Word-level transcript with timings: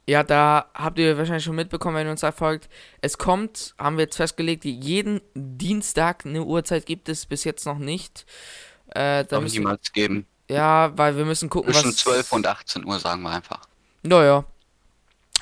ja, 0.08 0.23
da 0.23 0.69
habt 0.73 1.00
ihr 1.00 1.17
wahrscheinlich 1.17 1.44
schon 1.44 1.56
mitbekommen, 1.56 1.95
wenn 1.95 2.08
ihr 2.08 2.11
uns 2.11 2.22
da 2.22 2.31
folgt. 2.31 2.69
Es 3.02 3.17
kommt, 3.17 3.75
haben 3.78 3.97
wir 3.97 4.06
jetzt 4.06 4.17
festgelegt, 4.17 4.66
jeden 4.66 5.22
Dienstag 5.35 6.25
eine 6.25 6.44
Uhrzeit 6.44 6.85
gibt 6.85 7.08
es 7.08 7.25
bis 7.25 7.44
jetzt 7.44 7.66
noch 7.66 7.78
nicht. 7.78 8.25
Äh, 8.88 9.25
da 9.25 9.39
müssen, 9.39 9.59
niemals 9.59 9.91
geben. 9.94 10.25
Ja, 10.52 10.97
weil 10.97 11.17
wir 11.17 11.25
müssen 11.25 11.49
gucken, 11.49 11.73
Zwischen 11.73 11.89
was. 11.89 11.97
12 11.97 12.31
und 12.33 12.47
18 12.47 12.85
Uhr 12.85 12.99
sagen 12.99 13.21
wir 13.21 13.31
einfach. 13.31 13.61
Naja. 14.03 14.44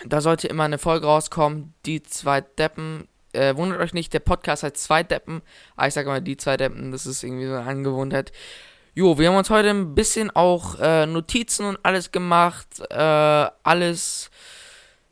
Da 0.05 0.21
sollte 0.21 0.47
immer 0.47 0.63
eine 0.63 0.77
Folge 0.77 1.07
rauskommen. 1.07 1.73
Die 1.85 2.01
zwei 2.03 2.41
Deppen. 2.41 3.07
Äh, 3.33 3.55
wundert 3.55 3.79
euch 3.79 3.93
nicht, 3.93 4.13
der 4.13 4.19
Podcast 4.19 4.63
hat 4.63 4.77
zwei 4.77 5.03
Deppen. 5.03 5.41
Aber 5.75 5.87
ich 5.87 5.93
sage 5.93 6.09
immer 6.09 6.21
die 6.21 6.37
zwei 6.37 6.57
Deppen, 6.57 6.91
das 6.91 7.05
ist 7.05 7.23
irgendwie 7.23 7.45
so 7.45 7.53
eine 7.53 7.69
Angewohnheit. 7.69 8.31
Jo, 8.95 9.17
wir 9.17 9.29
haben 9.29 9.35
uns 9.35 9.49
heute 9.49 9.69
ein 9.69 9.93
bisschen 9.93 10.31
auch 10.31 10.79
äh, 10.79 11.05
Notizen 11.05 11.65
und 11.65 11.79
alles 11.83 12.11
gemacht. 12.11 12.67
Äh, 12.89 12.95
alles. 13.63 14.31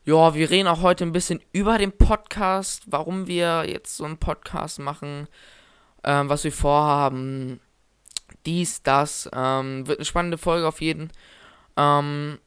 Ja, 0.04 0.34
wir 0.34 0.50
reden 0.50 0.68
auch 0.68 0.82
heute 0.82 1.04
ein 1.04 1.12
bisschen 1.12 1.40
über 1.52 1.78
den 1.78 1.92
Podcast, 1.92 2.84
warum 2.86 3.26
wir 3.26 3.64
jetzt 3.68 3.96
so 3.96 4.04
einen 4.04 4.18
Podcast 4.18 4.78
machen, 4.78 5.28
ähm, 6.02 6.28
was 6.28 6.44
wir 6.44 6.52
vorhaben. 6.52 7.60
Dies, 8.48 8.82
das. 8.82 9.28
Ähm, 9.34 9.86
wird 9.86 9.98
eine 9.98 10.06
spannende 10.06 10.38
Folge 10.38 10.66
auf 10.66 10.80
jeden. 10.80 11.12
Ähm, 11.76 12.38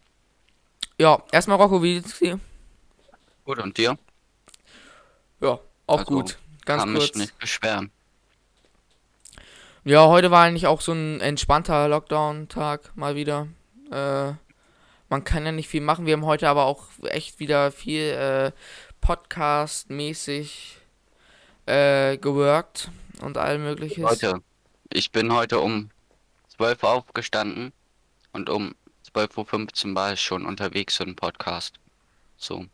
ja, 1.00 1.22
erstmal 1.32 1.58
Rocco, 1.58 1.84
wie 1.84 1.94
geht's 1.94 2.18
dir? 2.18 2.40
Gut, 3.46 3.60
und 3.60 3.78
dir? 3.78 4.00
Ja, 5.42 5.60
auch 5.86 6.00
Also, 6.00 6.06
gut. 6.06 6.40
Ganz 6.66 6.82
Kann 6.82 6.94
kurz. 6.96 7.04
mich 7.04 7.16
nicht 7.16 7.38
beschweren. 7.38 7.92
Ja, 9.84 10.08
heute 10.08 10.32
war 10.32 10.44
eigentlich 10.44 10.66
auch 10.66 10.82
so 10.82 10.92
ein 10.92 11.22
entspannter 11.22 11.88
Lockdown-Tag 11.88 12.96
mal 12.96 13.16
wieder. 13.16 13.48
Äh, 13.92 14.34
man 15.10 15.24
kann 15.24 15.46
ja 15.46 15.52
nicht 15.52 15.70
viel 15.70 15.82
machen. 15.82 16.08
Wir 16.08 16.14
haben 16.14 16.26
heute 16.26 16.50
aber 16.50 16.66
auch 16.66 16.86
echt 17.04 17.40
wieder 17.40 17.72
viel 17.72 18.02
äh, 18.02 18.52
Podcast-mäßig 19.02 20.78
äh, 21.68 22.18
geworkt 22.18 22.90
und 23.22 23.38
all 23.38 23.60
mögliches. 23.60 24.04
Leute, 24.04 24.42
ich 24.94 25.12
bin 25.12 25.34
heute 25.34 25.60
um 25.60 25.90
12 26.56 26.84
Uhr 26.84 26.90
aufgestanden 26.90 27.72
und 28.34 28.50
um 28.50 28.76
12.15 29.14 29.90
Uhr 29.90 29.96
war 29.96 30.14
ich 30.14 30.22
schon 30.22 30.46
unterwegs 30.46 30.98
für 30.98 31.06
den 31.06 31.16
Podcast. 31.16 31.76
So, 32.38 32.66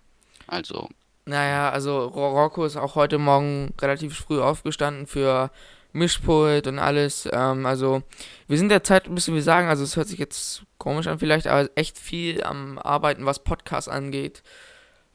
also, 0.47 0.89
Naja, 1.25 1.69
also 1.71 2.05
Ro- 2.05 2.31
Rocco 2.43 2.65
ist 2.65 2.77
auch 2.77 2.95
heute 2.95 3.17
Morgen 3.17 3.73
relativ 3.81 4.17
früh 4.17 4.39
aufgestanden 4.41 5.07
für 5.07 5.51
Mischpult 5.93 6.67
und 6.67 6.79
alles. 6.79 7.27
Ähm, 7.31 7.65
also 7.65 8.03
wir 8.47 8.57
sind 8.57 8.69
derzeit, 8.69 9.09
müssen 9.09 9.33
wir 9.33 9.41
sagen, 9.43 9.67
also 9.67 9.83
es 9.83 9.95
hört 9.95 10.07
sich 10.07 10.19
jetzt 10.19 10.63
komisch 10.77 11.07
an 11.07 11.19
vielleicht, 11.19 11.47
aber 11.47 11.69
echt 11.75 11.97
viel 11.97 12.43
am 12.43 12.77
Arbeiten, 12.77 13.25
was 13.25 13.39
Podcasts 13.43 13.89
angeht, 13.89 14.43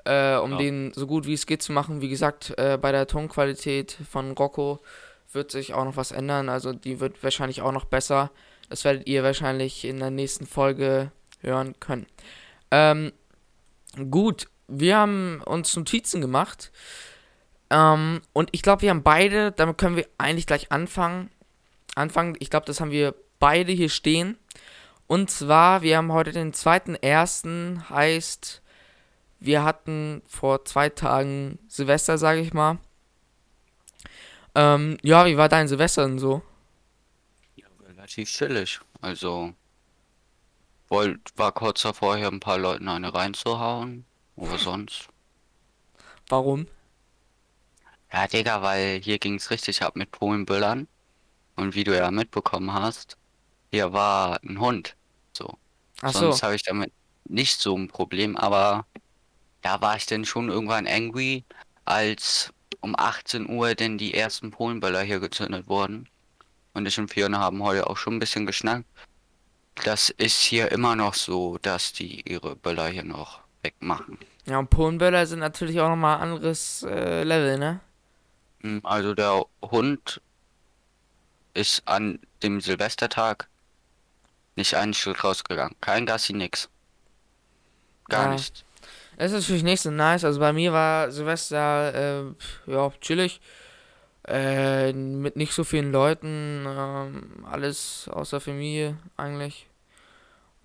äh, 0.04 0.36
um 0.36 0.52
Ja. 0.52 0.58
den 0.58 0.92
so 0.94 1.06
gut 1.06 1.26
wie 1.26 1.34
es 1.34 1.46
geht 1.46 1.62
zu 1.62 1.72
machen. 1.72 2.00
Wie 2.00 2.08
gesagt, 2.08 2.52
äh, 2.58 2.76
bei 2.78 2.90
der 2.92 3.06
Tonqualität 3.06 3.96
von 4.10 4.32
Rocco 4.32 4.80
wird 5.32 5.50
sich 5.50 5.74
auch 5.74 5.84
noch 5.84 5.96
was 5.96 6.12
ändern. 6.12 6.48
Also 6.48 6.72
die 6.72 7.00
wird 7.00 7.22
wahrscheinlich 7.22 7.62
auch 7.62 7.72
noch 7.72 7.84
besser. 7.84 8.30
Das 8.68 8.84
werdet 8.84 9.06
ihr 9.06 9.22
wahrscheinlich 9.22 9.84
in 9.84 9.98
der 9.98 10.10
nächsten 10.10 10.46
Folge 10.46 11.12
hören 11.40 11.74
können. 11.80 12.06
Ähm, 12.70 13.12
gut, 14.10 14.48
wir 14.68 14.96
haben 14.96 15.42
uns 15.44 15.76
Notizen 15.76 16.20
gemacht. 16.20 16.72
Ähm, 17.70 18.20
und 18.32 18.50
ich 18.52 18.62
glaube, 18.62 18.82
wir 18.82 18.90
haben 18.90 19.02
beide, 19.02 19.52
damit 19.52 19.78
können 19.78 19.96
wir 19.96 20.06
eigentlich 20.18 20.46
gleich 20.46 20.72
anfangen. 20.72 21.30
Anfangen, 21.94 22.36
ich 22.38 22.50
glaube, 22.50 22.66
das 22.66 22.80
haben 22.80 22.90
wir 22.90 23.14
beide 23.38 23.72
hier 23.72 23.88
stehen. 23.88 24.38
Und 25.06 25.30
zwar, 25.30 25.82
wir 25.82 25.98
haben 25.98 26.12
heute 26.12 26.32
den 26.32 26.52
2.1. 26.52 27.90
heißt, 27.90 28.62
wir 29.40 29.64
hatten 29.64 30.22
vor 30.26 30.64
zwei 30.64 30.88
Tagen 30.88 31.58
Silvester, 31.68 32.16
sage 32.16 32.40
ich 32.40 32.54
mal. 32.54 32.78
Ähm, 34.54 34.98
ja, 35.02 35.24
wie 35.26 35.36
war 35.36 35.48
dein 35.48 35.68
Silvester 35.68 36.06
denn 36.06 36.18
so? 36.18 36.42
ja, 37.56 37.66
relativ 37.86 38.30
chillig. 38.30 38.80
Also, 39.00 39.54
wollt, 40.88 41.20
war 41.36 41.52
kurz 41.52 41.82
davor, 41.82 42.16
hier 42.16 42.28
ein 42.28 42.40
paar 42.40 42.58
Leuten 42.58 42.88
eine 42.88 43.14
reinzuhauen. 43.14 44.04
Aber 44.36 44.58
sonst. 44.58 45.08
Warum? 46.28 46.66
Ja, 48.12 48.26
Digga, 48.26 48.62
weil 48.62 49.00
hier 49.02 49.18
ging's 49.18 49.50
richtig 49.50 49.82
ab 49.82 49.96
mit 49.96 50.10
Polenböllern. 50.10 50.86
Und 51.56 51.74
wie 51.74 51.84
du 51.84 51.96
ja 51.96 52.10
mitbekommen 52.10 52.72
hast, 52.72 53.16
hier 53.70 53.92
war 53.92 54.40
ein 54.42 54.58
Hund. 54.60 54.96
So. 55.32 55.58
Ach 56.02 56.12
so. 56.12 56.20
Sonst 56.20 56.42
habe 56.42 56.54
ich 56.54 56.62
damit 56.62 56.92
nicht 57.24 57.60
so 57.60 57.76
ein 57.76 57.88
Problem, 57.88 58.36
aber 58.36 58.86
da 59.62 59.80
war 59.80 59.96
ich 59.96 60.06
dann 60.06 60.24
schon 60.24 60.48
irgendwann 60.48 60.86
angry, 60.86 61.44
als 61.84 62.52
um 62.82 62.94
18 62.98 63.48
Uhr 63.48 63.74
denn 63.74 63.96
die 63.96 64.12
ersten 64.14 64.50
Polenböller 64.50 65.00
hier 65.02 65.20
gezündet 65.20 65.66
wurden. 65.68 66.08
Und 66.74 66.86
ich 66.86 66.98
und 66.98 67.08
Fiona 67.08 67.38
haben 67.38 67.62
heute 67.62 67.88
auch 67.88 67.96
schon 67.96 68.16
ein 68.16 68.18
bisschen 68.18 68.44
geschnackt. 68.46 68.84
Das 69.84 70.10
ist 70.10 70.40
hier 70.40 70.70
immer 70.72 70.94
noch 70.96 71.14
so, 71.14 71.58
dass 71.62 71.92
die 71.94 72.20
ihre 72.30 72.56
Böller 72.56 72.88
hier 72.88 73.04
noch 73.04 73.40
wegmachen. 73.62 74.18
Ja, 74.44 74.58
und 74.58 74.68
Polenböller 74.70 75.26
sind 75.26 75.38
natürlich 75.38 75.80
auch 75.80 75.88
nochmal 75.88 76.16
ein 76.16 76.22
anderes 76.32 76.82
äh, 76.82 77.22
Level, 77.22 77.58
ne? 77.58 77.80
Mm, 78.60 78.78
Also 78.82 79.14
der 79.14 79.44
Hund 79.62 80.20
ist 81.54 81.86
an 81.86 82.18
dem 82.42 82.60
Silvestertag 82.60 83.48
nicht 84.56 84.74
einen 84.74 84.94
Schritt 84.94 85.22
rausgegangen. 85.24 85.76
Kein 85.80 86.04
Gassi, 86.06 86.32
nix. 86.32 86.68
Gar 88.08 88.24
Ja. 88.26 88.32
nicht. 88.32 88.64
Es 89.16 89.32
ist 89.32 89.40
natürlich 89.42 89.62
nicht 89.62 89.80
so 89.80 89.90
nice. 89.90 90.24
Also 90.24 90.40
bei 90.40 90.52
mir 90.52 90.72
war 90.72 91.10
Silvester, 91.10 91.94
äh, 91.94 92.70
ja, 92.70 92.90
chillig. 93.00 93.40
Äh, 94.26 94.92
mit 94.92 95.36
nicht 95.36 95.52
so 95.52 95.64
vielen 95.64 95.92
Leuten. 95.92 96.64
Ähm, 96.68 97.44
alles 97.50 98.08
außer 98.12 98.40
Familie 98.40 98.96
eigentlich. 99.16 99.68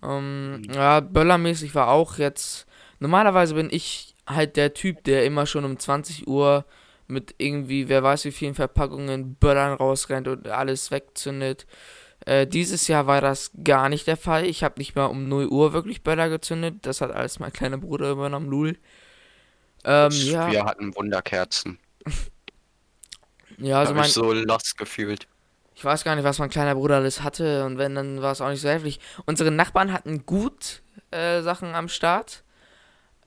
Ähm, 0.02 0.62
Mhm. 0.62 0.72
ja, 0.72 1.00
böllermäßig 1.00 1.74
war 1.74 1.88
auch 1.88 2.18
jetzt. 2.18 2.66
Normalerweise 3.00 3.54
bin 3.54 3.68
ich 3.70 4.14
halt 4.26 4.56
der 4.56 4.74
Typ, 4.74 5.04
der 5.04 5.24
immer 5.24 5.46
schon 5.46 5.64
um 5.64 5.78
20 5.78 6.26
Uhr 6.28 6.64
mit 7.06 7.34
irgendwie, 7.38 7.88
wer 7.88 8.02
weiß 8.02 8.24
wie 8.26 8.32
vielen 8.32 8.54
Verpackungen 8.54 9.34
Böllern 9.36 9.72
rausrennt 9.74 10.28
und 10.28 10.48
alles 10.48 10.90
wegzündet. 10.90 11.66
Äh, 12.28 12.46
dieses 12.46 12.88
Jahr 12.88 13.06
war 13.06 13.22
das 13.22 13.50
gar 13.64 13.88
nicht 13.88 14.06
der 14.06 14.18
Fall. 14.18 14.44
Ich 14.44 14.62
habe 14.62 14.74
nicht 14.76 14.94
mal 14.94 15.06
um 15.06 15.30
0 15.30 15.46
Uhr 15.46 15.72
wirklich 15.72 16.02
Böller 16.02 16.28
gezündet. 16.28 16.74
Das 16.82 17.00
hat 17.00 17.10
alles 17.10 17.38
mein 17.38 17.54
kleiner 17.54 17.78
Bruder 17.78 18.10
übernommen, 18.10 18.50
Lul. 18.50 18.76
Ähm, 19.84 20.10
ja, 20.12 20.50
Wir 20.50 20.66
hatten 20.66 20.94
Wunderkerzen. 20.94 21.78
ja, 23.56 23.78
also 23.78 23.90
Hab 23.90 23.96
mein, 23.96 24.06
ich 24.08 24.12
so 24.12 24.34
lost 24.34 24.76
gefühlt. 24.76 25.26
Ich 25.74 25.82
weiß 25.82 26.04
gar 26.04 26.16
nicht, 26.16 26.24
was 26.24 26.38
mein 26.38 26.50
kleiner 26.50 26.74
Bruder 26.74 26.96
alles 26.96 27.22
hatte 27.22 27.64
und 27.64 27.78
wenn, 27.78 27.94
dann 27.94 28.20
war 28.20 28.32
es 28.32 28.42
auch 28.42 28.50
nicht 28.50 28.60
so 28.60 28.68
heftig. 28.68 29.00
Unsere 29.24 29.50
Nachbarn 29.50 29.94
hatten 29.94 30.26
gut 30.26 30.82
äh, 31.10 31.40
Sachen 31.40 31.74
am 31.74 31.88
Start. 31.88 32.42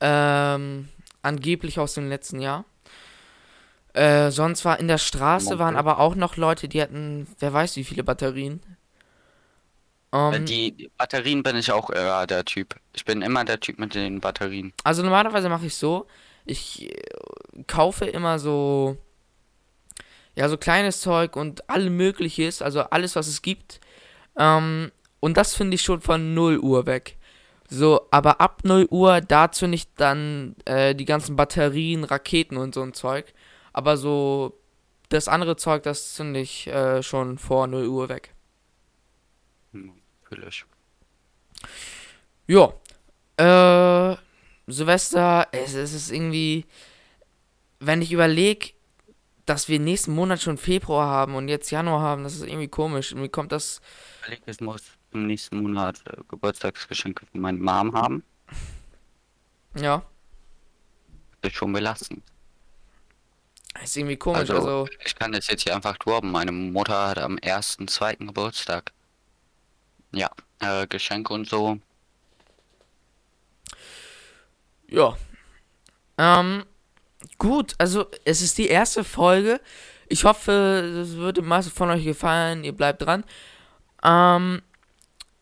Ähm, 0.00 0.90
angeblich 1.22 1.80
aus 1.80 1.94
dem 1.94 2.08
letzten 2.08 2.38
Jahr. 2.40 2.66
Äh, 3.94 4.30
sonst 4.30 4.64
war 4.64 4.78
in 4.78 4.86
der 4.86 4.98
Straße 4.98 5.58
waren 5.58 5.74
aber 5.74 5.98
auch 5.98 6.14
noch 6.14 6.36
Leute, 6.36 6.68
die 6.68 6.80
hatten, 6.80 7.26
wer 7.40 7.52
weiß 7.52 7.74
wie 7.74 7.84
viele 7.84 8.04
Batterien. 8.04 8.60
Um, 10.12 10.34
ähm, 10.34 10.44
die 10.44 10.90
Batterien 10.98 11.42
bin 11.42 11.56
ich 11.56 11.72
auch 11.72 11.88
eher 11.88 12.26
der 12.26 12.44
Typ. 12.44 12.76
Ich 12.92 13.04
bin 13.04 13.22
immer 13.22 13.44
der 13.46 13.60
Typ 13.60 13.78
mit 13.78 13.94
den 13.94 14.20
Batterien. 14.20 14.74
Also 14.84 15.02
normalerweise 15.02 15.48
mache 15.48 15.66
ich 15.66 15.74
so, 15.74 16.06
ich 16.44 16.90
äh, 16.90 17.62
kaufe 17.66 18.04
immer 18.04 18.38
so 18.38 18.98
ja 20.34 20.48
so 20.48 20.56
kleines 20.56 21.00
Zeug 21.00 21.36
und 21.36 21.68
alles 21.68 21.90
mögliches, 21.90 22.62
also 22.62 22.82
alles 22.82 23.16
was 23.16 23.26
es 23.26 23.42
gibt. 23.42 23.80
Ähm, 24.38 24.92
und 25.20 25.36
das 25.36 25.54
finde 25.54 25.74
ich 25.76 25.82
schon 25.82 26.00
von 26.00 26.34
0 26.34 26.58
Uhr 26.58 26.86
weg. 26.86 27.16
So, 27.68 28.06
aber 28.10 28.40
ab 28.40 28.62
0 28.64 28.86
Uhr, 28.90 29.20
dazu 29.20 29.66
nicht 29.66 29.90
dann 29.96 30.56
äh, 30.64 30.94
die 30.94 31.04
ganzen 31.04 31.36
Batterien, 31.36 32.04
Raketen 32.04 32.56
und 32.56 32.74
so 32.74 32.82
ein 32.82 32.92
Zeug. 32.92 33.32
Aber 33.72 33.96
so 33.96 34.58
das 35.08 35.28
andere 35.28 35.56
Zeug, 35.56 35.82
das 35.82 36.16
finde 36.16 36.40
ich 36.40 36.66
äh, 36.66 37.02
schon 37.02 37.38
vor 37.38 37.66
0 37.66 37.86
Uhr 37.86 38.08
weg. 38.08 38.31
Natürlich. 40.32 40.64
Ja. 42.46 42.72
Äh, 43.36 44.16
Silvester, 44.66 45.48
es, 45.52 45.74
es 45.74 45.92
ist 45.92 46.10
irgendwie, 46.10 46.64
wenn 47.80 48.00
ich 48.00 48.12
überlege, 48.12 48.70
dass 49.44 49.68
wir 49.68 49.78
nächsten 49.78 50.14
Monat 50.14 50.40
schon 50.40 50.56
Februar 50.56 51.06
haben 51.06 51.34
und 51.34 51.48
jetzt 51.48 51.70
Januar 51.70 52.00
haben, 52.00 52.24
das 52.24 52.34
ist 52.34 52.44
irgendwie 52.44 52.68
komisch. 52.68 53.14
Wie 53.14 53.28
kommt 53.28 53.52
das? 53.52 53.80
Ich 54.46 54.60
muss 54.60 54.82
im 55.12 55.26
nächsten 55.26 55.58
Monat 55.58 56.00
äh, 56.06 56.16
Geburtstagsgeschenke 56.28 57.26
von 57.26 57.40
meiner 57.40 57.58
Mom 57.58 57.94
haben. 57.94 58.22
Ja. 59.76 60.02
Das 61.42 61.52
ist 61.52 61.58
schon 61.58 61.72
belastend. 61.72 62.22
Das 63.74 63.84
ist 63.84 63.96
irgendwie 63.96 64.16
komisch, 64.16 64.50
also, 64.50 64.54
also, 64.54 64.88
Ich 65.04 65.14
kann 65.14 65.32
das 65.32 65.48
jetzt 65.48 65.64
hier 65.64 65.74
einfach 65.74 65.98
droppen. 65.98 66.30
Meine 66.30 66.52
Mutter 66.52 67.08
hat 67.08 67.18
am 67.18 67.36
ersten, 67.38 67.88
zweiten 67.88 68.28
Geburtstag. 68.28 68.92
Ja, 70.12 70.30
äh, 70.60 70.86
Geschenke 70.86 71.32
und 71.32 71.48
so. 71.48 71.78
Ja. 74.88 75.16
Ähm, 76.18 76.64
gut, 77.38 77.74
also 77.78 78.06
es 78.24 78.42
ist 78.42 78.58
die 78.58 78.68
erste 78.68 79.04
Folge. 79.04 79.60
Ich 80.08 80.24
hoffe, 80.24 80.52
es 81.02 81.16
wird 81.16 81.38
dem 81.38 81.46
meisten 81.46 81.72
von 81.72 81.90
euch 81.90 82.04
gefallen. 82.04 82.64
Ihr 82.64 82.72
bleibt 82.72 83.02
dran. 83.02 83.24
Ähm, 84.04 84.60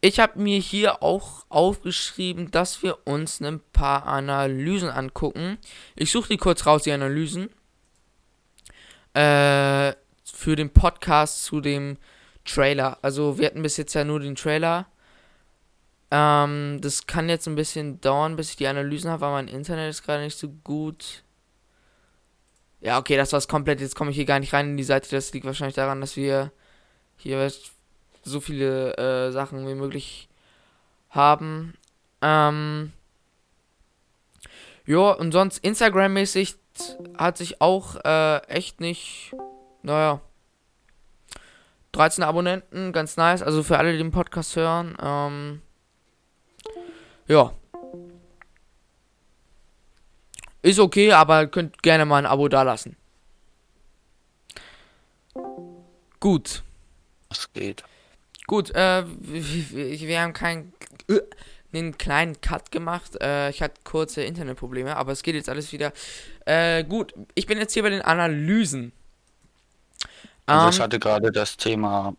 ich 0.00 0.20
habe 0.20 0.38
mir 0.38 0.58
hier 0.58 1.02
auch 1.02 1.44
aufgeschrieben, 1.49 2.50
dass 2.50 2.82
wir 2.82 3.06
uns 3.06 3.40
ein 3.40 3.61
paar 3.72 4.06
Analysen 4.06 4.88
angucken. 4.88 5.58
Ich 5.96 6.11
suche 6.12 6.28
die 6.28 6.37
kurz 6.37 6.64
raus, 6.64 6.84
die 6.84 6.93
Analysen. 6.93 7.50
Äh, 9.14 9.94
für 10.25 10.56
den 10.56 10.70
Podcast 10.72 11.44
zu 11.44 11.61
dem 11.61 11.99
Trailer. 12.44 12.98
Also 13.02 13.38
wir 13.38 13.46
hatten 13.46 13.62
bis 13.62 13.76
jetzt 13.76 13.94
ja 13.94 14.04
nur 14.04 14.20
den 14.20 14.34
Trailer. 14.34 14.87
Ähm, 16.10 16.78
das 16.81 17.06
kann 17.06 17.28
jetzt 17.28 17.46
ein 17.46 17.54
bisschen 17.54 18.00
dauern, 18.00 18.37
bis 18.37 18.50
ich 18.50 18.56
die 18.56 18.66
Analysen 18.66 19.10
habe, 19.10 19.22
weil 19.22 19.32
mein 19.32 19.48
Internet 19.48 19.90
ist 19.90 20.02
gerade 20.02 20.25
nicht 20.25 20.38
so 20.38 20.48
gut. 20.64 21.22
Ja, 22.81 22.98
okay, 22.98 23.16
das 23.16 23.32
war's 23.32 23.48
komplett. 23.48 23.81
Jetzt 23.81 23.94
komme 23.94 24.10
ich 24.10 24.16
hier 24.16 24.25
gar 24.25 24.40
nicht 24.40 24.52
rein 24.52 24.70
in 24.70 24.76
die 24.76 24.84
Seite. 24.84 25.10
Das 25.10 25.32
liegt 25.32 25.46
wahrscheinlich 25.46 25.76
daran, 25.76 26.00
dass 26.00 26.16
wir 26.16 26.50
hier 27.16 27.52
so 28.22 28.40
viele 28.40 28.96
äh, 28.96 29.32
Sachen 29.32 29.66
wie 29.69 29.75
möglich 29.75 30.28
haben. 31.10 31.75
Ähm, 32.22 32.93
ja, 34.86 35.12
und 35.12 35.32
sonst 35.32 35.62
Instagram-mäßig 35.62 36.56
hat 37.19 37.36
sich 37.36 37.60
auch 37.60 37.96
äh, 38.04 38.38
echt 38.46 38.81
nicht, 38.81 39.34
naja, 39.82 40.20
13 41.92 42.25
Abonnenten, 42.25 42.92
ganz 42.92 43.16
nice. 43.16 43.42
Also 43.42 43.62
für 43.62 43.78
alle, 43.78 43.92
die 43.92 43.98
den 43.98 44.10
Podcast 44.10 44.56
hören. 44.56 44.96
Ähm, 45.02 45.62
ja. 47.26 47.52
Ist 50.62 50.78
okay, 50.78 51.12
aber 51.12 51.46
könnt 51.46 51.82
gerne 51.82 52.04
mal 52.04 52.19
ein 52.19 52.26
Abo 52.26 52.48
dalassen. 52.48 52.96
Gut. 56.20 56.62
Was 57.28 57.52
geht? 57.52 57.82
Gut, 58.46 58.70
äh, 58.75 59.04
wir, 59.06 60.00
wir 60.00 60.20
haben 60.20 60.32
keinen 60.32 60.72
äh, 61.08 61.20
einen 61.72 61.96
kleinen 61.98 62.40
Cut 62.40 62.70
gemacht. 62.70 63.20
Äh, 63.20 63.50
ich 63.50 63.62
hatte 63.62 63.81
kurze 63.84 64.22
Internetprobleme, 64.22 64.96
aber 64.96 65.12
es 65.12 65.22
geht 65.22 65.34
jetzt 65.34 65.48
alles 65.48 65.72
wieder. 65.72 65.93
Äh, 66.46 66.84
gut, 66.84 67.14
ich 67.34 67.46
bin 67.46 67.58
jetzt 67.58 67.75
hier 67.75 67.82
bei 67.82 67.90
den 67.90 68.02
Analysen. 68.02 68.93
Also 70.50 70.64
um, 70.64 70.70
ich 70.70 70.76
ähm, 70.76 70.82
hatte 70.82 70.99
gerade 70.99 71.31
das 71.31 71.56
Thema 71.56 72.14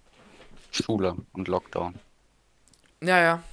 Schule 0.72 1.16
und 1.34 1.48
Lockdown. 1.48 1.96
Ja, 3.04 3.20
ja. 3.20 3.44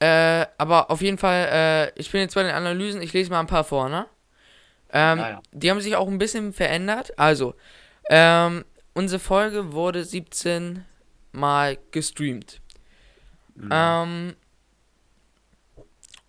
Äh, 0.00 0.46
aber 0.58 0.90
auf 0.90 1.02
jeden 1.02 1.18
Fall, 1.18 1.48
äh, 1.52 2.00
ich 2.00 2.10
bin 2.10 2.22
jetzt 2.22 2.34
bei 2.34 2.42
den 2.42 2.54
Analysen, 2.54 3.02
ich 3.02 3.12
lese 3.12 3.30
mal 3.30 3.40
ein 3.40 3.46
paar 3.46 3.64
vor, 3.64 3.88
ne? 3.88 4.06
Ähm, 4.92 5.18
ja, 5.18 5.28
ja. 5.28 5.42
Die 5.52 5.70
haben 5.70 5.80
sich 5.80 5.94
auch 5.94 6.08
ein 6.08 6.18
bisschen 6.18 6.52
verändert. 6.52 7.18
Also, 7.18 7.54
ähm, 8.08 8.64
unsere 8.94 9.20
Folge 9.20 9.72
wurde 9.72 10.04
17 10.04 10.84
Mal 11.32 11.78
gestreamt. 11.92 12.60
Mhm. 13.54 13.68
Ähm, 13.70 14.36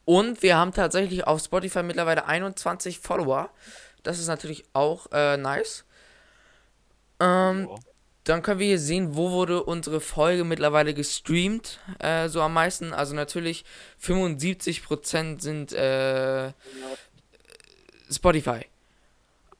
und 0.06 0.44
wir 0.44 0.58
haben 0.58 0.74
tatsächlich 0.74 1.26
auf 1.26 1.42
Spotify 1.42 1.82
mittlerweile 1.82 2.26
21 2.26 3.00
Follower. 3.00 3.50
Das 4.04 4.20
ist 4.20 4.28
natürlich 4.28 4.66
auch 4.74 5.08
äh, 5.12 5.38
nice. 5.38 5.86
Ähm, 7.24 7.68
oh. 7.70 7.80
Dann 8.24 8.42
können 8.42 8.60
wir 8.60 8.68
hier 8.68 8.80
sehen, 8.80 9.16
wo 9.16 9.32
wurde 9.32 9.64
unsere 9.64 10.00
Folge 10.00 10.46
mittlerweile 10.46 10.94
gestreamt, 10.94 11.80
äh, 12.00 12.30
so 12.30 12.42
am 12.42 12.54
meisten. 12.54 12.94
Also 12.94 13.14
natürlich 13.16 13.66
75% 14.02 15.42
sind 15.42 15.74
äh, 15.74 16.54
Spotify. 18.10 18.66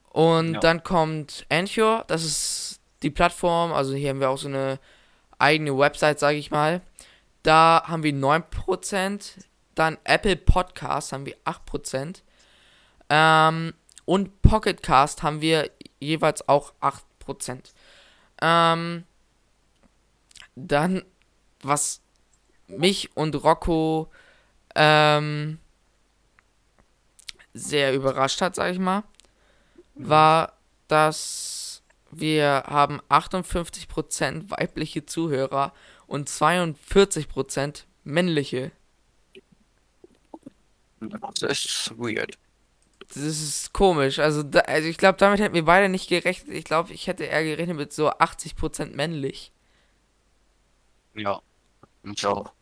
Und 0.08 0.54
ja. 0.54 0.60
dann 0.60 0.82
kommt 0.82 1.44
Anchor, 1.50 2.04
das 2.06 2.24
ist 2.24 2.80
die 3.02 3.10
Plattform. 3.10 3.72
Also 3.72 3.94
hier 3.94 4.10
haben 4.10 4.20
wir 4.20 4.30
auch 4.30 4.38
so 4.38 4.48
eine 4.48 4.78
eigene 5.38 5.76
Website, 5.76 6.18
sage 6.18 6.38
ich 6.38 6.50
mal. 6.50 6.80
Da 7.42 7.82
haben 7.86 8.02
wir 8.02 8.14
9%. 8.14 9.32
Dann 9.74 9.98
Apple 10.04 10.36
Podcast 10.36 11.12
haben 11.12 11.26
wir 11.26 11.36
8%. 11.44 12.22
Ähm, 13.10 13.74
und 14.06 14.40
Pocket 14.40 14.82
Cast 14.82 15.22
haben 15.22 15.42
wir 15.42 15.70
jeweils 16.00 16.48
auch 16.48 16.72
8%. 16.80 17.02
Ähm, 18.40 19.04
dann, 20.56 21.04
was 21.62 22.00
mich 22.66 23.16
und 23.16 23.34
Rocco 23.42 24.10
ähm, 24.74 25.58
sehr 27.52 27.94
überrascht 27.94 28.40
hat, 28.40 28.56
sag 28.56 28.72
ich 28.72 28.78
mal, 28.78 29.04
war, 29.94 30.54
dass 30.88 31.82
wir 32.10 32.64
haben 32.66 33.00
58% 33.08 34.50
weibliche 34.50 35.06
Zuhörer 35.06 35.72
und 36.06 36.28
42% 36.28 37.84
männliche. 38.04 38.72
Das 41.00 41.42
ist 41.42 41.92
weird. 41.96 42.38
Das 43.08 43.22
ist 43.22 43.72
komisch. 43.72 44.18
Also, 44.18 44.42
da, 44.42 44.60
also 44.60 44.88
ich 44.88 44.98
glaube, 44.98 45.18
damit 45.18 45.40
hätten 45.40 45.54
wir 45.54 45.64
beide 45.64 45.88
nicht 45.88 46.08
gerechnet. 46.08 46.54
Ich 46.54 46.64
glaube, 46.64 46.92
ich 46.92 47.06
hätte 47.06 47.24
eher 47.24 47.44
gerechnet 47.44 47.76
mit 47.76 47.92
so 47.92 48.10
80% 48.10 48.94
männlich. 48.94 49.52
Ja, 51.14 51.40
ich 52.02 52.26
auch. 52.26 52.52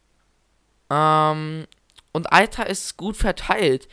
Ähm, 0.91 1.67
und 2.13 2.33
Alter 2.33 2.67
ist 2.67 2.97
gut 2.97 3.17
verteilt. 3.17 3.89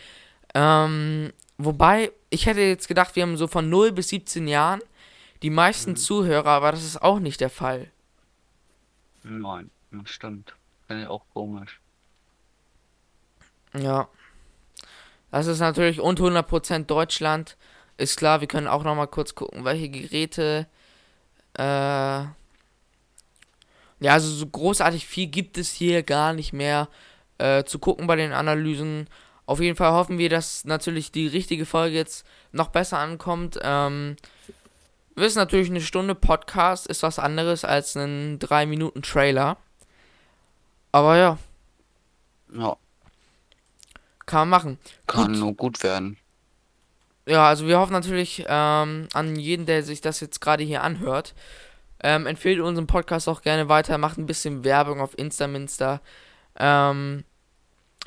Ähm, 0.53 1.31
wobei, 1.57 2.11
ich 2.29 2.45
hätte 2.45 2.61
jetzt 2.61 2.87
gedacht, 2.87 3.15
wir 3.15 3.23
haben 3.23 3.37
so 3.37 3.47
von 3.47 3.69
0 3.69 3.91
bis 3.93 4.09
17 4.09 4.47
Jahren 4.47 4.81
die 5.41 5.49
meisten 5.49 5.91
mhm. 5.91 5.97
Zuhörer, 5.97 6.49
aber 6.49 6.71
das 6.71 6.83
ist 6.83 7.01
auch 7.01 7.19
nicht 7.19 7.39
der 7.39 7.49
Fall. 7.49 7.91
Nein, 9.23 9.69
das 9.91 10.09
stimmt. 10.09 10.55
Finde 10.87 11.03
ich 11.03 11.09
auch 11.09 11.23
komisch. 11.33 11.79
Ja. 13.73 14.09
Das 15.31 15.47
ist 15.47 15.59
natürlich 15.59 15.99
und 16.01 16.19
100% 16.19 16.85
Deutschland. 16.85 17.57
Ist 17.97 18.17
klar, 18.17 18.41
wir 18.41 18.47
können 18.47 18.67
auch 18.67 18.83
noch 18.83 18.95
mal 18.95 19.07
kurz 19.07 19.35
gucken, 19.35 19.65
welche 19.65 19.89
Geräte. 19.89 20.67
Äh, 21.57 21.63
ja, 21.63 22.33
also 24.13 24.29
so 24.29 24.47
großartig 24.47 25.05
viel 25.05 25.27
gibt 25.27 25.57
es 25.57 25.71
hier 25.73 26.03
gar 26.03 26.33
nicht 26.33 26.53
mehr 26.53 26.87
äh, 27.37 27.63
zu 27.65 27.79
gucken 27.79 28.07
bei 28.07 28.15
den 28.15 28.31
Analysen. 28.33 29.07
Auf 29.45 29.59
jeden 29.59 29.75
Fall 29.75 29.91
hoffen 29.91 30.17
wir, 30.17 30.29
dass 30.29 30.65
natürlich 30.65 31.11
die 31.11 31.27
richtige 31.27 31.65
Folge 31.65 31.95
jetzt 31.97 32.25
noch 32.51 32.69
besser 32.69 32.99
ankommt. 32.99 33.59
Ähm, 33.61 34.15
Wir 35.15 35.23
wissen 35.25 35.39
natürlich, 35.39 35.69
eine 35.69 35.81
Stunde 35.81 36.15
Podcast 36.15 36.87
ist 36.87 37.03
was 37.03 37.19
anderes 37.19 37.65
als 37.65 37.95
ein 37.97 38.39
3 38.39 38.65
Minuten 38.65 39.01
Trailer. 39.01 39.57
Aber 40.91 41.17
ja, 41.17 41.37
Ja, 42.53 42.77
kann 44.29 44.47
man 44.47 44.49
machen. 44.49 44.79
kann 45.07 45.33
Gut. 45.33 45.37
nur 45.37 45.53
gut 45.53 45.83
werden. 45.83 46.17
Ja, 47.25 47.47
also 47.47 47.67
wir 47.67 47.79
hoffen 47.79 47.93
natürlich 47.93 48.45
ähm, 48.47 49.07
an 49.13 49.35
jeden, 49.35 49.65
der 49.65 49.83
sich 49.83 50.01
das 50.01 50.19
jetzt 50.19 50.39
gerade 50.39 50.63
hier 50.63 50.83
anhört. 50.83 51.33
Ähm, 52.01 52.27
empfehlt 52.27 52.59
unseren 52.59 52.87
Podcast 52.87 53.27
auch 53.27 53.41
gerne 53.41 53.69
weiter, 53.69 53.97
macht 53.97 54.17
ein 54.17 54.25
bisschen 54.25 54.63
Werbung 54.63 55.01
auf 55.01 55.17
Instaminster. 55.17 56.01
Ähm, 56.57 57.25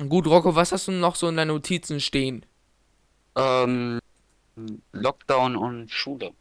gut, 0.09 0.26
Rocco, 0.26 0.55
was 0.55 0.73
hast 0.73 0.88
du 0.88 0.93
noch 0.93 1.17
so 1.17 1.29
in 1.29 1.37
deinen 1.37 1.49
Notizen 1.49 2.00
stehen? 2.00 2.47
Ähm, 3.37 3.99
Lockdown 4.93 5.57
und 5.57 5.91
Schule. 5.91 6.33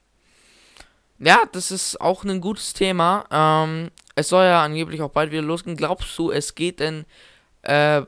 Ja, 1.19 1.43
das 1.51 1.71
ist 1.71 1.99
auch 1.99 2.23
ein 2.23 2.39
gutes 2.39 2.73
Thema. 2.73 3.25
Ähm, 3.31 3.91
es 4.15 4.29
soll 4.29 4.45
ja 4.45 4.63
angeblich 4.63 5.01
auch 5.01 5.11
bald 5.11 5.31
wieder 5.31 5.41
losgehen. 5.41 5.77
Glaubst 5.77 6.17
du, 6.17 6.31
es 6.31 6.55
geht 6.55 6.79
denn 6.79 7.05
äh, 7.63 8.03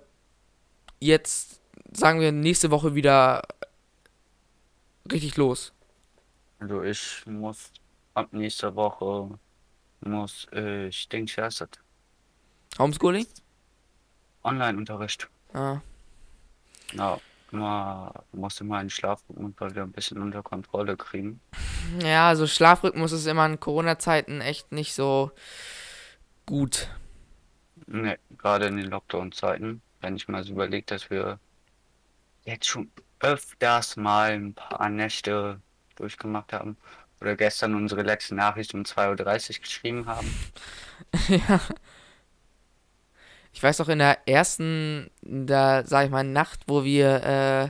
jetzt, 1.00 1.60
sagen 1.94 2.20
wir, 2.20 2.32
nächste 2.32 2.72
Woche 2.72 2.96
wieder 2.96 3.44
richtig 5.12 5.38
los? 5.38 5.74
Also 6.60 6.84
ich 6.84 7.24
muss 7.26 7.72
ab 8.14 8.30
nächster 8.32 8.76
Woche 8.76 9.38
muss 10.02 10.48
ich 10.52 11.08
denke 11.10 11.32
ich 11.32 11.38
erst 11.38 11.62
das 11.62 11.70
Homeschooling? 12.80 13.28
Online-Unterricht. 14.44 15.30
Ah, 15.54 15.80
Ja, 16.94 17.20
mal 17.52 18.24
musste 18.32 18.64
mal 18.64 18.80
einen 18.80 18.90
Schlafrhythmus 18.90 19.54
wieder 19.60 19.84
ein 19.84 19.92
bisschen 19.92 20.22
unter 20.22 20.42
Kontrolle 20.42 20.98
kriegen. 20.98 21.40
ja, 22.02 22.28
also 22.30 22.48
Schlafrhythmus 22.48 23.12
ist 23.12 23.28
immer 23.28 23.46
in 23.46 23.60
Corona-Zeiten 23.60 24.42
echt 24.42 24.72
nicht 24.72 24.94
so 24.94 25.32
gut. 26.46 26.90
Ne, 27.86 28.18
gerade 28.38 28.68
in 28.68 28.78
den 28.78 28.90
Lockdown-Zeiten, 28.90 29.82
wenn 30.02 30.16
ich 30.16 30.28
mal 30.28 30.44
so 30.44 30.54
überlege, 30.54 30.86
dass 30.86 31.10
wir 31.10 31.40
jetzt 32.46 32.68
schon 32.68 32.92
öfters 33.20 33.96
mal 33.98 34.32
ein 34.34 34.54
paar 34.54 34.90
Nächte 34.90 35.62
durchgemacht 35.96 36.54
haben 36.54 36.78
oder 37.22 37.36
gestern 37.36 37.76
unsere 37.76 38.04
letzte 38.04 38.36
Nachricht 38.36 38.74
um 38.74 38.84
2.30 38.84 39.58
Uhr 39.58 39.62
geschrieben 39.62 40.06
haben. 40.08 40.36
ja. 41.30 41.62
Ich 43.54 43.62
weiß 43.62 43.82
auch 43.82 43.90
in 43.90 44.00
der 44.00 44.28
ersten, 44.28 45.12
da 45.22 45.86
sag 45.86 46.06
ich 46.06 46.12
mal, 46.12 46.24
Nacht, 46.24 46.62
wo 46.68 46.84
wir 46.84 47.24
äh, 47.24 47.70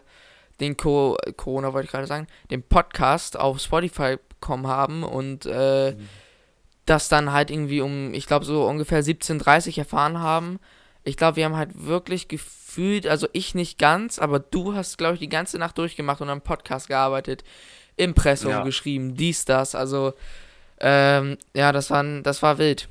den 0.60 0.78
Co 0.78 1.18
Corona, 1.36 1.74
wollte 1.74 1.86
ich 1.86 1.92
gerade 1.92 2.08
sagen, 2.08 2.28
den 2.52 2.64
Podcast 2.64 3.38
auf 3.38 3.60
Spotify 3.60 4.18
bekommen 4.30 4.68
haben 4.68 5.04
und 5.04 5.46
äh, 5.46 5.92
Mhm. 5.92 6.10
das 6.86 7.10
dann 7.10 7.32
halt 7.32 7.52
irgendwie 7.52 7.82
um, 7.82 8.14
ich 8.14 8.28
glaube, 8.28 8.46
so 8.46 8.66
ungefähr 8.68 9.04
17.30 9.04 9.78
erfahren 9.80 10.20
haben. 10.20 10.60
Ich 11.04 11.18
glaube, 11.18 11.38
wir 11.38 11.46
haben 11.46 11.58
halt 11.58 11.86
wirklich 11.86 12.28
gefühlt, 12.30 12.63
also 13.08 13.28
ich 13.34 13.56
nicht 13.56 13.78
ganz, 13.78 14.20
aber 14.20 14.40
du 14.40 14.74
hast, 14.76 14.98
glaube 14.98 15.16
ich, 15.16 15.20
die 15.20 15.30
ganze 15.30 15.58
Nacht 15.58 15.78
durchgemacht 15.78 16.22
und 16.22 16.30
am 16.30 16.42
Podcast 16.42 16.88
gearbeitet, 16.88 17.44
Impressum 17.96 18.52
Ja. 18.52 18.64
geschrieben, 18.64 19.16
dies, 19.16 19.46
das, 19.46 19.76
also 19.76 20.14
ähm, 20.80 21.38
ja, 21.54 21.72
das 21.72 21.90
war, 21.92 22.04
das 22.22 22.42
war 22.42 22.58
wild. 22.58 22.90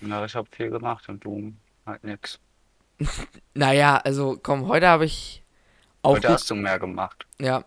Ja, 0.00 0.24
ich 0.24 0.34
habe 0.34 0.48
viel 0.50 0.70
gemacht 0.70 1.08
und 1.08 1.24
du 1.24 1.52
halt 1.86 2.04
nix. 2.04 2.38
Naja, 3.54 3.96
also 3.96 4.38
komm, 4.42 4.68
heute 4.68 4.86
habe 4.88 5.04
ich 5.04 5.42
auch 6.02 6.16
Heute 6.16 6.28
hast 6.28 6.50
du 6.50 6.54
mehr 6.54 6.78
gemacht. 6.78 7.26
ja. 7.38 7.64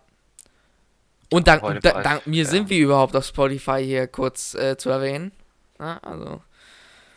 Und 1.30 1.48
dank, 1.48 1.62
da, 1.82 2.02
dank 2.02 2.26
mir 2.28 2.44
ja. 2.44 2.48
sind 2.48 2.70
wir 2.70 2.78
überhaupt 2.78 3.16
auf 3.16 3.24
Spotify 3.26 3.82
hier 3.84 4.06
kurz 4.06 4.54
äh, 4.54 4.76
zu 4.76 4.90
erwähnen. 4.90 5.32
Na, 5.78 5.98
also, 5.98 6.42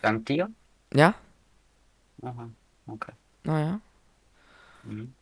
Dank 0.02 0.26
dir? 0.26 0.50
ja, 0.94 1.14
Aha, 2.24 2.50
okay. 2.88 3.12
Naja. 3.48 3.80
Mhm. 4.84 5.14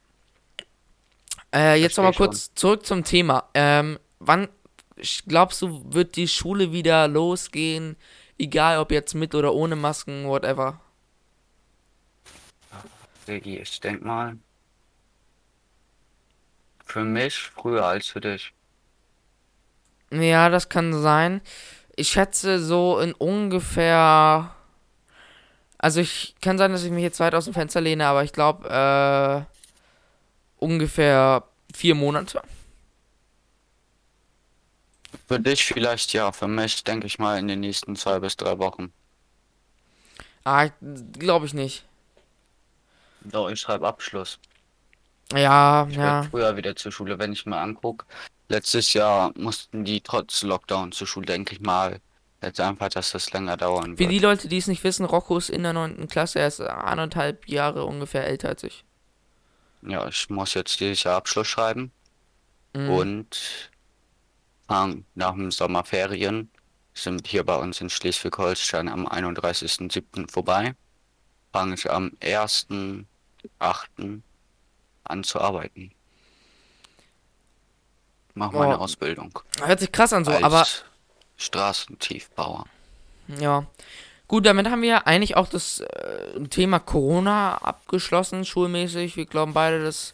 Äh, 1.54 1.82
jetzt 1.82 1.98
nochmal 1.98 2.14
schon. 2.14 2.28
kurz 2.28 2.54
zurück 2.54 2.86
zum 2.86 3.04
Thema. 3.04 3.50
Ähm, 3.54 3.98
wann 4.20 4.50
glaubst 5.28 5.62
du, 5.62 5.82
wird 5.94 6.16
die 6.18 6.28
Schule 6.28 6.72
wieder 6.72 7.08
losgehen? 7.08 7.96
Egal 8.38 8.80
ob 8.80 8.92
jetzt 8.92 9.14
mit 9.16 9.34
oder 9.34 9.54
ohne 9.54 9.76
Masken, 9.78 10.26
whatever. 10.26 10.82
Sigi, 13.26 13.58
ich 13.58 13.80
denk 13.80 14.04
mal, 14.04 14.38
für 16.86 17.04
mich 17.04 17.38
früher 17.38 17.86
als 17.86 18.08
für 18.08 18.22
dich. 18.22 18.54
Ja, 20.12 20.50
das 20.50 20.70
kann 20.70 20.94
sein. 20.94 21.42
Ich 21.96 22.10
schätze 22.10 22.60
so 22.60 23.00
in 23.00 23.14
ungefähr. 23.14 24.55
Also 25.86 26.00
ich 26.00 26.34
kann 26.42 26.58
sein, 26.58 26.72
dass 26.72 26.84
ich 26.84 26.90
mich 26.90 27.04
jetzt 27.04 27.20
weit 27.20 27.36
aus 27.36 27.46
dem 27.46 27.54
Fenster 27.54 27.80
lehne, 27.80 28.08
aber 28.08 28.24
ich 28.24 28.34
glaube 28.34 28.68
äh, 28.68 29.46
ungefähr 30.58 31.44
vier 31.76 31.94
Monate. 31.94 32.42
Für 35.28 35.40
dich 35.40 35.64
vielleicht 35.64 36.12
ja, 36.14 36.32
für 36.32 36.48
mich 36.48 36.84
denke 36.84 37.06
ich 37.06 37.20
mal 37.20 37.38
in 37.38 37.48
den 37.48 37.60
nächsten 37.60 37.96
zwei 37.96 38.20
bis 38.20 38.36
drei 38.36 38.58
Wochen. 38.58 38.92
Ah, 40.44 40.70
glaube 41.20 41.46
ich 41.46 41.54
nicht. 41.54 41.86
Doch, 43.22 43.48
ich 43.52 43.60
schreibe 43.60 43.88
Abschluss. 43.88 44.40
Ja, 45.34 45.86
Ich 45.88 45.98
ja. 45.98 46.02
werde 46.02 46.30
früher 46.32 46.58
wieder 46.58 46.76
zur 46.76 46.92
Schule, 46.92 47.20
wenn 47.20 47.32
ich 47.32 47.46
mal 47.46 47.62
angucke. 47.62 48.08
Letztes 48.50 48.94
Jahr 48.94 49.34
mussten 49.38 49.86
die 49.86 50.02
trotz 50.02 50.42
Lockdown 50.42 50.94
zur 50.94 51.06
Schule, 51.06 51.28
denke 51.28 51.54
ich 51.54 51.62
mal. 51.62 52.02
Jetzt 52.42 52.60
einfach, 52.60 52.90
dass 52.90 53.12
das 53.12 53.32
länger 53.32 53.58
dauern 53.58 53.94
Für 53.94 54.00
wird. 54.00 54.12
die 54.12 54.20
Leute, 54.20 54.48
die 54.48 54.58
es 54.58 54.68
nicht 54.68 54.84
wissen, 54.84 55.06
Rocco 55.06 55.38
ist 55.38 55.50
in 55.50 55.64
der 55.64 55.74
9. 55.74 56.08
Klasse, 56.08 56.40
er 56.40 56.48
ist 56.48 56.62
anderthalb 56.62 57.48
Jahre 57.48 57.86
ungefähr 57.86 58.26
älter 58.28 58.50
als 58.50 58.64
ich. 58.64 58.84
Ja, 59.82 60.08
ich 60.08 60.30
muss 60.30 60.54
jetzt 60.54 60.80
dieses 60.80 61.04
Jahr 61.04 61.18
Abschluss 61.18 61.48
schreiben 61.48 61.92
Mhm. 62.74 62.90
und 62.90 63.72
nach 64.68 65.32
dem 65.34 65.52
Sommerferien 65.52 66.50
sind 66.94 67.28
hier 67.28 67.44
bei 67.44 67.56
uns 67.56 67.82
in 67.82 67.90
Schleswig-Holstein 67.90 68.90
am 68.90 69.08
31.07. 69.08 70.28
vorbei. 70.28 70.76
Fange 71.54 71.76
ich 71.76 71.90
am 71.92 72.12
1.08. 72.22 74.22
an 75.04 75.24
zu 75.24 75.40
arbeiten. 75.40 75.92
Mach 78.34 78.52
meine 78.52 78.78
Oh. 78.78 78.82
Ausbildung 78.82 79.38
Hört 79.62 79.80
sich 79.80 79.92
krass 79.92 80.12
an 80.14 80.26
so, 80.26 80.32
als 80.32 80.44
aber 80.44 80.66
Straßentiefbauer. 81.38 82.66
Ja. 83.40 83.66
Gut, 84.28 84.46
damit 84.46 84.70
haben 84.70 84.82
wir 84.82 85.06
eigentlich 85.06 85.38
auch 85.38 85.48
das 85.48 85.82
äh, 85.82 86.42
Thema 86.50 86.80
Corona 86.80 87.58
abgeschlossen, 87.58 88.44
schulmäßig. 88.44 89.18
Wir 89.18 89.26
glauben 89.26 89.54
beide, 89.54 89.84
dass 89.84 90.14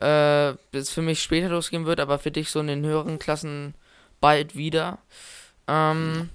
äh, 0.00 0.54
es 0.72 0.90
für 0.90 1.02
mich 1.02 1.22
später 1.22 1.50
losgehen 1.50 1.84
wird, 1.84 2.00
aber 2.00 2.18
für 2.18 2.30
dich 2.30 2.50
so 2.50 2.60
in 2.60 2.66
den 2.68 2.84
höheren 2.84 3.18
Klassen 3.18 3.74
bald 4.20 4.56
wieder. 4.56 4.98
Ähm, 5.68 6.30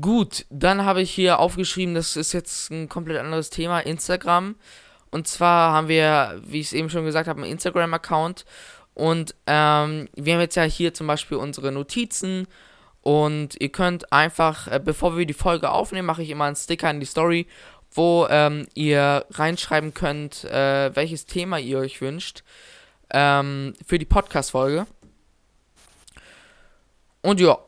gut, 0.00 0.46
dann 0.50 0.84
habe 0.84 1.02
ich 1.02 1.10
hier 1.10 1.40
aufgeschrieben, 1.40 1.94
das 1.94 2.16
ist 2.16 2.32
jetzt 2.32 2.70
ein 2.70 2.88
komplett 2.88 3.18
anderes 3.18 3.50
Thema, 3.50 3.80
Instagram. 3.80 4.54
Und 5.10 5.28
zwar 5.28 5.72
haben 5.72 5.88
wir, 5.88 6.40
wie 6.44 6.60
ich 6.60 6.66
es 6.66 6.72
eben 6.72 6.90
schon 6.90 7.04
gesagt 7.04 7.28
habe, 7.28 7.42
einen 7.42 7.52
Instagram-Account. 7.52 8.44
Und 8.94 9.34
ähm, 9.46 10.08
wir 10.14 10.34
haben 10.34 10.40
jetzt 10.40 10.54
ja 10.54 10.62
hier 10.62 10.94
zum 10.94 11.06
Beispiel 11.06 11.36
unsere 11.36 11.72
Notizen. 11.72 12.46
Und 13.02 13.60
ihr 13.60 13.70
könnt 13.70 14.12
einfach, 14.12 14.68
äh, 14.68 14.80
bevor 14.82 15.16
wir 15.16 15.26
die 15.26 15.34
Folge 15.34 15.70
aufnehmen, 15.70 16.06
mache 16.06 16.22
ich 16.22 16.30
immer 16.30 16.44
einen 16.44 16.56
Sticker 16.56 16.90
in 16.90 17.00
die 17.00 17.06
Story, 17.06 17.46
wo 17.90 18.26
ähm, 18.30 18.66
ihr 18.74 19.26
reinschreiben 19.30 19.92
könnt, 19.92 20.44
äh, 20.44 20.94
welches 20.96 21.26
Thema 21.26 21.58
ihr 21.58 21.78
euch 21.78 22.00
wünscht 22.00 22.42
ähm, 23.10 23.74
für 23.86 23.98
die 23.98 24.06
Podcast-Folge. 24.06 24.86
Und 27.22 27.40
ja, 27.40 27.58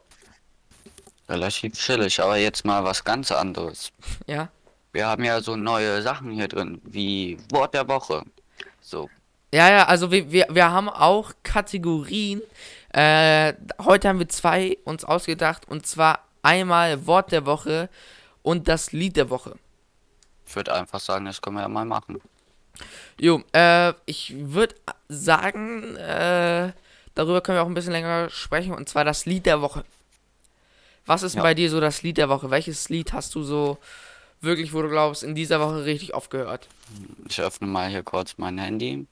Relativ 1.29 1.73
chillig, 1.75 2.21
aber 2.21 2.37
jetzt 2.37 2.65
mal 2.65 2.85
was 2.85 3.03
ganz 3.03 3.33
anderes. 3.33 3.91
ja. 4.27 4.49
Wir 4.93 5.07
haben 5.07 5.25
ja 5.25 5.43
so 5.43 5.57
neue 5.57 6.01
Sachen 6.01 6.31
hier 6.31 6.49
drin, 6.49 6.81
wie 6.85 7.37
Wort 7.51 7.75
der 7.75 7.87
Woche. 7.87 8.23
So, 8.81 9.11
Ja, 9.57 9.71
ja, 9.71 9.85
also 9.87 10.11
wir, 10.11 10.31
wir, 10.31 10.49
wir 10.51 10.71
haben 10.71 10.91
auch 10.91 11.33
Kategorien. 11.43 12.43
Äh, 12.93 13.55
heute 13.83 14.07
haben 14.11 14.19
wir 14.19 14.29
zwei 14.29 14.77
uns 14.85 15.03
ausgedacht 15.03 15.67
und 15.67 15.87
zwar 15.87 16.27
einmal 16.43 17.07
Wort 17.07 17.33
der 17.33 17.47
Woche 17.47 17.89
und 18.43 18.69
das 18.69 18.93
Lied 18.93 19.17
der 19.17 19.31
Woche. 19.31 19.57
ich 20.47 20.55
würde 20.55 20.75
einfach 20.75 21.01
sagen, 21.01 21.25
das 21.25 21.41
können 21.41 21.57
wir 21.57 21.63
ja 21.63 21.69
mal 21.69 21.87
machen. 21.87 22.21
Jo, 23.19 23.43
äh, 23.55 23.95
ich 24.05 24.35
würde 24.37 24.75
sagen, 25.09 25.97
äh, 25.97 26.73
darüber 27.15 27.41
können 27.41 27.57
wir 27.57 27.63
auch 27.63 27.67
ein 27.67 27.73
bisschen 27.73 27.93
länger 27.93 28.29
sprechen 28.29 28.75
und 28.75 28.91
zwar 28.91 29.07
das 29.07 29.25
Lied 29.25 29.47
der 29.47 29.63
Woche. 29.63 29.87
Was 31.07 31.23
ist 31.23 31.37
Ja. 31.37 31.43
bei 31.43 31.55
dir 31.55 31.71
so 31.71 31.81
das 31.81 32.03
Lied 32.03 32.19
der 32.19 32.29
Woche? 32.29 32.51
Welches 32.51 32.91
Lied 32.91 33.15
hast 33.15 33.35
du 33.35 33.43
so 33.43 33.79
wirklich, 34.43 34.75
wo 34.75 34.83
du 34.83 34.91
glaubst, 34.91 35.23
in 35.23 35.35
dieser 35.35 35.61
Woche 35.61 35.87
richtig 35.87 36.13
oft 36.13 36.31
gehört? 36.31 36.69
Ich 37.27 37.41
öffne 37.41 37.67
mal 37.67 37.89
hier 37.89 38.03
kurz 38.03 38.35
mein 38.37 38.59
Handy 38.59 39.07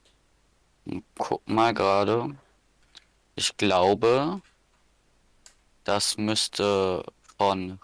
guck 1.18 1.46
mal 1.48 1.74
gerade. 1.74 2.36
Ich 3.36 3.56
glaube, 3.56 4.40
Das 5.84 6.16
müsste 6.16 7.04
von 7.36 7.78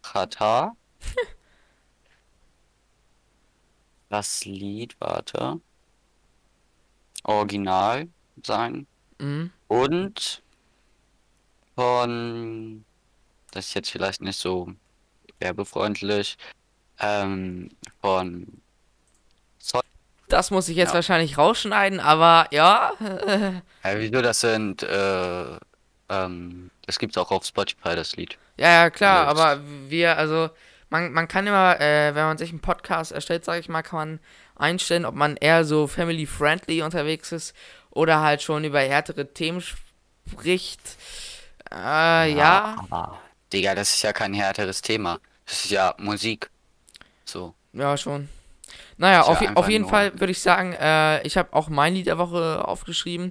Katar. 0.00 0.74
das 4.08 4.46
Lied, 4.46 4.96
warte. 4.98 5.60
Original 7.24 8.08
sein. 8.42 8.86
Mhm. 9.18 9.52
Und 9.68 10.42
von, 11.74 12.84
das 13.50 13.68
ist 13.68 13.74
jetzt 13.74 13.90
vielleicht 13.90 14.22
nicht 14.22 14.38
so 14.38 14.72
werbefreundlich, 15.38 16.38
ähm, 16.98 17.68
von 18.00 18.61
Das 20.32 20.50
muss 20.50 20.68
ich 20.68 20.76
jetzt 20.76 20.90
Ja. 20.90 20.94
wahrscheinlich 20.94 21.36
rausschneiden, 21.38 22.00
aber 22.00 22.46
ja. 22.50 22.92
Ja, 23.84 23.98
wieso, 23.98 24.22
das 24.22 24.40
sind, 24.40 24.82
äh, 24.82 25.44
ähm, 26.08 26.70
das 26.86 26.98
gibt's 26.98 27.18
auch 27.18 27.30
auf 27.30 27.44
Spotify, 27.44 27.94
das 27.96 28.16
Lied. 28.16 28.38
Ja, 28.56 28.68
ja, 28.84 28.90
klar, 28.90 29.28
Alles. 29.28 29.40
aber 29.40 29.60
wir, 29.88 30.16
also, 30.16 30.50
man, 30.90 31.12
man 31.12 31.26
kann 31.28 31.46
immer, 31.46 31.80
äh, 31.80 32.14
wenn 32.14 32.24
man 32.24 32.38
sich 32.38 32.50
einen 32.50 32.60
Podcast 32.60 33.12
erstellt, 33.12 33.44
sage 33.44 33.60
ich 33.60 33.68
mal, 33.68 33.82
kann 33.82 33.98
man 33.98 34.20
einstellen, 34.56 35.04
ob 35.04 35.14
man 35.14 35.36
eher 35.36 35.64
so 35.64 35.86
family-friendly 35.86 36.82
unterwegs 36.82 37.32
ist 37.32 37.54
oder 37.90 38.20
halt 38.20 38.42
schon 38.42 38.64
über 38.64 38.80
härtere 38.80 39.32
Themen 39.32 39.62
spricht. 39.62 40.80
Äh, 41.70 42.32
ja, 42.34 42.76
Aber, 42.90 43.18
Digga, 43.52 43.74
das 43.74 43.90
ist 43.94 44.02
ja 44.02 44.12
kein 44.12 44.34
härteres 44.34 44.82
Thema. 44.82 45.18
Das 45.46 45.64
ist 45.64 45.70
ja 45.70 45.94
Musik. 45.98 46.50
So. 47.24 47.54
ja, 47.72 47.96
schon. 47.96 48.28
Naja, 49.02 49.22
Ist 49.22 49.26
ja 49.26 49.50
auf, 49.50 49.56
auf 49.56 49.68
jeden 49.68 49.88
Fall 49.88 50.12
würde 50.20 50.30
ich 50.30 50.40
sagen, 50.40 50.74
äh, 50.74 51.26
ich 51.26 51.36
habe 51.36 51.52
auch 51.54 51.68
mein 51.68 51.94
Lied 51.94 52.06
der 52.06 52.18
Woche 52.18 52.66
aufgeschrieben. 52.68 53.30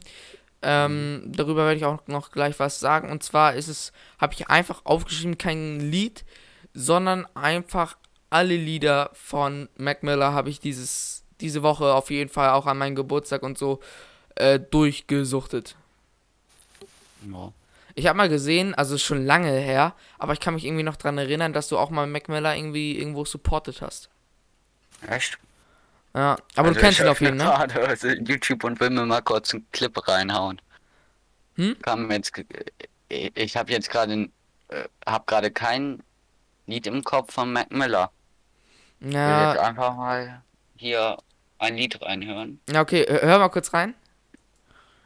Ähm, 0.62 1.24
darüber 1.26 1.64
werde 1.64 1.78
ich 1.78 1.86
auch 1.86 2.06
noch 2.08 2.32
gleich 2.32 2.60
was 2.60 2.82
sagen. 2.82 3.10
Und 3.10 3.24
zwar 3.24 3.54
ist 3.54 3.70
es, 3.70 3.94
habe 4.20 4.34
ich 4.34 4.50
einfach 4.50 4.82
aufgeschrieben, 4.84 5.38
kein 5.38 5.80
Lied, 5.80 6.26
sondern 6.74 7.26
einfach 7.36 7.96
alle 8.30 8.58
Lieder 8.58 9.12
von 9.14 9.70
Mac 9.78 10.04
Miller 10.04 10.34
habe 10.34 10.50
ich 10.50 10.60
dieses, 10.60 11.24
diese 11.40 11.64
Woche 11.64 11.94
auf 11.94 12.10
jeden 12.10 12.30
Fall 12.30 12.50
auch 12.50 12.66
an 12.66 12.78
meinen 12.78 12.98
Geburtstag 12.98 13.42
und 13.42 13.58
so 13.58 13.80
äh, 14.36 14.60
durchgesuchtet. 14.60 15.78
Ja. 17.32 17.54
Ich 17.96 18.08
habe 18.08 18.18
mal 18.18 18.28
gesehen, 18.28 18.76
also 18.76 18.98
schon 18.98 19.26
lange 19.26 19.52
her, 19.52 19.94
aber 20.20 20.34
ich 20.34 20.42
kann 20.42 20.54
mich 20.54 20.66
irgendwie 20.66 20.84
noch 20.84 20.98
dran 20.98 21.18
erinnern, 21.18 21.54
dass 21.54 21.70
du 21.70 21.78
auch 21.78 21.92
mal 21.92 22.08
Mac 22.08 22.28
Miller 22.28 22.58
irgendwie 22.58 23.00
irgendwo 23.00 23.24
supportet 23.24 23.82
hast. 23.82 24.10
Echt? 25.08 25.40
Ja, 26.14 26.38
aber 26.56 26.68
Also 26.70 26.74
du 26.74 26.80
kennst 26.80 27.00
ihn 27.00 27.08
auf 27.08 27.22
jeden 27.22 27.40
Fall, 27.40 27.68
ne? 27.68 27.76
also 27.88 28.08
YouTube 28.10 28.64
und 28.66 28.80
will 28.80 28.90
mir 28.90 29.06
mal 29.06 29.22
kurz 29.22 29.54
einen 29.54 29.66
Clip 29.72 30.08
reinhauen. 30.08 30.62
Hm? 31.56 31.78
Kam 31.82 32.12
jetzt, 32.12 32.34
ge- 32.34 32.46
äh, 33.10 33.30
ich 33.36 33.56
habe 33.56 33.72
jetzt 33.72 33.90
gerade, 33.90 34.30
äh, 34.70 34.84
habe 35.08 35.24
gerade 35.26 35.52
kein 35.52 36.02
Lied 36.68 36.88
im 36.88 37.04
Kopf 37.04 37.34
von 37.34 37.52
Mac 37.54 37.72
Miller. 37.72 38.12
Ich 39.00 39.08
will 39.08 39.14
Ja, 39.16 39.54
jetzt 39.54 39.62
einfach 39.62 39.96
mal 39.96 40.42
hier 40.76 41.18
ein 41.60 41.76
Lied 41.76 42.02
reinhören. 42.02 42.60
Ja, 42.70 42.82
okay, 42.82 43.06
hör 43.08 43.40
mal 43.40 43.50
kurz 43.50 43.74
rein. 43.74 43.94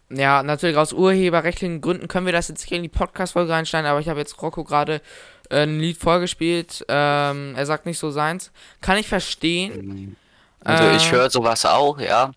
Ja, 0.10 0.44
natürlich 0.44 0.78
aus 0.78 0.94
urheberrechtlichen 0.94 1.82
Gründen 1.82 2.08
können 2.08 2.26
wir 2.28 2.34
das 2.34 2.48
jetzt 2.48 2.64
hier 2.64 2.78
in 2.78 2.84
die 2.84 2.90
Podcast-Folge 2.90 3.52
reinschneiden, 3.52 3.90
aber 3.90 4.00
ich 4.00 4.08
habe 4.10 4.20
jetzt 4.20 4.40
Rocco 4.42 4.64
gerade 4.64 5.02
äh, 5.50 5.64
ein 5.64 5.80
Lied 5.80 5.98
vorgespielt. 5.98 6.86
Ähm, 6.88 7.54
er 7.56 7.66
sagt 7.66 7.86
nicht 7.88 7.98
so 7.98 8.12
seins. 8.12 8.52
Kann 8.82 8.98
ich 8.98 9.08
verstehen. 9.08 10.16
Also 10.66 10.84
Äh. 10.84 10.96
ich 10.98 11.12
höre 11.12 11.30
sowas 11.30 11.66
auch, 11.66 12.00
ja. 12.00 12.32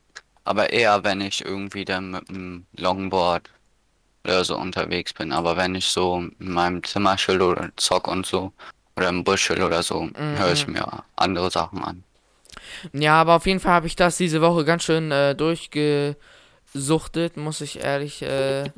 Aber 0.44 0.70
eher, 0.70 1.02
wenn 1.04 1.20
ich 1.20 1.44
irgendwie 1.44 1.84
dann 1.84 2.12
mit 2.12 2.28
dem 2.28 2.66
Longboard 2.76 3.50
oder 4.24 4.44
so 4.44 4.56
unterwegs 4.56 5.12
bin. 5.12 5.32
Aber 5.32 5.56
wenn 5.56 5.74
ich 5.74 5.86
so 5.86 6.24
in 6.38 6.52
meinem 6.52 6.82
Zimmer 6.84 7.16
chill 7.16 7.42
oder 7.42 7.70
zock 7.76 8.08
und 8.08 8.26
so 8.26 8.52
oder 8.96 9.08
im 9.08 9.24
Busch 9.24 9.46
chill 9.46 9.62
oder 9.62 9.82
so, 9.82 10.08
höre 10.14 10.52
ich 10.52 10.66
mir 10.66 10.86
andere 11.16 11.50
Sachen 11.50 11.82
an. 11.82 12.04
Ja, 12.92 13.20
aber 13.20 13.36
auf 13.36 13.46
jeden 13.46 13.60
Fall 13.60 13.72
habe 13.72 13.86
ich 13.86 13.96
das 13.96 14.16
diese 14.16 14.40
Woche 14.40 14.64
ganz 14.64 14.84
schön 14.84 15.10
äh, 15.10 15.34
durchgesuchtet, 15.34 17.36
muss 17.36 17.60
ich 17.60 17.80
ehrlich 17.80 18.22
äh, 18.22 18.70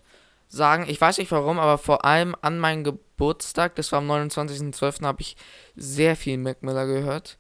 sagen. 0.49 0.87
Ich 0.89 1.01
weiß 1.01 1.19
nicht 1.19 1.31
warum, 1.33 1.59
aber 1.59 1.79
vor 1.79 2.05
allem 2.05 2.37
an 2.43 2.59
meinem 2.59 2.85
Geburtstag, 2.85 3.75
das 3.77 3.93
war 3.93 4.01
am 4.01 4.11
29.12., 4.11 5.05
habe 5.05 5.23
ich 5.23 5.37
sehr 5.77 6.17
viel 6.17 6.39
Mac 6.39 6.63
Miller 6.63 6.87
gehört. 6.87 7.39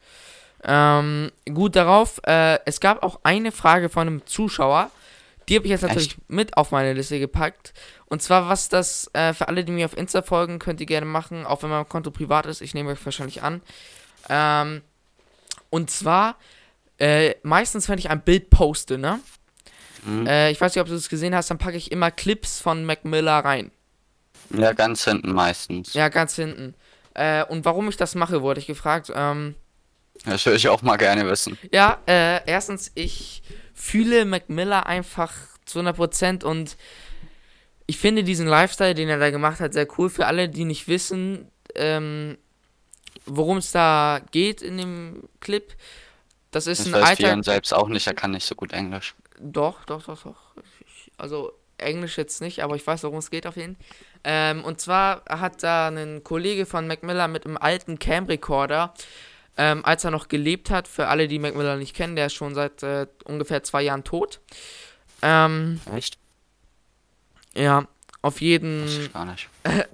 Ähm, 0.64 1.31
gut 1.53 1.77
darauf, 1.77 2.20
äh, 2.27 2.59
es 2.66 2.81
gab 2.81 3.03
auch 3.03 3.20
eine 3.23 3.53
Frage 3.53 3.88
von 3.88 4.07
einem 4.07 4.27
Zuschauer, 4.27 4.90
die 5.49 5.57
habe 5.57 5.66
ich 5.66 5.70
jetzt 5.70 5.83
natürlich 5.83 6.16
mit 6.29 6.57
auf 6.57 6.70
meine 6.70 6.92
Liste 6.92 7.18
gepackt. 7.18 7.73
Und 8.07 8.23
zwar, 8.23 8.49
was 8.49 8.68
das, 8.68 9.11
äh, 9.14 9.33
für 9.33 9.49
alle, 9.49 9.64
die 9.64 9.73
mir 9.73 9.87
auf 9.87 9.96
Insta 9.96 10.23
folgen, 10.23 10.59
könnt 10.59 10.81
ihr 10.81 10.87
gerne 10.87 11.07
machen, 11.07 11.44
auch 11.44 11.62
wenn 11.62 11.70
mein 11.70 11.88
Konto 11.88 12.11
privat 12.11 12.46
ist, 12.46 12.61
ich 12.61 12.75
nehme 12.75 12.90
euch 12.90 13.05
wahrscheinlich 13.05 13.42
an. 13.42 13.61
Ähm, 14.29 14.83
und 15.70 15.90
zwar, 15.90 16.37
äh, 16.99 17.35
meistens, 17.42 17.88
wenn 17.88 17.99
ich 17.99 18.11
ein 18.11 18.20
Bild 18.20 18.51
poste, 18.51 18.99
ne? 18.99 19.18
Mhm. 20.05 20.27
Äh, 20.27 20.51
ich 20.51 20.61
weiß 20.61 20.75
nicht, 20.75 20.83
ob 20.83 20.88
du 20.88 20.94
es 20.94 21.09
gesehen 21.09 21.35
hast, 21.35 21.51
dann 21.51 21.59
packe 21.59 21.77
ich 21.77 21.90
immer 21.90 22.11
Clips 22.11 22.61
von 22.61 22.85
Mac 22.85 23.05
Miller 23.05 23.38
rein. 23.38 23.70
Ja, 24.51 24.73
ganz 24.73 25.05
hinten 25.05 25.33
meistens. 25.33 25.94
Ja, 25.94 26.09
ganz 26.09 26.37
hinten. 26.37 26.75
Äh, 27.14 27.44
und 27.44 27.64
warum 27.64 27.88
ich 27.88 27.96
das 27.96 28.14
mache, 28.14 28.42
wurde 28.42 28.61
ich 28.61 28.66
gefragt. 28.66 29.12
Ähm, 29.14 29.55
Das 30.25 30.45
würde 30.45 30.57
ich 30.59 30.69
auch 30.69 30.83
mal 30.83 30.97
gerne 30.97 31.27
wissen. 31.29 31.59
ja, 31.73 31.99
äh, 32.07 32.41
erstens, 32.47 32.91
ich 32.95 33.43
fühle 33.75 34.25
Mac 34.25 34.49
Miller 34.49 34.87
einfach 34.87 35.33
zu 35.65 35.81
100% 35.81 36.45
und 36.45 36.77
ich 37.87 37.99
finde 37.99 38.23
diesen 38.23 38.47
Lifestyle, 38.47 38.95
den 38.95 39.09
er 39.09 39.19
da 39.19 39.31
gemacht 39.31 39.61
hat, 39.61 39.73
sehr 39.73 39.89
cool. 39.99 40.11
Für 40.11 40.27
alle, 40.27 40.49
die 40.49 40.65
nicht 40.65 40.87
wissen, 40.89 41.51
ähm, 41.75 42.39
worum 43.27 43.57
es 43.59 43.73
da 43.73 44.21
geht 44.31 44.63
in 44.63 44.79
dem 44.79 45.23
Clip. 45.41 45.75
Das 46.51 46.67
ist 46.67 46.81
Das 46.81 46.87
ein 46.87 46.93
weiß 46.93 47.09
alter 47.11 47.29
Dion 47.29 47.43
selbst 47.43 47.73
auch 47.73 47.89
nicht, 47.89 48.07
er 48.07 48.15
kann 48.15 48.33
nicht 48.33 48.47
so 48.47 48.55
gut 48.55 48.73
Englisch. 48.73 49.15
Doch, 49.39 49.85
doch, 49.85 50.05
doch, 50.05 50.23
doch. 50.23 50.55
Also 51.17 51.53
Englisch 51.79 52.19
jetzt 52.19 52.41
nicht, 52.41 52.63
aber 52.63 52.77
ich 52.77 52.87
weiß, 52.87 53.03
worum 53.05 53.19
es 53.19 53.31
geht 53.31 53.47
auf 53.47 53.57
jeden 53.57 53.77
Fall. 53.77 53.85
Ähm, 54.23 54.65
und 54.65 54.81
zwar 54.81 55.25
hat 55.29 55.63
da 55.63 55.89
ein 55.89 56.23
Kollege 56.23 56.67
von 56.67 56.87
Mac 56.87 57.03
Miller 57.03 57.27
mit 57.27 57.47
einem 57.47 57.57
alten 57.57 57.99
Cam-Recorder, 57.99 58.93
ähm, 59.57 59.85
als 59.85 60.05
er 60.05 60.11
noch 60.11 60.29
gelebt 60.29 60.71
hat, 60.71 60.89
für 60.89 61.09
alle, 61.09 61.29
die 61.29 61.39
Mac 61.39 61.55
Miller 61.55 61.77
nicht 61.77 61.95
kennen, 61.95 62.17
der 62.17 62.27
ist 62.27 62.35
schon 62.35 62.55
seit 62.55 62.83
äh, 62.83 63.07
ungefähr 63.25 63.63
zwei 63.63 63.83
Jahren 63.83 64.05
tot. 64.05 64.41
Ähm, 65.23 65.81
Echt? 65.95 66.19
ja, 67.55 67.87
auf 68.23 68.41
jeden 68.41 69.11
gar 69.13 69.25
nicht. 69.27 69.49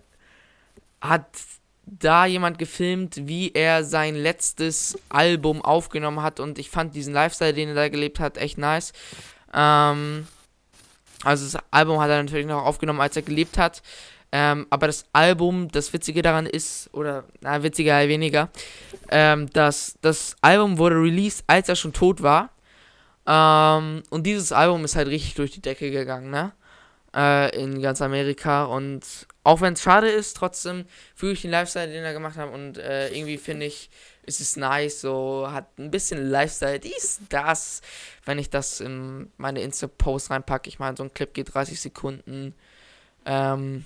hat 1.00 1.26
da 1.86 2.26
jemand 2.26 2.58
gefilmt, 2.58 3.28
wie 3.28 3.52
er 3.52 3.84
sein 3.84 4.16
letztes 4.16 4.98
Album 5.08 5.62
aufgenommen 5.62 6.20
hat 6.20 6.40
und 6.40 6.58
ich 6.58 6.68
fand 6.68 6.94
diesen 6.96 7.14
Lifestyle, 7.14 7.54
den 7.54 7.68
er 7.70 7.74
da 7.74 7.88
gelebt 7.88 8.18
hat, 8.18 8.38
echt 8.38 8.58
nice. 8.58 8.92
Ähm, 9.54 10.26
also 11.22 11.44
das 11.44 11.62
Album 11.70 12.00
hat 12.00 12.10
er 12.10 12.22
natürlich 12.22 12.46
noch 12.46 12.64
aufgenommen, 12.64 13.00
als 13.00 13.16
er 13.16 13.22
gelebt 13.22 13.56
hat. 13.56 13.82
Ähm, 14.32 14.66
aber 14.70 14.88
das 14.88 15.04
Album, 15.12 15.68
das 15.68 15.92
Witzige 15.92 16.22
daran 16.22 16.46
ist, 16.46 16.90
oder 16.92 17.24
na, 17.40 17.62
witziger 17.62 18.08
weniger, 18.08 18.50
ähm, 19.10 19.48
dass 19.50 19.96
das 20.02 20.36
Album 20.40 20.78
wurde 20.78 20.96
released, 20.96 21.44
als 21.46 21.68
er 21.68 21.76
schon 21.76 21.92
tot 21.92 22.22
war. 22.22 22.50
Ähm, 23.26 24.02
und 24.10 24.24
dieses 24.24 24.52
Album 24.52 24.84
ist 24.84 24.96
halt 24.96 25.08
richtig 25.08 25.34
durch 25.34 25.52
die 25.52 25.62
Decke 25.62 25.90
gegangen, 25.90 26.30
ne? 26.30 26.52
Äh, 27.14 27.56
in 27.58 27.80
ganz 27.80 28.02
Amerika. 28.02 28.64
Und 28.64 29.26
auch 29.42 29.60
wenn 29.60 29.74
es 29.74 29.82
schade 29.82 30.08
ist, 30.08 30.36
trotzdem 30.36 30.84
fühle 31.14 31.32
ich 31.32 31.42
den 31.42 31.50
Lifestyle, 31.50 31.88
den 31.88 32.04
er 32.04 32.12
gemacht 32.12 32.36
hat. 32.36 32.52
Und 32.52 32.78
äh, 32.78 33.08
irgendwie 33.08 33.38
finde 33.38 33.66
ich, 33.66 33.90
es 34.26 34.40
ist 34.40 34.56
nice, 34.56 35.00
so 35.00 35.48
hat 35.50 35.78
ein 35.78 35.90
bisschen 35.90 36.28
Lifestyle, 36.30 36.80
dies, 36.80 37.20
das. 37.28 37.80
Wenn 38.24 38.38
ich 38.38 38.50
das 38.50 38.80
in 38.80 39.30
meine 39.36 39.62
Insta-Post 39.62 40.30
reinpacke, 40.30 40.68
ich 40.68 40.78
meine, 40.78 40.96
so 40.96 41.04
ein 41.04 41.14
Clip 41.14 41.32
geht 41.32 41.54
30 41.54 41.80
Sekunden. 41.80 42.54
Ähm, 43.24 43.84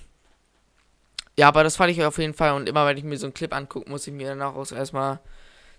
ja, 1.41 1.47
aber 1.47 1.63
das 1.63 1.75
fand 1.75 1.89
ich 1.89 2.03
auf 2.03 2.19
jeden 2.19 2.35
Fall. 2.35 2.51
Und 2.51 2.69
immer 2.69 2.85
wenn 2.85 2.97
ich 2.97 3.03
mir 3.03 3.17
so 3.17 3.25
einen 3.25 3.33
Clip 3.33 3.51
angucke, 3.51 3.89
muss 3.89 4.05
ich 4.05 4.13
mir 4.13 4.27
danach 4.27 4.53
auch 4.53 4.71
erstmal 4.71 5.19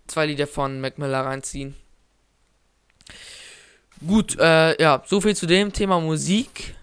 zwei 0.09 0.27
Lieder 0.27 0.49
von 0.49 0.81
Mac 0.81 0.99
Miller 0.99 1.25
reinziehen. 1.25 1.77
Gut, 4.05 4.37
äh, 4.41 4.81
ja, 4.83 5.05
so 5.07 5.21
viel 5.21 5.37
zu 5.37 5.47
dem 5.47 5.73
Thema 5.73 6.01
Musik. 6.01 6.75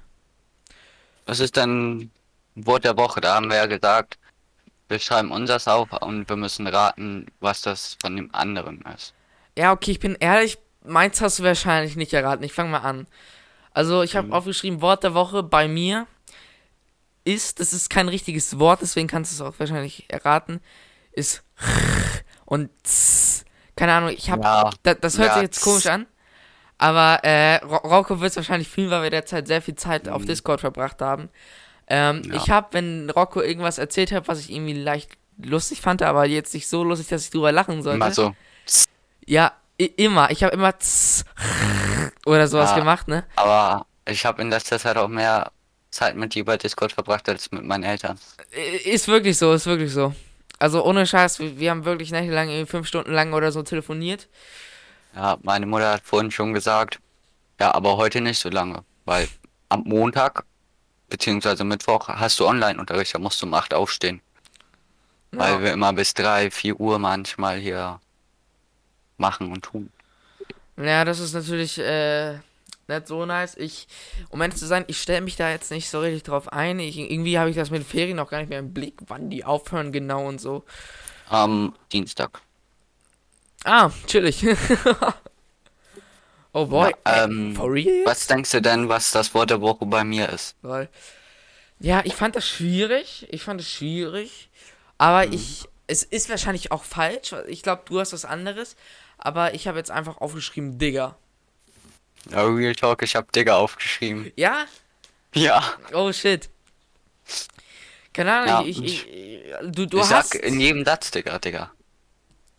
Was 1.25 1.41
ist 1.41 1.57
denn 1.57 2.09
Wort 2.55 2.85
der 2.85 2.95
Woche? 2.95 3.19
Da 3.19 3.35
haben 3.35 3.49
wir 3.49 3.57
ja 3.57 3.65
gesagt, 3.65 4.17
wir 4.87 4.99
schreiben 4.99 5.33
unseres 5.33 5.67
auf 5.67 5.91
und 6.01 6.29
wir 6.29 6.37
müssen 6.37 6.65
raten, 6.65 7.25
was 7.41 7.61
das 7.61 7.97
von 8.01 8.15
dem 8.15 8.33
anderen 8.33 8.81
ist. 8.95 9.13
Ja, 9.57 9.73
okay, 9.73 9.91
ich 9.91 9.99
bin 9.99 10.15
ehrlich, 10.21 10.57
meins 10.85 11.19
hast 11.19 11.39
du 11.39 11.43
wahrscheinlich 11.43 11.97
nicht 11.97 12.13
erraten. 12.13 12.45
Ich 12.45 12.53
fange 12.53 12.69
mal 12.69 12.77
an. 12.79 13.07
Also, 13.73 14.03
ich 14.03 14.15
habe 14.15 14.27
Mhm. 14.27 14.33
aufgeschrieben, 14.33 14.79
Wort 14.81 15.03
der 15.03 15.13
Woche 15.13 15.43
bei 15.43 15.67
mir 15.67 16.07
ist, 17.33 17.59
das 17.59 17.73
ist 17.73 17.89
kein 17.89 18.07
richtiges 18.09 18.59
Wort, 18.59 18.81
deswegen 18.81 19.07
kannst 19.07 19.31
du 19.31 19.35
es 19.35 19.41
auch 19.49 19.59
wahrscheinlich 19.59 20.05
erraten, 20.09 20.61
ist 21.11 21.43
und. 22.45 22.69
Keine 23.75 23.93
Ahnung, 23.93 24.09
ich 24.09 24.29
habe, 24.29 24.43
Ja, 24.43 24.69
da, 24.83 24.93
das 24.93 25.17
hört 25.17 25.27
ja, 25.29 25.33
sich 25.35 25.43
jetzt 25.43 25.61
komisch 25.61 25.85
an, 25.85 26.05
aber 26.77 27.23
äh, 27.23 27.63
Ro- 27.63 27.77
Rocco 27.87 28.19
wird 28.19 28.31
es 28.31 28.35
wahrscheinlich 28.35 28.67
fühlen, 28.67 28.89
weil 28.91 29.03
wir 29.03 29.09
derzeit 29.09 29.47
sehr 29.47 29.61
viel 29.61 29.75
Zeit 29.75 30.09
auf 30.09 30.23
Mhm. 30.23 30.25
Discord 30.27 30.59
verbracht 30.59 31.01
haben. 31.01 31.29
Ähm, 31.87 32.21
Ja. 32.25 32.35
Ich 32.35 32.49
habe, 32.49 32.67
wenn 32.71 33.09
Rocco 33.09 33.41
irgendwas 33.41 33.77
erzählt 33.77 34.11
hat, 34.11 34.27
was 34.27 34.39
ich 34.41 34.51
irgendwie 34.51 34.73
leicht 34.73 35.11
lustig 35.41 35.79
fand, 35.79 36.01
aber 36.01 36.25
jetzt 36.25 36.53
nicht 36.53 36.67
so 36.67 36.83
lustig, 36.83 37.07
dass 37.07 37.23
ich 37.23 37.29
drüber 37.29 37.53
lachen 37.53 37.81
sollte. 37.81 37.95
Immer 38.03 38.13
so. 38.13 38.35
Ja, 39.25 39.53
immer. 39.77 40.29
Ich 40.31 40.43
habe 40.43 40.53
immer 40.53 40.73
oder 42.25 42.47
sowas 42.49 42.75
gemacht, 42.75 43.07
ne? 43.07 43.23
Aber 43.37 43.85
ich 44.05 44.25
habe 44.25 44.41
in 44.41 44.49
letzter 44.49 44.77
Zeit 44.77 44.97
auch 44.97 45.07
mehr 45.07 45.53
Zeit 45.91 46.15
mit 46.15 46.35
dir 46.35 46.45
bei 46.45 46.57
Discord 46.57 46.91
verbracht 46.91 47.27
als 47.29 47.51
mit 47.51 47.63
meinen 47.63 47.83
Eltern. 47.83 48.19
Ist 48.85 49.07
wirklich 49.07 49.37
so, 49.37 49.53
ist 49.53 49.65
wirklich 49.65 49.91
so. 49.91 50.13
Also 50.59 50.83
ohne 50.85 51.07
Scheiß, 51.07 51.39
wir, 51.39 51.57
wir 51.57 51.71
haben 51.71 51.85
wirklich 51.85 52.11
nächtelang, 52.11 52.49
irgendwie 52.49 52.69
fünf 52.69 52.87
Stunden 52.87 53.11
lang 53.13 53.33
oder 53.33 53.51
so 53.51 53.63
telefoniert. 53.63 54.27
Ja, 55.15 55.37
meine 55.41 55.65
Mutter 55.65 55.93
hat 55.93 56.01
vorhin 56.03 56.31
schon 56.31 56.53
gesagt, 56.53 56.99
ja, 57.59 57.73
aber 57.73 57.97
heute 57.97 58.21
nicht 58.21 58.39
so 58.39 58.49
lange, 58.49 58.83
weil 59.05 59.27
am 59.69 59.83
Montag 59.85 60.43
beziehungsweise 61.09 61.63
Mittwoch 61.63 62.07
hast 62.09 62.39
du 62.39 62.47
Online-Unterricht, 62.47 63.15
da 63.15 63.19
musst 63.19 63.41
du 63.41 63.47
um 63.47 63.53
8 63.53 63.73
aufstehen, 63.73 64.21
weil 65.31 65.53
Ja. 65.53 65.61
wir 65.61 65.73
immer 65.73 65.91
bis 65.93 66.13
3, 66.13 66.51
4 66.51 66.79
Uhr 66.79 66.99
manchmal 66.99 67.57
hier 67.57 67.99
machen 69.17 69.51
und 69.51 69.63
tun. 69.63 69.91
Ja, 70.77 71.03
das 71.03 71.19
ist 71.19 71.33
natürlich 71.33 71.77
äh, 71.79 72.35
nicht 72.89 73.07
so 73.07 73.25
nice. 73.25 73.55
Ich, 73.57 73.87
um 74.29 74.41
ehrlich 74.41 74.57
zu 74.57 74.67
sein, 74.67 74.83
ich 74.87 75.01
stelle 75.01 75.21
mich 75.21 75.37
da 75.37 75.49
jetzt 75.49 75.71
nicht 75.71 75.89
so 75.89 76.01
richtig 76.01 76.23
drauf 76.23 76.51
ein. 76.51 76.79
Ich, 76.79 76.97
irgendwie 76.97 77.39
habe 77.39 77.49
ich 77.49 77.55
das 77.55 77.71
mit 77.71 77.81
den 77.81 77.87
Ferien 77.87 78.17
noch 78.17 78.29
gar 78.29 78.39
nicht 78.39 78.49
mehr 78.49 78.59
im 78.59 78.73
Blick, 78.73 78.95
wann 79.07 79.29
die 79.29 79.45
aufhören 79.45 79.91
genau 79.91 80.27
und 80.27 80.39
so. 80.41 80.63
Am 81.29 81.73
Dienstag. 81.93 82.41
Ah, 83.63 83.89
chillig. 84.07 84.43
oh 86.53 86.65
boy. 86.65 86.91
Äh, 87.05 87.23
ähm, 87.23 87.55
for 87.55 87.71
real? 87.71 88.05
Was 88.05 88.27
denkst 88.27 88.51
du 88.51 88.61
denn, 88.61 88.89
was 88.89 89.11
das 89.11 89.33
Wort 89.33 89.49
der 89.49 89.61
Woche 89.61 89.85
bei 89.85 90.03
mir 90.03 90.29
ist? 90.29 90.55
Weil, 90.61 90.89
ja, 91.79 92.01
ich 92.03 92.15
fand 92.15 92.35
das 92.35 92.47
schwierig. 92.47 93.27
Ich 93.31 93.43
fand 93.43 93.61
es 93.61 93.69
schwierig. 93.69 94.49
Aber 94.97 95.25
Mhm. 95.25 95.33
ich, 95.33 95.65
es 95.87 96.03
ist 96.03 96.29
wahrscheinlich 96.29 96.71
auch 96.71 96.83
falsch. 96.83 97.33
Ich 97.47 97.63
glaube, 97.63 97.83
du 97.85 97.99
hast 97.99 98.13
was 98.13 98.25
anderes. 98.25 98.75
Aber 99.17 99.53
ich 99.53 99.67
habe 99.67 99.77
jetzt 99.77 99.91
einfach 99.91 100.17
aufgeschrieben, 100.17 100.77
Digger. 100.77 101.17
Ja, 102.31 102.43
Real 102.43 102.75
Talk, 102.75 103.01
ich 103.01 103.15
hab 103.15 103.31
Digger 103.31 103.57
aufgeschrieben. 103.57 104.31
Ja? 104.35 104.65
Ja, 105.33 105.63
Oh 105.93 106.11
shit. 106.11 106.49
Keine 108.13 108.33
Ahnung, 108.33 108.47
Ja, 108.47 108.61
ich, 108.63 108.83
ich, 108.83 109.07
ich, 109.07 109.43
du, 109.71 109.85
du 109.85 109.97
ich 109.99 110.11
hast. 110.11 110.33
sag 110.33 110.41
in 110.43 110.59
jedem 110.59 110.83
Satz 110.83 111.11
Digger, 111.11 111.39
Digger. 111.39 111.71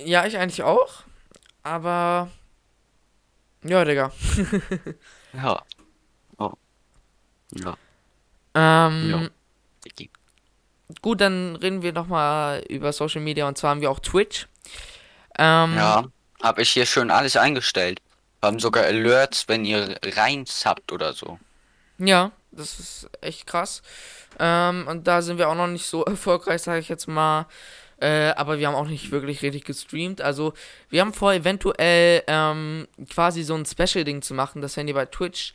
Ja, 0.01 0.25
ich 0.27 0.37
eigentlich 0.39 0.63
auch. 0.63 1.03
Aber. 1.63 2.31
Ja, 3.65 3.85
Digga. 3.85 4.13
Ja. 5.33 5.63
Oh. 6.39 6.53
Ja. 7.53 7.77
Ähm, 8.55 9.11
Ja. 9.11 10.07
Gut, 11.03 11.21
dann 11.21 11.55
reden 11.57 11.83
wir 11.83 11.93
nochmal 11.93 12.65
über 12.69 12.93
Social 12.93 13.21
Media 13.21 13.47
und 13.47 13.57
zwar 13.57 13.71
haben 13.71 13.81
wir 13.81 13.91
auch 13.93 14.01
Twitch. 14.01 14.49
Ähm, 15.39 15.75
Ja, 15.77 16.05
habe 16.43 16.63
ich 16.63 16.71
hier 16.71 16.85
schon 16.87 17.11
alles 17.13 17.37
eingestellt. 17.37 18.01
Haben 18.43 18.59
sogar 18.59 18.85
Alerts, 18.85 19.49
wenn 19.49 19.65
ihr 19.65 19.99
rein 20.03 20.47
subbt 20.47 20.93
oder 20.93 21.13
so. 21.13 21.39
Ja, 21.99 22.33
das 22.51 22.81
ist 22.81 23.11
echt 23.21 23.47
krass. 23.47 23.83
Ähm, 24.39 24.87
und 24.89 25.07
da 25.07 25.23
sind 25.23 25.39
wir 25.39 25.49
auch 25.49 25.55
noch 25.55 25.67
nicht 25.67 25.87
so 25.87 26.05
erfolgreich, 26.07 26.63
sage 26.63 26.81
ich 26.81 26.89
jetzt 26.89 27.07
mal. 27.07 27.47
Äh, 28.01 28.31
aber 28.31 28.59
wir 28.59 28.67
haben 28.67 28.75
auch 28.75 28.89
nicht 28.89 29.11
wirklich 29.11 29.43
richtig 29.43 29.65
gestreamt. 29.65 30.23
Also, 30.23 30.55
wir 30.89 31.03
haben 31.03 31.13
vor, 31.13 31.35
eventuell 31.35 32.23
ähm, 32.27 32.89
quasi 33.11 33.43
so 33.43 33.55
ein 33.55 33.67
Special-Ding 33.67 34.23
zu 34.23 34.33
machen, 34.33 34.63
dass 34.63 34.77
wenn 34.79 34.89
ihr 34.89 34.95
bei 34.95 35.05
Twitch 35.05 35.53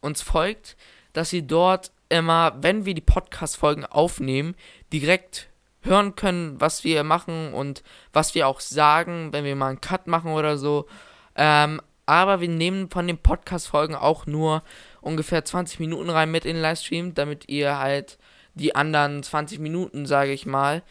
uns 0.00 0.22
folgt, 0.22 0.76
dass 1.12 1.32
ihr 1.32 1.42
dort 1.42 1.90
immer, 2.08 2.56
wenn 2.60 2.84
wir 2.84 2.94
die 2.94 3.00
Podcast-Folgen 3.00 3.84
aufnehmen, 3.84 4.54
direkt 4.92 5.48
hören 5.82 6.14
können, 6.14 6.60
was 6.60 6.84
wir 6.84 7.02
machen 7.02 7.52
und 7.52 7.82
was 8.12 8.34
wir 8.36 8.46
auch 8.46 8.60
sagen, 8.60 9.32
wenn 9.32 9.44
wir 9.44 9.56
mal 9.56 9.68
einen 9.68 9.80
Cut 9.80 10.06
machen 10.06 10.32
oder 10.32 10.56
so. 10.56 10.86
Ähm, 11.34 11.80
aber 12.08 12.40
wir 12.40 12.48
nehmen 12.48 12.88
von 12.88 13.06
den 13.06 13.18
Podcast-Folgen 13.18 13.94
auch 13.94 14.24
nur 14.24 14.62
ungefähr 15.02 15.44
20 15.44 15.78
Minuten 15.78 16.08
rein 16.08 16.30
mit 16.30 16.46
in 16.46 16.54
den 16.54 16.62
Livestream, 16.62 17.14
damit 17.14 17.48
ihr 17.50 17.78
halt 17.78 18.18
die 18.54 18.74
anderen 18.74 19.22
20 19.22 19.58
Minuten, 19.58 20.06
sage 20.06 20.32
ich 20.32 20.46
mal, 20.46 20.82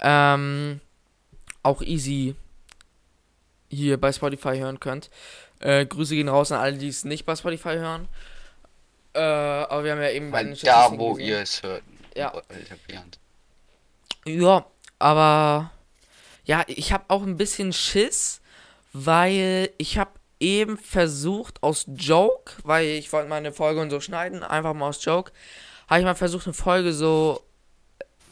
ähm, 0.00 0.80
auch 1.62 1.82
easy 1.82 2.34
hier 3.68 4.00
bei 4.00 4.12
Spotify 4.12 4.56
hören 4.56 4.80
könnt. 4.80 5.10
Äh, 5.60 5.84
Grüße 5.84 6.14
gehen 6.14 6.30
raus 6.30 6.50
an 6.52 6.60
alle, 6.60 6.78
die 6.78 6.88
es 6.88 7.04
nicht 7.04 7.26
bei 7.26 7.36
Spotify 7.36 7.74
hören. 7.74 8.08
Äh, 9.12 9.20
aber 9.20 9.84
wir 9.84 9.92
haben 9.92 10.00
ja 10.00 10.10
eben 10.10 10.30
bei 10.30 10.42
den 10.42 10.56
da, 10.62 10.90
wo 10.98 11.12
gesehen. 11.12 11.28
ihr 11.28 11.38
es 11.40 11.62
hört. 11.62 11.82
Ja. 12.16 12.32
Ja, 14.24 14.66
aber 14.98 15.70
ja, 16.44 16.64
ich 16.66 16.94
habe 16.94 17.04
auch 17.08 17.22
ein 17.22 17.36
bisschen 17.36 17.74
Schiss, 17.74 18.40
weil 18.94 19.70
ich 19.76 19.98
habe 19.98 20.10
eben 20.42 20.76
versucht 20.76 21.62
aus 21.62 21.86
Joke, 21.86 22.52
weil 22.64 22.86
ich 22.86 23.12
wollte 23.12 23.28
meine 23.28 23.52
Folge 23.52 23.80
und 23.80 23.90
so 23.90 24.00
schneiden, 24.00 24.42
einfach 24.42 24.74
mal 24.74 24.88
aus 24.88 25.02
Joke, 25.04 25.32
habe 25.88 26.00
ich 26.00 26.04
mal 26.04 26.14
versucht 26.14 26.46
eine 26.46 26.54
Folge 26.54 26.92
so 26.92 27.42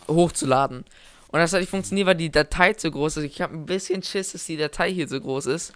hochzuladen. 0.08 0.84
Und 1.28 1.38
das 1.38 1.52
hat 1.52 1.60
nicht 1.60 1.70
funktioniert, 1.70 2.08
weil 2.08 2.16
die 2.16 2.30
Datei 2.30 2.72
zu 2.72 2.90
groß 2.90 3.18
ist. 3.18 3.24
Ich 3.24 3.40
habe 3.40 3.54
ein 3.54 3.66
bisschen 3.66 4.02
Schiss, 4.02 4.32
dass 4.32 4.46
die 4.46 4.56
Datei 4.56 4.92
hier 4.92 5.06
so 5.06 5.20
groß 5.20 5.46
ist. 5.46 5.72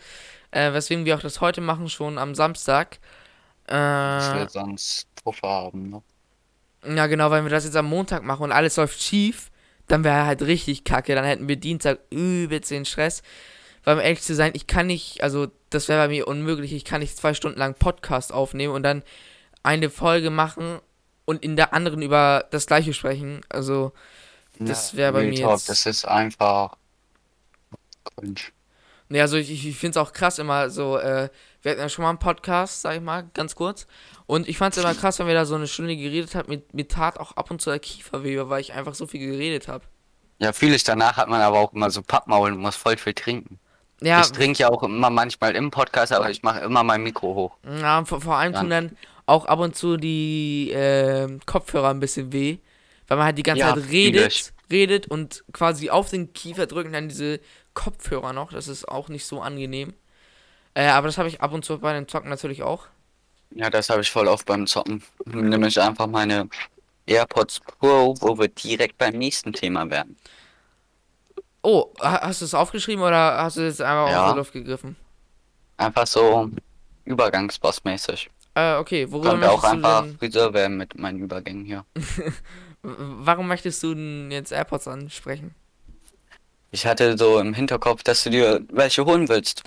Äh, 0.50 0.72
weswegen 0.72 1.04
wir 1.04 1.16
auch 1.16 1.20
das 1.20 1.40
heute 1.40 1.60
machen, 1.60 1.88
schon 1.88 2.18
am 2.18 2.34
Samstag. 2.34 2.98
Äh, 3.68 3.74
will 3.74 4.48
sonst 4.48 5.06
Puffer 5.22 5.48
haben, 5.48 5.90
ne? 5.90 6.02
ja, 6.96 7.06
genau, 7.06 7.30
wenn 7.30 7.44
wir 7.44 7.50
das 7.50 7.64
jetzt 7.64 7.76
am 7.76 7.86
Montag 7.86 8.24
machen 8.24 8.42
und 8.42 8.52
alles 8.52 8.76
läuft 8.76 9.00
schief, 9.00 9.50
dann 9.86 10.04
wäre 10.04 10.26
halt 10.26 10.42
richtig 10.42 10.84
kacke. 10.84 11.14
Dann 11.14 11.24
hätten 11.24 11.48
wir 11.48 11.56
Dienstag 11.56 12.00
übelst 12.10 12.70
den 12.70 12.84
Stress. 12.84 13.22
Weil, 13.84 13.94
um 13.96 14.00
ehrlich 14.00 14.22
zu 14.22 14.34
sein, 14.34 14.52
ich 14.54 14.66
kann 14.66 14.86
nicht, 14.86 15.22
also, 15.22 15.48
das 15.70 15.88
wäre 15.88 16.02
bei 16.04 16.08
mir 16.08 16.26
unmöglich. 16.28 16.72
Ich 16.72 16.84
kann 16.84 17.00
nicht 17.00 17.16
zwei 17.16 17.34
Stunden 17.34 17.58
lang 17.58 17.74
Podcast 17.74 18.32
aufnehmen 18.32 18.74
und 18.74 18.82
dann 18.82 19.02
eine 19.62 19.90
Folge 19.90 20.30
machen 20.30 20.78
und 21.26 21.42
in 21.42 21.56
der 21.56 21.72
anderen 21.74 22.02
über 22.02 22.46
das 22.50 22.66
Gleiche 22.66 22.94
sprechen. 22.94 23.40
Also, 23.48 23.92
Das 24.58 24.96
wär 24.96 25.12
bei 25.12 25.20
Real 25.20 25.30
mir 25.30 25.40
Talk, 25.40 25.52
jetzt- 25.58 25.68
Das 25.68 25.86
ist 25.86 26.04
einfach 26.06 26.76
cringe. 28.16 28.40
ne, 29.08 29.20
also 29.20 29.36
ich, 29.36 29.50
ich 29.66 29.76
finde 29.76 29.98
es 29.98 30.06
auch 30.06 30.12
krass 30.12 30.38
immer 30.38 30.70
so, 30.70 30.98
äh, 30.98 31.28
wir 31.62 31.70
hatten 31.72 31.80
ja 31.80 31.88
schon 31.88 32.02
mal 32.04 32.10
einen 32.10 32.18
Podcast, 32.18 32.82
sag 32.82 32.96
ich 32.96 33.00
mal, 33.02 33.28
ganz 33.34 33.54
kurz. 33.54 33.86
Und 34.26 34.48
ich 34.48 34.58
fand 34.58 34.76
es 34.76 34.82
immer 34.82 34.94
krass, 34.94 35.18
wenn 35.18 35.26
wir 35.26 35.34
da 35.34 35.44
so 35.44 35.54
eine 35.54 35.66
Stunde 35.66 35.96
geredet 35.96 36.34
haben, 36.34 36.48
mir, 36.48 36.62
mir 36.72 36.86
tat 36.88 37.18
auch 37.18 37.32
ab 37.32 37.50
und 37.50 37.60
zu 37.60 37.70
der 37.70 37.78
Kiefer 37.78 38.22
weh, 38.22 38.38
weil 38.44 38.60
ich 38.60 38.72
einfach 38.72 38.94
so 38.94 39.06
viel 39.06 39.20
geredet 39.20 39.68
habe. 39.68 39.84
Ja, 40.38 40.52
vieles 40.52 40.84
danach 40.84 41.16
hat 41.16 41.28
man 41.28 41.40
aber 41.40 41.58
auch 41.58 41.72
immer 41.72 41.90
so 41.90 42.02
Pappmaul 42.02 42.52
und 42.52 42.58
muss 42.58 42.76
voll 42.76 42.96
viel 42.96 43.14
trinken. 43.14 43.58
Ja, 44.04 44.20
Ich 44.22 44.32
trinke 44.32 44.58
ja 44.60 44.68
auch 44.68 44.82
immer 44.82 45.10
manchmal 45.10 45.56
im 45.56 45.70
Podcast, 45.70 46.12
aber 46.12 46.30
ich 46.30 46.42
mache 46.42 46.60
immer 46.60 46.82
mein 46.82 47.02
Mikro 47.02 47.34
hoch. 47.34 47.56
Ja, 47.64 48.04
vor, 48.04 48.20
vor 48.20 48.36
allem 48.36 48.52
tun 48.54 48.70
dann 48.70 48.96
auch 49.26 49.46
ab 49.46 49.58
und 49.60 49.74
zu 49.76 49.96
die 49.96 50.70
ähm, 50.74 51.40
Kopfhörer 51.46 51.88
ein 51.90 52.00
bisschen 52.00 52.32
weh, 52.32 52.58
weil 53.08 53.16
man 53.16 53.26
halt 53.26 53.38
die 53.38 53.42
ganze 53.42 53.60
Ja, 53.60 53.74
Zeit 53.74 53.88
redet, 53.90 54.32
ich. 54.32 54.52
redet 54.70 55.06
und 55.06 55.44
quasi 55.52 55.90
auf 55.90 56.10
den 56.10 56.32
Kiefer 56.32 56.66
drücken 56.66 56.92
dann 56.92 57.08
diese 57.08 57.40
Kopfhörer 57.72 58.32
noch. 58.32 58.52
Das 58.52 58.68
ist 58.68 58.86
auch 58.88 59.08
nicht 59.08 59.24
so 59.26 59.40
angenehm. 59.40 59.94
Äh, 60.74 60.88
aber 60.88 61.08
das 61.08 61.18
habe 61.18 61.28
ich 61.28 61.40
ab 61.42 61.52
und 61.52 61.64
zu 61.64 61.78
bei 61.78 61.92
den 61.94 62.08
Zocken 62.08 62.30
natürlich 62.30 62.62
auch. 62.62 62.86
Ja, 63.50 63.70
das 63.70 63.88
habe 63.88 64.00
ich 64.02 64.10
voll 64.10 64.28
oft 64.28 64.46
beim 64.46 64.66
Zocken. 64.66 65.02
Nämlich 65.26 65.80
einfach 65.80 66.06
meine 66.06 66.48
AirPods 67.06 67.60
Pro, 67.60 68.14
wo 68.20 68.38
wir 68.38 68.48
direkt 68.48 68.98
beim 68.98 69.14
nächsten 69.18 69.52
Thema 69.52 69.88
werden. 69.90 70.16
Oh, 71.64 71.92
ha- 72.00 72.20
hast 72.22 72.40
du 72.40 72.44
es 72.44 72.54
aufgeschrieben 72.54 73.02
oder 73.02 73.38
hast 73.42 73.56
du 73.56 73.66
es 73.66 73.80
einfach 73.80 74.10
Ja. 74.10 74.22
aus 74.24 74.30
der 74.32 74.36
Luft 74.36 74.52
gegriffen? 74.52 74.96
Einfach 75.76 76.06
so 76.06 76.50
übergangsbossmäßig. 77.04 78.30
Äh, 78.54 78.74
okay, 78.76 79.10
worüber 79.10 79.30
Könnte 79.30 79.50
auch 79.50 79.62
möchtest 79.62 79.72
du 79.72 79.76
einfach 79.88 80.02
denn, 80.02 80.18
Friseur 80.18 80.54
werden 80.54 80.76
mit 80.76 80.96
meinen 80.98 81.18
Übergängen 81.20 81.64
hier. 81.64 81.84
warum 82.82 83.48
möchtest 83.48 83.82
du 83.82 83.94
denn 83.94 84.30
jetzt 84.30 84.52
AirPods 84.52 84.86
ansprechen? 84.88 85.54
Ich 86.70 86.86
hatte 86.86 87.16
so 87.16 87.38
im 87.40 87.54
Hinterkopf, 87.54 88.02
dass 88.02 88.24
du 88.24 88.30
dir 88.30 88.60
welche 88.70 89.04
holen 89.04 89.28
willst. 89.28 89.62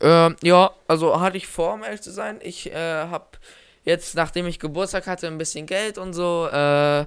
Ähm, 0.00 0.36
ja, 0.42 0.70
also 0.88 1.20
hatte 1.20 1.36
ich 1.36 1.46
vor, 1.46 1.74
um 1.74 1.82
ehrlich 1.84 2.02
zu 2.02 2.10
sein. 2.12 2.40
Ich 2.42 2.70
äh, 2.72 3.04
habe 3.06 3.26
jetzt, 3.84 4.14
nachdem 4.16 4.46
ich 4.46 4.58
Geburtstag 4.58 5.06
hatte, 5.06 5.28
ein 5.28 5.38
bisschen 5.38 5.66
Geld 5.66 5.98
und 5.98 6.12
so. 6.12 6.48
Äh, 6.48 7.06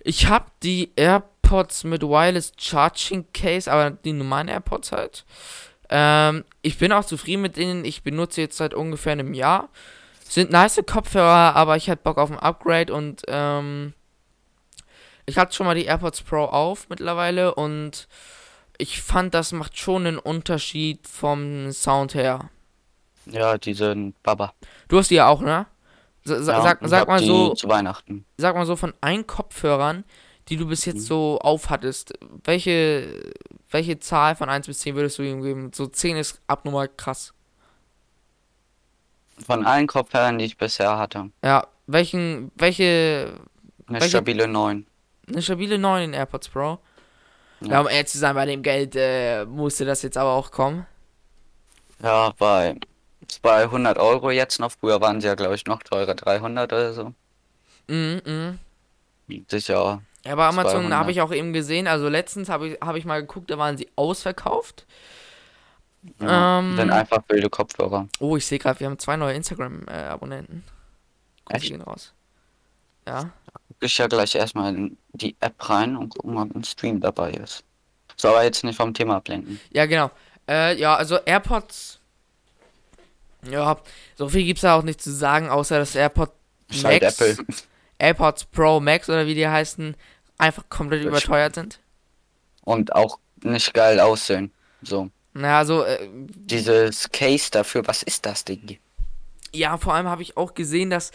ich 0.00 0.26
habe 0.28 0.46
die 0.62 0.92
AirPods 0.96 1.37
mit 1.84 2.02
Wireless 2.02 2.52
Charging 2.58 3.26
Case, 3.32 3.70
aber 3.70 3.90
die 3.90 4.12
normalen 4.12 4.48
AirPods 4.48 4.92
halt. 4.92 5.24
Ähm, 5.90 6.44
ich 6.62 6.78
bin 6.78 6.92
auch 6.92 7.04
zufrieden 7.04 7.42
mit 7.42 7.56
denen. 7.56 7.84
Ich 7.84 8.02
benutze 8.02 8.40
jetzt 8.40 8.56
seit 8.56 8.74
ungefähr 8.74 9.12
einem 9.12 9.34
Jahr. 9.34 9.68
Sind 10.28 10.50
nice 10.50 10.80
Kopfhörer, 10.86 11.56
aber 11.56 11.76
ich 11.76 11.88
hatte 11.88 12.02
Bock 12.02 12.18
auf 12.18 12.30
ein 12.30 12.38
Upgrade 12.38 12.92
und 12.92 13.22
ähm, 13.28 13.94
ich 15.24 15.38
hatte 15.38 15.54
schon 15.54 15.66
mal 15.66 15.74
die 15.74 15.84
AirPods 15.86 16.22
Pro 16.22 16.44
auf 16.44 16.88
mittlerweile 16.90 17.54
und 17.54 18.08
ich 18.76 19.02
fand, 19.02 19.34
das 19.34 19.52
macht 19.52 19.76
schon 19.78 20.06
einen 20.06 20.18
Unterschied 20.18 21.06
vom 21.06 21.72
Sound 21.72 22.14
her. 22.14 22.50
Ja, 23.26 23.58
die 23.58 23.74
sind 23.74 24.22
Baba. 24.22 24.52
Du 24.88 24.98
hast 24.98 25.10
die 25.10 25.16
ja 25.16 25.28
auch, 25.28 25.40
ne? 25.40 25.66
Sa 26.24 26.36
Ja, 26.36 26.62
sag, 26.62 26.78
sag 26.82 27.08
mal 27.08 27.22
so, 27.22 27.54
zu 27.54 27.68
Weihnachten. 27.68 28.24
sag 28.36 28.54
mal 28.54 28.66
so 28.66 28.76
von 28.76 28.94
allen 29.00 29.26
Kopfhörern, 29.26 30.04
die 30.48 30.56
du 30.56 30.66
bis 30.66 30.84
jetzt 30.84 30.96
Mhm. 30.96 31.00
so 31.06 31.38
aufhattest, 31.40 32.12
welche, 32.44 33.32
welche 33.70 33.98
Zahl 33.98 34.34
von 34.36 34.48
1 34.48 34.66
bis 34.66 34.80
10 34.80 34.94
würdest 34.96 35.18
du 35.18 35.22
ihm 35.22 35.42
geben? 35.42 35.70
So 35.74 35.86
10 35.86 36.16
ist 36.16 36.40
abnormal 36.46 36.88
krass. 36.88 37.32
Von 39.46 39.64
allen 39.66 39.86
Kopfhörern, 39.86 40.38
die 40.38 40.46
ich 40.46 40.56
bisher 40.56 40.98
hatte. 40.98 41.30
Ja, 41.44 41.66
welchen, 41.86 42.50
welche, 42.56 43.34
Eine 43.86 44.00
Welche- 44.00 44.08
stabile 44.08 44.48
9. 44.48 44.86
eine 45.28 45.42
stabile 45.42 45.78
9 45.78 46.02
in 46.04 46.12
AirPods 46.14 46.48
Pro. 46.48 46.78
Ja, 47.60 47.68
Ja. 47.72 47.80
um 47.80 47.88
ehrlich 47.88 48.06
zu 48.08 48.18
sein, 48.18 48.34
bei 48.34 48.46
dem 48.46 48.62
Geld 48.62 48.94
äh, 48.96 49.44
musste 49.44 49.84
das 49.84 50.02
jetzt 50.02 50.16
aber 50.16 50.32
auch 50.32 50.50
kommen. 50.50 50.86
Ja, 52.02 52.30
bei 52.38 52.76
200 53.28 53.98
Euro 53.98 54.30
jetzt 54.30 54.58
noch. 54.60 54.72
Früher 54.72 55.00
waren 55.00 55.20
sie 55.20 55.26
ja, 55.26 55.34
glaube 55.34 55.54
ich, 55.54 55.66
noch 55.66 55.82
teurer. 55.82 56.14
300 56.14 56.72
oder 56.72 56.92
so. 56.92 57.14
Mhm, 57.88 58.20
mhm. 59.28 59.44
Sicher. 59.48 60.02
Ja, 60.24 60.34
bei 60.34 60.46
Amazon 60.46 60.82
200. 60.82 60.98
habe 60.98 61.10
ich 61.10 61.20
auch 61.20 61.32
eben 61.32 61.52
gesehen, 61.52 61.86
also 61.86 62.08
letztens 62.08 62.48
habe 62.48 62.68
ich, 62.68 62.80
hab 62.80 62.96
ich 62.96 63.04
mal 63.04 63.20
geguckt, 63.20 63.50
da 63.50 63.58
waren 63.58 63.76
sie 63.76 63.88
ausverkauft. 63.96 64.86
Ja, 66.20 66.58
Ähm, 66.58 66.76
sind 66.76 66.90
einfach 66.90 67.22
wilde 67.28 67.50
Kopfhörer. 67.50 68.08
Oh, 68.20 68.36
ich 68.36 68.46
sehe 68.46 68.58
gerade, 68.58 68.78
wir 68.80 68.86
haben 68.86 68.98
zwei 68.98 69.16
neue 69.16 69.34
Instagram-Abonnenten. 69.34 70.64
Grüße 71.46 71.56
Echt? 71.56 71.70
gehen 71.70 71.82
raus. 71.82 72.12
Ja. 73.06 73.30
Ich 73.80 73.96
ja 73.96 74.06
gleich 74.06 74.34
erstmal 74.34 74.74
in 74.74 74.98
die 75.12 75.36
App 75.40 75.68
rein 75.68 75.96
und 75.96 76.10
gucken, 76.10 76.36
ob 76.36 76.54
ein 76.54 76.64
Stream 76.64 77.00
dabei 77.00 77.32
ist. 77.32 77.64
Soll 78.16 78.32
aber 78.32 78.44
jetzt 78.44 78.64
nicht 78.64 78.76
vom 78.76 78.92
Thema 78.92 79.16
ablenken. 79.16 79.60
Ja, 79.70 79.86
genau. 79.86 80.10
Äh, 80.48 80.78
ja, 80.78 80.96
also 80.96 81.18
AirPods. 81.18 82.00
Ja, 83.48 83.76
so 84.16 84.28
viel 84.28 84.44
gibt's 84.44 84.62
da 84.62 84.76
auch 84.76 84.82
nicht 84.82 85.00
zu 85.00 85.12
sagen, 85.12 85.48
außer 85.48 85.78
dass 85.78 85.94
AirPods 85.94 86.32
Ist 86.70 86.84
halt 86.84 87.02
Apple. 87.02 87.36
AirPods 87.98 88.44
Pro 88.46 88.80
Max 88.80 89.08
oder 89.08 89.26
wie 89.26 89.34
die 89.34 89.48
heißen, 89.48 89.96
einfach 90.38 90.64
komplett 90.68 91.00
Das 91.02 91.08
überteuert 91.08 91.54
sind. 91.54 91.80
Und 92.62 92.94
auch 92.94 93.18
nicht 93.42 93.72
geil 93.74 93.98
aussehen. 94.00 94.52
So. 94.82 95.10
Naja, 95.34 95.64
so, 95.64 95.84
äh, 95.84 96.08
Dieses 96.12 97.10
Case 97.10 97.50
dafür, 97.50 97.86
was 97.86 98.02
ist 98.02 98.26
das 98.26 98.44
Ding? 98.44 98.78
ja, 99.54 99.76
vor 99.78 99.94
allem 99.94 100.06
habe 100.08 100.20
ich 100.22 100.36
auch 100.36 100.52
gesehen, 100.54 100.90
dass, 100.90 101.10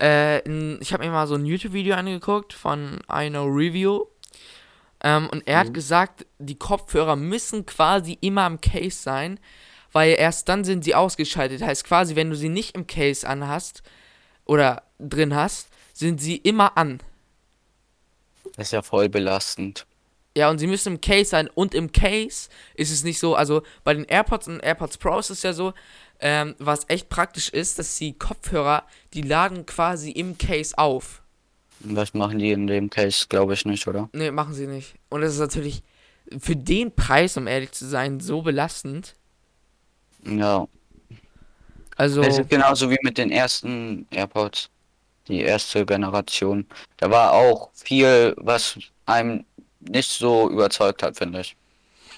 äh, 0.00 0.38
ich 0.80 0.92
habe 0.92 1.04
mir 1.04 1.12
mal 1.12 1.26
so 1.28 1.36
ein 1.36 1.46
YouTube-Video 1.46 1.94
angeguckt 1.94 2.52
von 2.52 2.98
I 3.12 3.28
Know 3.30 3.44
Review. 3.44 4.04
Ähm, 5.04 5.28
und 5.30 5.46
er 5.46 5.58
hat 5.60 5.68
Mhm. 5.68 5.72
gesagt, 5.74 6.26
die 6.38 6.56
Kopfhörer 6.58 7.14
müssen 7.14 7.66
quasi 7.66 8.18
immer 8.20 8.46
im 8.48 8.60
Case 8.60 8.98
sein, 9.00 9.38
weil 9.92 10.16
erst 10.18 10.48
dann 10.48 10.64
sind 10.64 10.82
sie 10.84 10.94
ausgeschaltet. 10.96 11.62
Heißt 11.62 11.84
quasi, 11.84 12.16
wenn 12.16 12.30
du 12.30 12.36
sie 12.36 12.48
nicht 12.48 12.74
im 12.74 12.86
Case 12.88 13.26
anhast 13.26 13.82
oder 14.44 14.82
drin 14.98 15.34
hast, 15.36 15.68
sind 15.98 16.20
sie 16.20 16.36
immer 16.36 16.76
an. 16.78 17.00
Das 18.56 18.68
ist 18.68 18.72
ja 18.72 18.82
voll 18.82 19.08
belastend. 19.08 19.84
Ja, 20.36 20.48
und 20.48 20.58
sie 20.58 20.68
müssen 20.68 20.94
im 20.94 21.00
Case 21.00 21.30
sein. 21.30 21.48
Und 21.52 21.74
im 21.74 21.90
Case 21.90 22.48
ist 22.74 22.92
es 22.92 23.02
nicht 23.02 23.18
so, 23.18 23.34
also 23.34 23.62
bei 23.82 23.94
den 23.94 24.04
AirPods 24.04 24.46
und 24.46 24.60
AirPods 24.60 24.98
Pro 24.98 25.18
ist 25.18 25.30
es 25.30 25.42
ja 25.42 25.52
so, 25.52 25.74
ähm, 26.20 26.54
was 26.60 26.88
echt 26.88 27.08
praktisch 27.08 27.48
ist, 27.48 27.80
dass 27.80 27.96
die 27.98 28.12
Kopfhörer, 28.12 28.84
die 29.12 29.22
laden 29.22 29.66
quasi 29.66 30.12
im 30.12 30.38
Case 30.38 30.78
auf. 30.78 31.22
Das 31.80 32.14
machen 32.14 32.38
die 32.38 32.52
in 32.52 32.68
dem 32.68 32.90
Case, 32.90 33.26
glaube 33.28 33.54
ich, 33.54 33.64
nicht, 33.64 33.88
oder? 33.88 34.08
Ne, 34.12 34.30
machen 34.30 34.54
sie 34.54 34.68
nicht. 34.68 34.94
Und 35.08 35.22
das 35.22 35.32
ist 35.32 35.40
natürlich 35.40 35.82
für 36.38 36.54
den 36.54 36.94
Preis, 36.94 37.36
um 37.36 37.48
ehrlich 37.48 37.72
zu 37.72 37.86
sein, 37.86 38.20
so 38.20 38.42
belastend. 38.42 39.16
Ja. 40.24 40.68
Also, 41.96 42.22
Es 42.22 42.38
ist 42.38 42.50
genauso 42.50 42.88
wie 42.88 42.98
mit 43.02 43.18
den 43.18 43.32
ersten 43.32 44.06
AirPods. 44.12 44.70
Die 45.28 45.42
erste 45.42 45.84
Generation. 45.84 46.66
Da 46.96 47.10
war 47.10 47.32
auch 47.32 47.70
viel, 47.74 48.34
was 48.38 48.78
einem 49.06 49.44
nicht 49.80 50.10
so 50.10 50.50
überzeugt 50.50 51.02
hat, 51.02 51.16
finde 51.16 51.40
ich. 51.40 51.56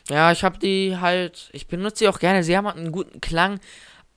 ja, 0.08 0.32
ich 0.32 0.44
habe 0.44 0.58
die 0.58 0.96
halt, 0.98 1.50
ich 1.52 1.66
benutze 1.66 2.04
die 2.04 2.08
auch 2.08 2.18
gerne. 2.18 2.42
Sie 2.42 2.56
haben 2.56 2.66
halt 2.66 2.76
einen 2.76 2.92
guten 2.92 3.20
Klang, 3.20 3.60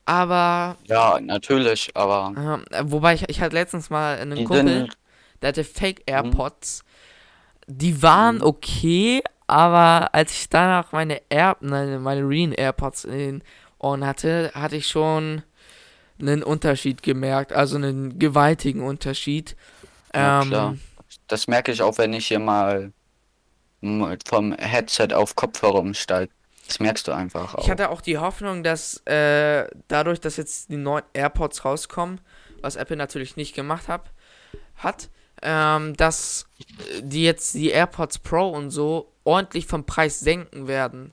aber, 0.05 0.77
Ja, 0.87 1.19
natürlich, 1.21 1.91
aber 1.95 2.63
äh, 2.71 2.83
wobei 2.85 3.13
ich, 3.15 3.29
ich 3.29 3.41
hatte 3.41 3.55
letztens 3.55 3.89
mal 3.89 4.17
einen 4.17 4.43
Kumpel, 4.45 4.89
der 5.41 5.49
hatte 5.49 5.63
Fake 5.63 6.03
AirPods. 6.05 6.83
Die 7.67 8.01
waren 8.01 8.41
okay, 8.41 9.21
aber 9.47 10.13
als 10.13 10.33
ich 10.33 10.49
danach 10.49 10.91
meine 10.91 11.21
Air, 11.29 11.57
nein, 11.61 12.01
meine 12.01 12.27
Real 12.27 12.53
AirPods 12.53 13.05
in 13.05 13.17
den 13.17 13.43
Ohren 13.79 14.05
hatte, 14.05 14.51
hatte 14.53 14.75
ich 14.75 14.87
schon 14.87 15.43
einen 16.19 16.43
Unterschied 16.43 17.03
gemerkt, 17.03 17.53
also 17.53 17.75
einen 17.75 18.19
gewaltigen 18.19 18.81
Unterschied. 18.81 19.55
Ja, 20.13 20.41
Ähm, 20.41 20.47
klar. 20.49 20.77
das 21.27 21.47
merke 21.47 21.71
ich 21.71 21.81
auch, 21.81 21.97
wenn 21.97 22.13
ich 22.13 22.27
hier 22.27 22.39
mal 22.39 22.91
vom 24.25 24.53
Headset 24.53 25.09
auf 25.13 25.35
Kopfhörer 25.35 25.75
umsteige. 25.79 26.31
Das 26.67 26.79
merkst 26.79 27.07
du 27.07 27.11
einfach 27.11 27.55
auch. 27.55 27.63
Ich 27.63 27.69
hatte 27.69 27.89
auch 27.89 27.99
die 27.99 28.17
Hoffnung, 28.17 28.63
dass 28.63 29.05
äh, 29.05 29.67
dadurch, 29.89 30.21
dass 30.21 30.37
jetzt 30.37 30.69
die 30.69 30.77
neuen 30.77 31.03
AirPods 31.13 31.65
rauskommen, 31.65 32.21
was 32.61 32.77
Apple 32.77 32.95
natürlich 32.95 33.35
nicht 33.35 33.53
gemacht 33.53 33.89
hab, 33.89 34.11
hat, 34.77 35.09
ähm, 35.41 35.95
dass 35.97 36.47
die 37.01 37.23
jetzt 37.23 37.53
die 37.53 37.69
AirPods 37.71 38.19
Pro 38.19 38.47
und 38.49 38.69
so 38.71 39.11
ordentlich 39.25 39.67
vom 39.67 39.85
Preis 39.85 40.21
senken 40.21 40.67
werden. 40.67 41.11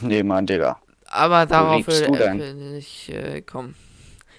Nee, 0.00 0.24
Mann, 0.24 0.46
Digga. 0.46 0.80
Aber 1.06 1.46
darauf 1.46 1.86
denn? 1.86 2.14
Apple 2.14 2.54
nicht 2.54 3.10
äh, 3.10 3.42
kommen. 3.42 3.76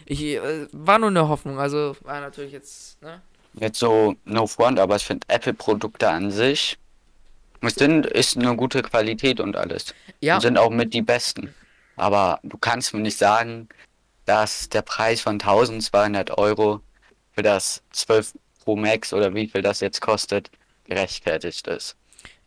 Ich 0.06 0.22
äh, 0.24 0.68
war 0.72 1.00
nur 1.00 1.10
eine 1.10 1.28
Hoffnung, 1.28 1.60
also 1.60 1.96
war 2.02 2.22
natürlich 2.22 2.52
jetzt, 2.52 3.02
ne? 3.02 3.22
Jetzt 3.60 3.80
so 3.80 4.16
no 4.26 4.48
front, 4.48 4.80
aber 4.80 4.98
ich 4.98 5.06
finde 5.06 5.26
Apple-Produkte 5.30 6.10
an 6.10 6.30
sich 6.32 6.78
sind, 7.62 8.06
ist 8.06 8.38
eine 8.38 8.56
gute 8.56 8.84
Qualität 8.84 9.40
und 9.40 9.56
alles. 9.56 9.96
Ja, 10.20 10.36
Und 10.36 10.42
sind 10.42 10.58
auch 10.58 10.70
mit 10.70 10.94
die 10.94 11.02
besten. 11.02 11.54
Aber 11.96 12.40
du 12.44 12.58
kannst 12.58 12.94
mir 12.94 13.00
nicht 13.00 13.18
sagen, 13.18 13.70
dass 14.26 14.70
der 14.70 14.82
Preis 14.84 15.22
von 15.22 15.36
1200 15.36 16.38
Euro 16.38 16.82
für 17.32 17.42
das 17.42 17.82
12 17.92 18.34
Pro 18.64 18.76
Max 18.76 19.14
oder 19.14 19.34
wie 19.34 19.48
viel 19.48 19.62
das 19.64 19.80
jetzt 19.80 20.02
kostet, 20.02 20.52
gerechtfertigt 20.84 21.68
ist. 21.68 21.96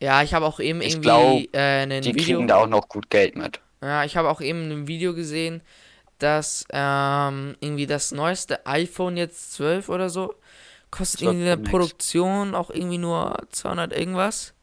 ja, 0.01 0.23
ich 0.23 0.35
habe 0.35 0.47
auch 0.47 0.61
eben 0.61 0.81
Ich 0.83 0.93
irgendwie 0.95 1.03
glaub, 1.03 1.55
äh, 1.55 1.83
ein 1.83 2.03
Die 2.03 2.15
Video. 2.15 2.25
kriegen 2.37 2.49
da 2.49 2.57
auch 2.59 2.67
noch 2.69 2.89
gut 2.89 3.11
Geld 3.11 3.35
mit. 3.37 3.61
Ja, 3.83 4.05
ich 4.05 4.17
habe 4.17 4.29
auch 4.29 4.41
eben 4.41 4.71
ein 4.71 4.87
Video 4.89 5.15
gesehen, 5.15 5.63
dass 6.19 6.65
ähm, 6.71 7.57
irgendwie 7.61 7.87
das 7.87 8.13
neueste 8.13 8.67
iPhone 8.67 9.17
jetzt 9.17 9.53
12 9.55 9.89
oder 9.89 10.11
so 10.11 10.35
kostet 10.91 11.21
12 11.21 11.23
irgendwie 11.23 11.41
in 11.41 11.47
der 11.47 11.57
Max. 11.59 11.71
Produktion 11.71 12.55
auch 12.55 12.71
irgendwie 12.71 12.99
nur 12.99 13.37
200 13.51 13.93
irgendwas. 13.93 14.55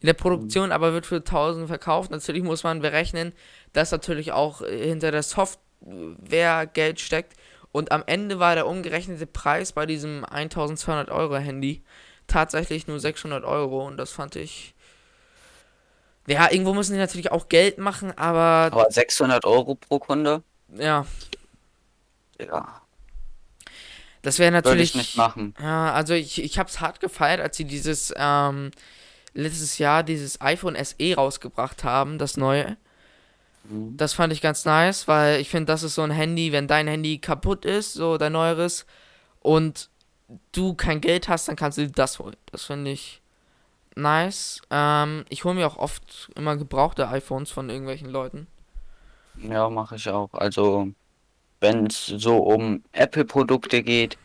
In 0.00 0.06
der 0.06 0.14
Produktion 0.14 0.70
aber 0.72 0.92
wird 0.92 1.06
für 1.06 1.16
1000 1.16 1.66
verkauft. 1.66 2.10
Natürlich 2.10 2.42
muss 2.42 2.62
man 2.62 2.80
berechnen, 2.80 3.32
dass 3.72 3.90
natürlich 3.90 4.32
auch 4.32 4.60
äh, 4.60 4.88
hinter 4.88 5.10
der 5.10 5.22
Software 5.22 6.66
Geld 6.66 7.00
steckt. 7.00 7.34
Und 7.72 7.90
am 7.90 8.04
Ende 8.06 8.38
war 8.38 8.54
der 8.54 8.66
umgerechnete 8.66 9.26
Preis 9.26 9.72
bei 9.72 9.86
diesem 9.86 10.24
1200 10.24 11.10
Euro 11.10 11.36
Handy 11.36 11.82
tatsächlich 12.26 12.86
nur 12.86 13.00
600 13.00 13.44
Euro. 13.44 13.86
Und 13.86 13.96
das 13.96 14.12
fand 14.12 14.36
ich. 14.36 14.74
Ja, 16.26 16.50
irgendwo 16.50 16.72
müssen 16.72 16.92
die 16.92 16.98
natürlich 16.98 17.32
auch 17.32 17.48
Geld 17.48 17.78
machen, 17.78 18.16
aber 18.16 18.74
Aber 18.74 18.90
600 18.90 19.44
Euro 19.44 19.74
pro 19.74 19.98
Kunde? 19.98 20.42
Ja, 20.76 21.06
Ja, 22.40 22.80
das 24.22 24.38
wäre 24.38 24.52
würde 24.52 24.68
natürlich. 24.68 24.90
ich 24.90 24.96
nicht 24.96 25.16
machen. 25.16 25.54
Ja, 25.60 25.92
also 25.92 26.14
ich, 26.14 26.42
ich 26.42 26.58
hab's 26.58 26.80
hart 26.80 27.00
gefeiert, 27.00 27.40
als 27.40 27.56
sie 27.56 27.64
dieses, 27.64 28.12
ähm, 28.16 28.70
letztes 29.34 29.78
Jahr 29.78 30.02
dieses 30.02 30.40
iPhone 30.40 30.76
SE 30.82 31.14
rausgebracht 31.14 31.84
haben, 31.84 32.18
das 32.18 32.36
neue. 32.36 32.76
Mhm. 33.64 33.96
Das 33.96 34.14
fand 34.14 34.32
ich 34.32 34.40
ganz 34.40 34.64
nice, 34.64 35.08
weil 35.08 35.40
ich 35.40 35.50
finde, 35.50 35.66
das 35.66 35.82
ist 35.82 35.94
so 35.96 36.02
ein 36.02 36.10
Handy, 36.10 36.52
wenn 36.52 36.68
dein 36.68 36.86
Handy 36.86 37.18
kaputt 37.18 37.64
ist, 37.64 37.94
so 37.94 38.16
dein 38.16 38.32
neueres, 38.32 38.86
und 39.40 39.90
du 40.52 40.74
kein 40.74 41.00
Geld 41.00 41.28
hast, 41.28 41.48
dann 41.48 41.56
kannst 41.56 41.78
du 41.78 41.90
das 41.90 42.18
holen. 42.18 42.36
Das 42.50 42.64
finde 42.64 42.90
ich 42.92 43.20
nice. 43.94 44.62
Ähm, 44.70 45.24
ich 45.28 45.44
hole 45.44 45.54
mir 45.54 45.66
auch 45.66 45.76
oft 45.76 46.30
immer 46.34 46.56
gebrauchte 46.56 47.08
iPhones 47.08 47.50
von 47.50 47.68
irgendwelchen 47.68 48.08
Leuten. 48.08 48.46
Ja, 49.38 49.68
mache 49.68 49.96
ich 49.96 50.08
auch. 50.08 50.32
Also, 50.32 50.88
wenn 51.60 51.86
es 51.86 52.06
so 52.06 52.38
um 52.38 52.82
Apple-Produkte 52.92 53.82
geht, 53.82 54.18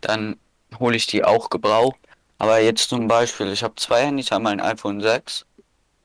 dann 0.00 0.36
hole 0.78 0.96
ich 0.96 1.06
die 1.06 1.24
auch 1.24 1.50
gebraucht. 1.50 1.98
Aber 2.38 2.60
jetzt 2.60 2.88
zum 2.88 3.08
Beispiel, 3.08 3.52
ich 3.52 3.62
habe 3.62 3.74
zwei 3.76 4.06
Handys, 4.06 4.32
einmal 4.32 4.52
ein 4.52 4.60
iPhone 4.60 5.00
6. 5.00 5.46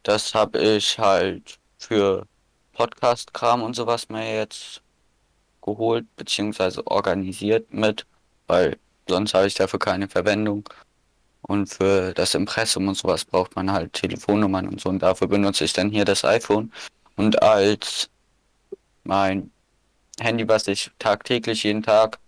Das 0.03 0.33
habe 0.33 0.59
ich 0.59 0.97
halt 0.97 1.59
für 1.77 2.25
Podcast-Kram 2.73 3.61
und 3.61 3.75
sowas 3.75 4.09
mir 4.09 4.35
jetzt 4.35 4.81
geholt, 5.61 6.05
beziehungsweise 6.15 6.85
organisiert 6.87 7.73
mit, 7.73 8.05
weil 8.47 8.77
sonst 9.07 9.33
habe 9.33 9.47
ich 9.47 9.55
dafür 9.55 9.79
keine 9.79 10.07
Verwendung. 10.07 10.63
Und 11.41 11.67
für 11.67 12.13
das 12.13 12.35
Impressum 12.35 12.87
und 12.87 12.95
sowas 12.95 13.25
braucht 13.25 13.55
man 13.55 13.71
halt 13.71 13.93
Telefonnummern 13.93 14.67
und 14.67 14.79
so. 14.79 14.89
Und 14.89 14.99
dafür 14.99 15.27
benutze 15.27 15.65
ich 15.65 15.73
dann 15.73 15.89
hier 15.89 16.05
das 16.05 16.23
iPhone. 16.23 16.71
Und 17.15 17.41
als 17.41 18.09
mein 19.03 19.51
Handy, 20.19 20.47
was 20.47 20.67
ich 20.67 20.91
tagtäglich 20.99 21.63
jeden 21.63 21.83
Tag 21.83 22.19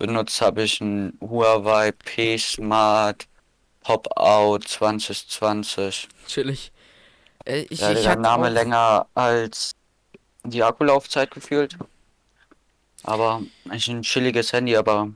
benutzt 0.00 0.40
habe 0.40 0.62
ich 0.62 0.80
ein 0.80 1.16
Huawei 1.20 1.92
P 1.92 2.38
Smart 2.38 3.28
Pop-Out 3.82 4.66
2020. 4.66 6.08
Chillig. 6.26 6.72
Äh, 7.44 7.62
ich, 7.70 7.80
Ja, 7.80 7.92
ich 7.92 8.02
der 8.02 8.16
Name 8.16 8.48
auch, 8.48 8.50
länger 8.50 9.06
als 9.14 9.72
die 10.44 10.62
Akkulaufzeit 10.62 11.30
gefühlt. 11.30 11.76
Aber 13.02 13.42
ist 13.72 13.88
ein 13.88 14.02
chilliges 14.02 14.52
Handy, 14.52 14.76
aber 14.76 15.12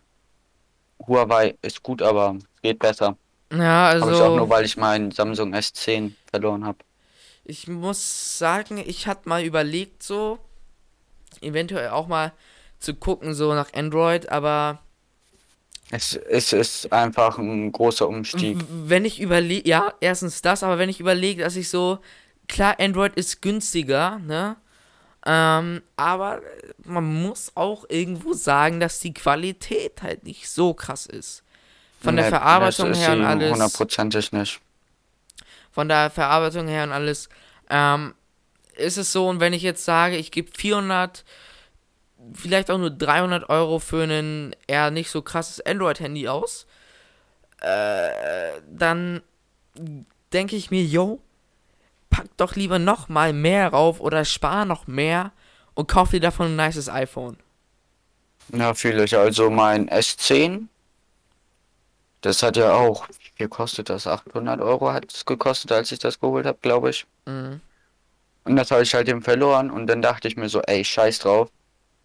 Huawei 1.07 1.57
ist 1.63 1.83
gut, 1.83 2.03
aber 2.03 2.37
geht 2.63 2.79
besser. 2.79 3.17
Ja, 3.53 3.91
Aber 3.91 4.13
ich 4.13 4.21
auch 4.21 4.31
nur, 4.31 4.41
also 4.41 4.51
weil 4.51 4.65
ich 4.65 4.77
meinen 4.77 5.11
Samsung 5.11 5.55
S10 5.55 6.13
verloren 6.31 6.65
habe. 6.65 6.79
ich 7.45 7.69
muss 7.69 8.39
sagen, 8.39 8.79
ich 8.79 9.07
hatte 9.07 9.29
mal 9.29 9.45
überlegt, 9.45 10.03
so 10.03 10.39
eventuell 11.42 11.88
auch 11.90 12.07
mal 12.07 12.33
zu 12.79 12.94
gucken, 12.94 13.35
so 13.35 13.55
nach 13.55 13.73
Android, 13.75 14.29
aber 14.31 14.79
Es, 15.90 16.14
es 16.16 16.53
ist 16.53 16.92
einfach 16.92 17.38
ein 17.38 17.73
großer 17.73 18.07
Umstieg. 18.09 18.59
wenn 18.68 19.05
ich 19.05 19.20
überlege, 19.20 19.68
ja, 19.68 19.92
erstens 20.01 20.42
das, 20.42 20.62
aber 20.62 20.79
wenn 20.79 20.88
ich 20.88 21.01
überlege, 21.01 21.42
dass 21.44 21.57
ich 21.57 21.68
so, 21.70 21.99
klar, 22.49 22.77
Android 22.79 23.14
ist 23.14 23.40
günstiger, 23.42 24.18
ne? 24.18 24.57
Ähm, 25.27 25.81
aber 25.97 26.42
man 26.85 27.23
muss 27.23 27.53
auch 27.55 27.87
irgendwo 27.88 28.35
sagen, 28.35 28.79
dass 28.81 29.01
die 29.01 29.14
Qualität 29.14 30.03
halt 30.03 30.25
nicht 30.25 30.51
so 30.51 30.75
krass 30.75 31.07
ist. 31.07 31.42
Von 32.03 32.16
der 32.16 32.27
Nee, 32.27 32.31
Verarbeitung 32.31 32.90
das 32.90 32.99
ist 32.99 33.07
her 33.07 33.14
und 33.16 33.25
alles. 33.25 33.51
Hundertprozentig 33.53 34.33
nicht. 34.33 34.61
von 35.73 35.88
der 35.88 36.11
Verarbeitung 36.11 36.68
her 36.68 36.85
und 36.85 36.92
alles, 36.92 37.31
ähm, 37.70 38.14
ist 38.77 38.97
es 38.97 39.13
so, 39.13 39.29
und 39.29 39.41
wenn 39.41 39.53
ich 39.53 39.63
jetzt 39.63 39.85
sage, 39.85 40.17
ich 40.17 40.31
gebe 40.31 40.51
400, 40.57 41.25
vielleicht 42.35 42.71
auch 42.71 42.79
nur 42.79 42.91
300 42.91 43.49
Euro 43.49 43.79
für 43.79 44.05
ein 44.05 44.55
eher 44.67 44.91
nicht 44.91 45.11
so 45.11 45.23
krasses 45.23 45.65
Android-Handy 45.65 46.29
aus, 46.29 46.67
äh, 47.61 48.61
dann 48.71 49.23
denke 50.33 50.57
ich 50.57 50.71
mir, 50.71 50.85
yo, 50.85 51.21
pack 52.11 52.27
doch 52.37 52.55
lieber 52.55 52.79
noch 52.79 53.09
mal 53.09 53.33
mehr 53.33 53.69
rauf 53.69 54.01
oder 54.01 54.25
spar 54.25 54.65
noch 54.65 54.87
mehr 54.87 55.33
und 55.75 55.89
kauf 55.89 56.11
dir 56.11 56.21
davon 56.21 56.49
ein 56.49 56.57
nices 56.57 56.89
iPhone. 56.89 57.39
Ja, 58.53 58.75
fühle 58.75 59.05
ich. 59.05 59.17
Also 59.17 59.51
mein 59.51 59.89
S10, 59.89 60.67
das 62.21 62.43
hat 62.43 62.57
ja 62.57 62.73
auch, 62.73 63.09
wie 63.09 63.33
viel 63.37 63.49
kostet 63.49 63.89
das? 63.89 64.07
800 64.07 64.61
Euro 64.61 64.93
hat 64.93 65.13
es 65.13 65.25
gekostet, 65.25 65.73
als 65.73 65.93
ich 65.93 65.99
das 65.99 66.21
geholt 66.21 66.47
habe, 66.47 66.59
glaube 66.61 66.91
ich. 66.91 67.07
Mhm. 67.27 67.61
Und 68.45 68.57
das 68.57 68.71
habe 68.71 68.83
ich 68.83 68.95
halt 68.95 69.09
eben 69.09 69.23
verloren 69.23 69.71
und 69.71 69.87
dann 69.87 70.03
dachte 70.03 70.29
ich 70.29 70.37
mir 70.37 70.49
so, 70.49 70.61
ey, 70.63 70.85
scheiß 70.85 71.21
drauf. 71.21 71.51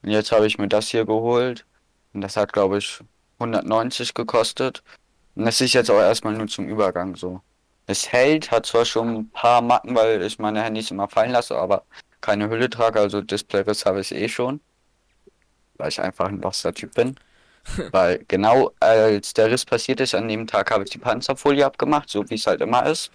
Und 0.01 0.09
jetzt 0.11 0.31
habe 0.31 0.47
ich 0.47 0.57
mir 0.57 0.67
das 0.69 0.87
hier 0.87 1.05
geholt 1.05 1.65
und 2.13 2.21
das 2.21 2.37
hat, 2.37 2.53
glaube 2.53 2.77
ich, 2.77 2.99
190 3.39 4.13
gekostet. 4.13 4.81
Und 5.35 5.45
das 5.45 5.59
ist 5.61 5.73
jetzt 5.73 5.91
auch 5.91 5.99
erstmal 5.99 6.33
nur 6.33 6.47
zum 6.47 6.67
Übergang 6.67 7.15
so. 7.15 7.41
Es 7.87 8.11
hält, 8.11 8.51
hat 8.51 8.65
zwar 8.65 8.85
schon 8.85 9.09
ein 9.15 9.29
paar 9.31 9.61
Macken, 9.61 9.95
weil 9.95 10.21
ich 10.21 10.39
meine 10.39 10.61
Handys 10.63 10.91
immer 10.91 11.09
fallen 11.09 11.31
lasse, 11.31 11.57
aber 11.57 11.83
keine 12.21 12.49
Hülle 12.49 12.69
trage, 12.69 12.99
also 12.99 13.21
Display-Riss 13.21 13.85
habe 13.85 14.01
ich 14.01 14.13
eh 14.13 14.29
schon. 14.29 14.61
Weil 15.75 15.89
ich 15.89 15.99
einfach 15.99 16.27
ein 16.27 16.41
loster 16.41 16.73
Typ 16.73 16.93
bin. 16.93 17.15
Weil 17.91 18.23
genau 18.27 18.71
als 18.79 19.33
der 19.33 19.51
Riss 19.51 19.65
passiert 19.65 19.99
ist, 19.99 20.15
an 20.15 20.27
dem 20.27 20.47
Tag 20.47 20.71
habe 20.71 20.85
ich 20.85 20.89
die 20.89 20.97
Panzerfolie 20.97 21.65
abgemacht, 21.65 22.09
so 22.09 22.27
wie 22.29 22.35
es 22.35 22.47
halt 22.47 22.61
immer 22.61 22.85
ist. 22.85 23.11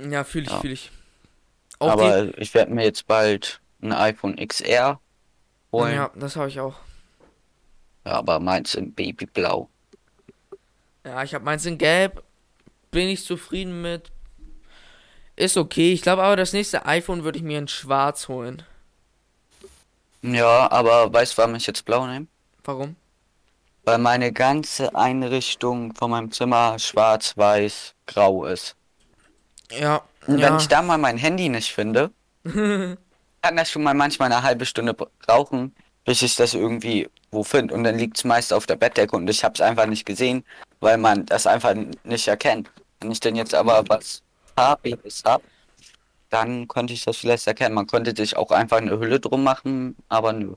Ja, 0.00 0.22
fühle 0.22 0.44
ich, 0.44 0.50
Ja. 0.50 0.60
fühle 0.60 0.72
ich. 0.74 0.92
Auch 1.78 1.90
Aber 1.90 2.38
ich 2.38 2.54
werde 2.54 2.72
mir 2.72 2.84
jetzt 2.84 3.06
bald 3.06 3.60
ein 3.82 3.92
iPhone 3.92 4.36
XR 4.36 5.00
holen. 5.72 5.94
ja, 5.94 6.10
das 6.14 6.36
habe 6.36 6.48
ich 6.48 6.60
auch. 6.60 6.74
Ja, 8.06 8.12
aber 8.12 8.38
meins 8.40 8.74
in 8.74 8.92
Babyblau. 8.92 9.68
Ja, 11.04 11.22
ich 11.22 11.34
habe 11.34 11.44
meins 11.44 11.66
in 11.66 11.78
Gelb. 11.78 12.22
Bin 12.90 13.08
ich 13.08 13.24
zufrieden 13.24 13.82
mit. 13.82 14.10
Ist 15.36 15.56
okay. 15.56 15.92
Ich 15.92 16.02
glaube 16.02 16.22
aber, 16.22 16.36
das 16.36 16.52
nächste 16.52 16.86
iPhone 16.86 17.24
würde 17.24 17.38
ich 17.38 17.44
mir 17.44 17.58
in 17.58 17.68
Schwarz 17.68 18.28
holen. 18.28 18.62
Ja, 20.22 20.70
aber 20.70 21.12
weißt 21.12 21.32
du, 21.34 21.38
warum 21.38 21.54
ich 21.56 21.66
jetzt 21.66 21.84
blau 21.84 22.06
nehme? 22.06 22.26
Warum? 22.64 22.96
Weil 23.84 23.98
meine 23.98 24.32
ganze 24.32 24.94
Einrichtung 24.94 25.94
von 25.94 26.10
meinem 26.10 26.30
Zimmer 26.32 26.78
schwarz, 26.78 27.36
weiß, 27.36 27.94
grau 28.06 28.46
ist. 28.46 28.76
Ja. 29.70 30.02
Und 30.26 30.38
ja. 30.38 30.48
wenn 30.48 30.58
ich 30.58 30.68
da 30.68 30.82
mal 30.82 30.98
mein 30.98 31.18
Handy 31.18 31.48
nicht 31.48 31.72
finde, 31.72 32.10
kann 32.44 33.56
das 33.56 33.70
schon 33.70 33.82
mal 33.82 33.94
manchmal 33.94 34.32
eine 34.32 34.42
halbe 34.42 34.66
Stunde 34.66 34.94
brauchen, 34.94 35.74
bis 36.04 36.22
ich 36.22 36.36
das 36.36 36.54
irgendwie 36.54 37.08
wo 37.30 37.42
finde. 37.42 37.74
Und 37.74 37.84
dann 37.84 37.98
liegt 37.98 38.16
es 38.16 38.24
meist 38.24 38.52
auf 38.52 38.66
der 38.66 38.76
Bettdecke 38.76 39.14
und 39.16 39.28
ich 39.28 39.44
habe 39.44 39.54
es 39.54 39.60
einfach 39.60 39.86
nicht 39.86 40.06
gesehen, 40.06 40.44
weil 40.80 40.98
man 40.98 41.26
das 41.26 41.46
einfach 41.46 41.74
nicht 42.04 42.28
erkennt. 42.28 42.70
Wenn 43.00 43.10
ich 43.10 43.20
denn 43.20 43.36
jetzt 43.36 43.54
aber 43.54 43.84
was 43.88 44.22
farbiges 44.56 45.22
habe, 45.24 45.44
dann 46.30 46.66
konnte 46.68 46.94
ich 46.94 47.04
das 47.04 47.16
vielleicht 47.16 47.46
erkennen. 47.46 47.74
Man 47.74 47.86
konnte 47.86 48.14
sich 48.16 48.36
auch 48.36 48.50
einfach 48.50 48.78
eine 48.78 48.98
Hülle 48.98 49.20
drum 49.20 49.44
machen, 49.44 49.96
aber 50.08 50.32
nö. 50.32 50.54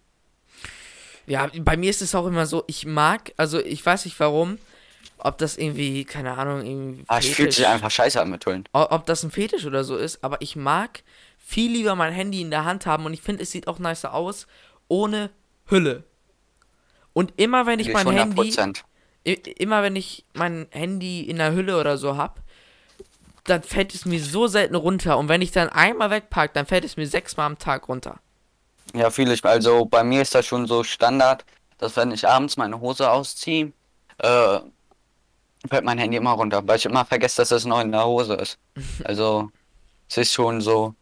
Ja, 1.25 1.49
bei 1.59 1.75
mir 1.75 1.89
ist 1.89 2.01
es 2.01 2.15
auch 2.15 2.25
immer 2.25 2.45
so, 2.45 2.63
ich 2.67 2.85
mag, 2.85 3.33
also 3.35 3.59
ich 3.59 3.85
weiß 3.85 4.05
nicht 4.05 4.17
warum, 4.19 4.59
ob 5.19 5.37
das 5.37 5.57
irgendwie, 5.57 6.05
keine 6.05 6.37
Ahnung, 6.37 6.65
irgendwie. 6.65 7.03
Ah, 7.07 7.17
es 7.19 7.27
fühlt 7.27 7.53
sich 7.53 7.65
einfach 7.67 7.91
scheiße 7.91 8.21
an 8.21 8.29
mit 8.29 8.45
Hüllen. 8.45 8.67
ob 8.73 9.05
das 9.05 9.23
ein 9.23 9.31
Fetisch 9.31 9.65
oder 9.65 9.83
so 9.83 9.95
ist, 9.97 10.23
aber 10.23 10.41
ich 10.41 10.55
mag 10.55 11.03
viel 11.37 11.71
lieber 11.71 11.95
mein 11.95 12.13
Handy 12.13 12.41
in 12.41 12.51
der 12.51 12.65
Hand 12.65 12.85
haben 12.85 13.05
und 13.05 13.13
ich 13.13 13.21
finde, 13.21 13.43
es 13.43 13.51
sieht 13.51 13.67
auch 13.67 13.79
nicer 13.79 14.13
aus 14.13 14.47
ohne 14.87 15.29
Hülle. 15.67 16.03
Und 17.13 17.33
immer 17.37 17.65
wenn 17.65 17.79
ich 17.79 17.87
Ich 17.87 17.93
mein 17.93 18.07
Handy, 18.11 18.51
100%. 18.51 18.83
i- 19.25 19.31
immer 19.57 19.81
wenn 19.81 19.95
ich 19.95 20.23
mein 20.33 20.67
Handy 20.71 21.21
in 21.21 21.37
der 21.37 21.53
Hülle 21.53 21.79
oder 21.79 21.97
so 21.97 22.15
hab, 22.17 22.41
dann 23.45 23.63
fällt 23.63 23.95
es 23.95 24.05
mir 24.05 24.21
so 24.21 24.47
selten 24.47 24.75
runter 24.75 25.17
und 25.17 25.29
wenn 25.29 25.41
ich 25.41 25.51
dann 25.51 25.69
einmal 25.69 26.09
wegpack, 26.11 26.53
dann 26.53 26.65
fällt 26.65 26.83
es 26.83 26.97
mir 26.97 27.07
sechsmal 27.07 27.45
am 27.45 27.57
Tag 27.57 27.87
runter. 27.87 28.19
Ja, 28.93 29.09
fühle 29.09 29.33
ich. 29.33 29.43
Also 29.43 29.85
bei 29.85 30.03
mir 30.03 30.21
ist 30.21 30.35
das 30.35 30.45
schon 30.45 30.67
so 30.67 30.83
Standard, 30.83 31.45
dass 31.77 31.95
wenn 31.95 32.11
ich 32.11 32.27
abends 32.27 32.57
meine 32.57 32.79
Hose 32.79 33.09
ausziehe, 33.09 33.71
äh, 34.19 34.59
fällt 35.67 35.83
mein 35.83 35.97
Handy 35.97 36.17
immer 36.17 36.31
runter, 36.31 36.65
weil 36.67 36.77
ich 36.77 36.85
immer 36.85 37.05
vergesse, 37.05 37.41
dass 37.41 37.51
es 37.51 37.65
noch 37.65 37.81
in 37.81 37.91
der 37.91 38.05
Hose 38.05 38.35
ist. 38.35 38.57
Also 39.03 39.49
es 40.09 40.17
ist 40.17 40.33
schon 40.33 40.61
so. 40.61 40.93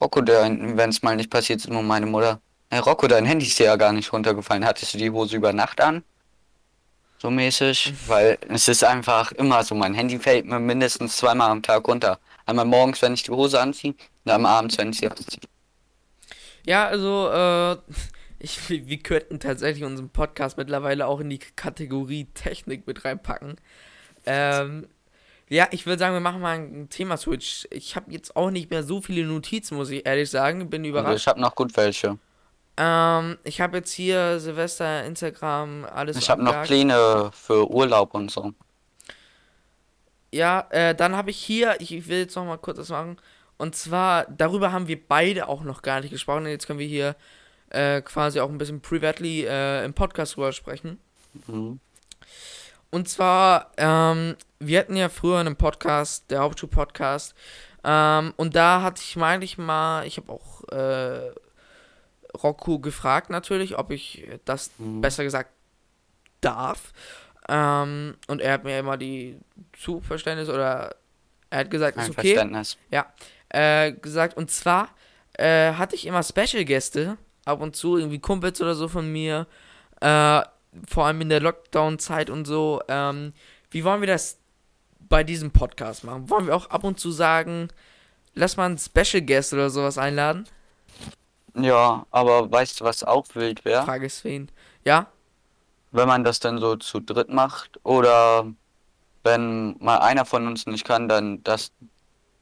Rocco, 0.00 0.20
wenn 0.26 0.90
es 0.90 1.02
mal 1.02 1.16
nicht 1.16 1.30
passiert, 1.30 1.60
ist 1.60 1.68
nur 1.68 1.82
meine 1.82 2.06
Mutter. 2.06 2.40
Hey 2.70 2.80
Rocco, 2.80 3.06
dein 3.06 3.24
Handy 3.24 3.46
ist 3.46 3.58
dir 3.58 3.66
ja 3.66 3.76
gar 3.76 3.92
nicht 3.92 4.12
runtergefallen. 4.12 4.64
Hattest 4.64 4.94
du 4.94 4.98
die 4.98 5.10
Hose 5.10 5.36
über 5.36 5.52
Nacht 5.52 5.80
an? 5.80 6.02
So 7.18 7.30
mäßig, 7.30 7.94
weil 8.06 8.36
es 8.48 8.68
ist 8.68 8.84
einfach 8.84 9.32
immer 9.32 9.64
so, 9.64 9.74
mein 9.74 9.94
Handy 9.94 10.18
fällt 10.18 10.44
mir 10.44 10.58
mindestens 10.58 11.16
zweimal 11.16 11.50
am 11.50 11.62
Tag 11.62 11.88
runter. 11.88 12.18
Einmal 12.44 12.66
morgens, 12.66 13.00
wenn 13.00 13.14
ich 13.14 13.22
die 13.22 13.30
Hose 13.30 13.58
anziehe, 13.58 13.94
und 14.24 14.30
einmal 14.30 14.52
abends, 14.52 14.76
wenn 14.76 14.90
ich 14.90 14.98
sie 14.98 15.10
ausziehe. 15.10 15.40
Ja, 16.66 16.86
also, 16.88 17.30
äh, 17.30 17.76
ich, 18.44 18.68
wir 18.68 18.98
könnten 18.98 19.40
tatsächlich 19.40 19.84
unseren 19.84 20.10
Podcast 20.10 20.56
mittlerweile 20.58 21.06
auch 21.06 21.20
in 21.20 21.30
die 21.30 21.38
Kategorie 21.38 22.26
Technik 22.34 22.86
mit 22.86 23.04
reinpacken. 23.04 23.56
Ähm, 24.26 24.86
ja, 25.48 25.66
ich 25.70 25.86
würde 25.86 25.98
sagen, 25.98 26.14
wir 26.14 26.20
machen 26.20 26.40
mal 26.40 26.58
ein 26.58 26.88
Thema-Switch. 26.90 27.66
Ich 27.70 27.96
habe 27.96 28.12
jetzt 28.12 28.36
auch 28.36 28.50
nicht 28.50 28.70
mehr 28.70 28.82
so 28.82 29.00
viele 29.00 29.24
Notizen, 29.26 29.76
muss 29.76 29.90
ich 29.90 30.06
ehrlich 30.06 30.30
sagen. 30.30 30.68
Bin 30.68 30.82
Also 30.82 30.90
überrascht. 30.90 31.20
ich 31.22 31.26
habe 31.26 31.40
noch 31.40 31.54
gut 31.54 31.76
welche. 31.76 32.18
Ähm, 32.76 33.38
ich 33.44 33.60
habe 33.60 33.78
jetzt 33.78 33.92
hier 33.92 34.40
Silvester, 34.40 35.04
Instagram, 35.04 35.86
alles 35.86 36.16
Ich 36.16 36.28
habe 36.28 36.42
noch. 36.42 36.62
Pläne 36.64 37.30
für 37.32 37.70
Urlaub 37.70 38.14
und 38.14 38.30
so. 38.30 38.52
Ja, 40.32 40.66
äh, 40.70 40.94
dann 40.94 41.16
habe 41.16 41.30
ich 41.30 41.38
hier, 41.38 41.76
ich, 41.80 41.92
ich 41.94 42.08
will 42.08 42.18
jetzt 42.18 42.36
noch 42.36 42.44
mal 42.44 42.58
kurz 42.58 42.78
was 42.78 42.88
machen. 42.90 43.16
Und 43.56 43.76
zwar, 43.76 44.26
darüber 44.26 44.72
haben 44.72 44.88
wir 44.88 44.98
beide 45.06 45.48
auch 45.48 45.62
noch 45.62 45.82
gar 45.82 46.00
nicht 46.00 46.10
gesprochen. 46.10 46.46
Jetzt 46.46 46.66
können 46.66 46.80
wir 46.80 46.86
hier 46.86 47.14
äh, 47.74 48.02
quasi 48.02 48.40
auch 48.40 48.48
ein 48.48 48.58
bisschen 48.58 48.80
privately 48.80 49.44
äh, 49.46 49.84
im 49.84 49.92
Podcast 49.94 50.36
drüber 50.36 50.52
sprechen. 50.52 50.98
Mhm. 51.46 51.80
Und 52.90 53.08
zwar, 53.08 53.72
ähm, 53.76 54.36
wir 54.60 54.78
hatten 54.78 54.96
ja 54.96 55.08
früher 55.08 55.38
einen 55.38 55.56
Podcast, 55.56 56.30
der 56.30 56.40
Hauptschul-Podcast. 56.40 57.34
Ähm, 57.82 58.32
und 58.36 58.54
da 58.54 58.82
hatte 58.82 59.02
ich, 59.02 59.16
meine 59.16 59.44
ich 59.44 59.58
mal, 59.58 60.06
ich 60.06 60.16
habe 60.16 60.32
auch 60.32 60.62
äh, 60.68 61.32
Rocco 62.42 62.78
gefragt 62.78 63.30
natürlich, 63.30 63.76
ob 63.78 63.90
ich 63.90 64.26
das 64.44 64.70
Mhm. 64.78 65.00
besser 65.00 65.24
gesagt 65.24 65.50
darf. 66.40 66.92
Ähm, 67.48 68.16
und 68.28 68.40
er 68.40 68.52
hat 68.54 68.64
mir 68.64 68.78
immer 68.78 68.96
die 68.96 69.38
Zuverständnis 69.78 70.48
oder 70.48 70.94
er 71.50 71.58
hat 71.58 71.70
gesagt, 71.70 71.96
ist 71.96 72.04
Ein 72.04 72.10
okay 72.12 72.34
Verständnis. 72.34 72.76
äh, 73.50 73.92
gesagt. 73.92 74.36
Und 74.36 74.50
zwar 74.50 74.88
äh, 75.34 75.72
hatte 75.74 75.94
ich 75.94 76.06
immer 76.06 76.22
Special-Gäste, 76.22 77.16
ab 77.44 77.60
und 77.60 77.76
zu, 77.76 77.96
irgendwie 77.96 78.18
Kumpels 78.18 78.60
oder 78.60 78.74
so 78.74 78.88
von 78.88 79.10
mir, 79.10 79.46
äh, 80.00 80.42
vor 80.88 81.06
allem 81.06 81.20
in 81.20 81.28
der 81.28 81.40
Lockdown-Zeit 81.40 82.30
und 82.30 82.46
so. 82.46 82.82
Ähm, 82.88 83.32
wie 83.70 83.84
wollen 83.84 84.00
wir 84.00 84.08
das 84.08 84.38
bei 85.00 85.24
diesem 85.24 85.50
Podcast 85.50 86.04
machen? 86.04 86.30
Wollen 86.30 86.46
wir 86.46 86.56
auch 86.56 86.70
ab 86.70 86.84
und 86.84 86.98
zu 86.98 87.10
sagen, 87.10 87.68
lass 88.34 88.56
mal 88.56 88.66
einen 88.66 88.78
Special-Guest 88.78 89.52
oder 89.52 89.70
sowas 89.70 89.98
einladen? 89.98 90.46
Ja, 91.54 92.06
aber 92.10 92.50
weißt 92.50 92.80
du, 92.80 92.84
was 92.84 93.04
auch 93.04 93.26
wild 93.34 93.64
wäre? 93.64 93.84
Frage 93.84 94.10
Sven. 94.10 94.48
Ja? 94.84 95.08
wenn 95.94 96.08
man 96.08 96.24
das 96.24 96.40
dann 96.40 96.58
so 96.58 96.74
zu 96.76 97.00
dritt 97.00 97.28
macht 97.30 97.78
oder 97.84 98.52
wenn 99.22 99.76
mal 99.78 99.98
einer 99.98 100.24
von 100.24 100.46
uns 100.48 100.66
nicht 100.66 100.84
kann, 100.84 101.08
dann 101.08 101.42
dass 101.44 101.70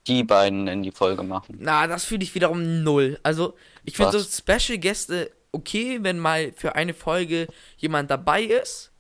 die 0.07 0.25
beiden 0.25 0.67
in 0.69 0.83
die 0.83 0.91
Folge 0.91 1.23
machen. 1.23 1.57
Na, 1.61 1.87
das 1.87 2.05
fühle 2.05 2.23
ich 2.23 2.35
wiederum 2.35 2.83
null. 2.83 3.19
Also, 3.23 3.55
ich 3.85 3.97
finde 3.97 4.19
so? 4.19 4.25
Special 4.43 4.79
Gäste 4.79 5.31
okay, 5.53 5.99
wenn 6.01 6.19
mal 6.19 6.53
für 6.57 6.75
eine 6.77 6.95
Folge 6.95 7.47
jemand 7.77 8.11
dabei 8.11 8.43
ist. 8.43 8.91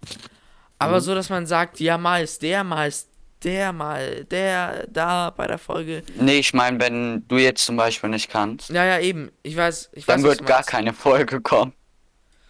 Aber 0.78 0.96
Mhm. 0.96 1.00
so, 1.00 1.14
dass 1.14 1.30
man 1.30 1.46
sagt, 1.46 1.80
ja, 1.80 1.96
mal 1.96 2.22
ist 2.22 2.42
der, 2.42 2.62
mal 2.62 2.88
ist 2.88 3.08
der, 3.42 3.72
mal 3.72 4.24
der 4.26 4.86
da 4.88 5.30
bei 5.30 5.46
der 5.46 5.58
Folge. 5.58 6.02
Nee, 6.20 6.38
ich 6.40 6.52
meine, 6.54 6.78
wenn 6.80 7.26
du 7.26 7.38
jetzt 7.38 7.64
zum 7.64 7.76
Beispiel 7.76 8.10
nicht 8.10 8.28
kannst, 8.30 8.68
Ja, 8.70 8.84
ja, 8.84 8.98
eben. 8.98 9.32
Ich 9.42 9.56
weiß, 9.56 9.90
ich 9.94 10.04
dann 10.06 10.22
weiß, 10.22 10.28
wird 10.28 10.46
gar 10.46 10.62
keine 10.62 10.92
Folge 10.92 11.40
kommen. 11.40 11.72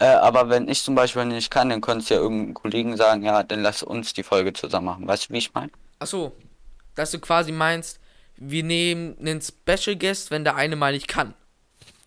Äh, 0.00 0.06
aber 0.06 0.48
wenn 0.50 0.68
ich 0.68 0.82
zum 0.82 0.96
Beispiel 0.96 1.24
nicht 1.26 1.50
kann, 1.50 1.68
dann 1.68 1.80
könntest 1.80 2.10
du 2.10 2.14
ja 2.14 2.20
irgendeinem 2.20 2.54
Kollegen 2.54 2.96
sagen, 2.96 3.22
ja, 3.22 3.42
dann 3.44 3.62
lass 3.62 3.82
uns 3.84 4.12
die 4.12 4.24
Folge 4.24 4.52
zusammen 4.52 4.86
machen. 4.86 5.06
Weißt 5.06 5.28
du, 5.28 5.32
wie 5.34 5.38
ich 5.38 5.54
meine? 5.54 5.70
Ach 6.00 6.06
so, 6.08 6.32
dass 6.96 7.12
du 7.12 7.20
quasi 7.20 7.52
meinst, 7.52 8.00
wir 8.50 8.64
nehmen 8.64 9.16
einen 9.20 9.40
Special 9.40 9.96
Guest, 9.96 10.30
wenn 10.30 10.44
der 10.44 10.56
eine 10.56 10.76
mal 10.76 10.92
nicht 10.92 11.08
kann. 11.08 11.34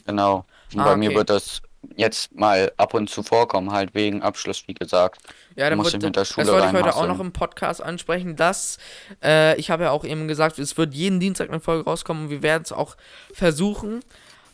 Genau. 0.05 0.45
Und 0.73 0.79
Ah, 0.79 0.85
bei 0.85 0.97
mir 0.97 1.09
okay. 1.09 1.17
wird 1.17 1.29
das 1.29 1.61
jetzt 1.95 2.33
mal 2.35 2.71
ab 2.77 2.93
und 2.93 3.09
zu 3.09 3.23
vorkommen, 3.23 3.71
halt 3.71 3.93
wegen 3.93 4.21
Abschluss, 4.21 4.63
wie 4.67 4.73
gesagt. 4.73 5.21
Ja, 5.55 5.69
dann 5.69 5.77
Muss 5.77 5.87
wird, 5.87 5.95
ich 5.95 6.07
mit 6.07 6.15
der 6.15 6.21
das 6.21 6.29
Schule 6.29 6.47
wollte 6.47 6.67
ich 6.67 6.73
heute 6.73 6.95
auch 6.95 7.07
noch 7.07 7.19
im 7.19 7.31
Podcast 7.31 7.81
ansprechen, 7.81 8.35
dass 8.35 8.77
äh, 9.23 9.55
ich 9.57 9.69
habe 9.69 9.83
ja 9.83 9.91
auch 9.91 10.03
eben 10.03 10.27
gesagt, 10.27 10.59
es 10.59 10.77
wird 10.77 10.93
jeden 10.93 11.19
Dienstag 11.19 11.49
eine 11.49 11.59
Folge 11.59 11.85
rauskommen 11.89 12.23
und 12.23 12.29
wir 12.29 12.41
werden 12.41 12.63
es 12.63 12.71
auch 12.71 12.97
versuchen. 13.33 14.01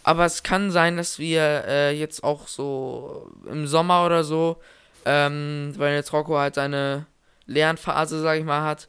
Aber 0.04 0.26
es 0.26 0.44
kann 0.44 0.72
sein, 0.72 0.98
dass 0.98 1.20
wir 1.20 1.64
äh, 1.68 1.92
jetzt 1.92 2.24
auch 2.24 2.48
so 2.48 3.32
im 3.50 3.68
Sommer 3.68 4.06
oder 4.06 4.24
so, 4.24 4.58
ähm, 5.06 5.74
weil 5.78 5.94
jetzt 5.94 6.12
Rocco 6.12 6.38
halt 6.38 6.56
seine 6.56 7.06
Lernphase, 7.46 8.20
sag 8.22 8.40
ich 8.40 8.46
mal, 8.46 8.64
hat, 8.64 8.88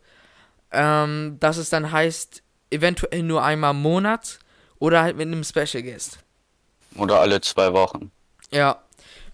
ähm, 0.70 1.36
dass 1.38 1.58
es 1.58 1.68
dann 1.68 1.92
heißt, 1.92 2.41
eventuell 2.72 3.22
nur 3.22 3.42
einmal 3.44 3.72
im 3.72 3.82
Monat 3.82 4.38
oder 4.78 5.02
halt 5.02 5.16
mit 5.16 5.26
einem 5.28 5.44
Special 5.44 5.82
Guest. 5.82 6.18
Oder 6.96 7.20
alle 7.20 7.40
zwei 7.40 7.72
Wochen. 7.72 8.10
Ja. 8.50 8.82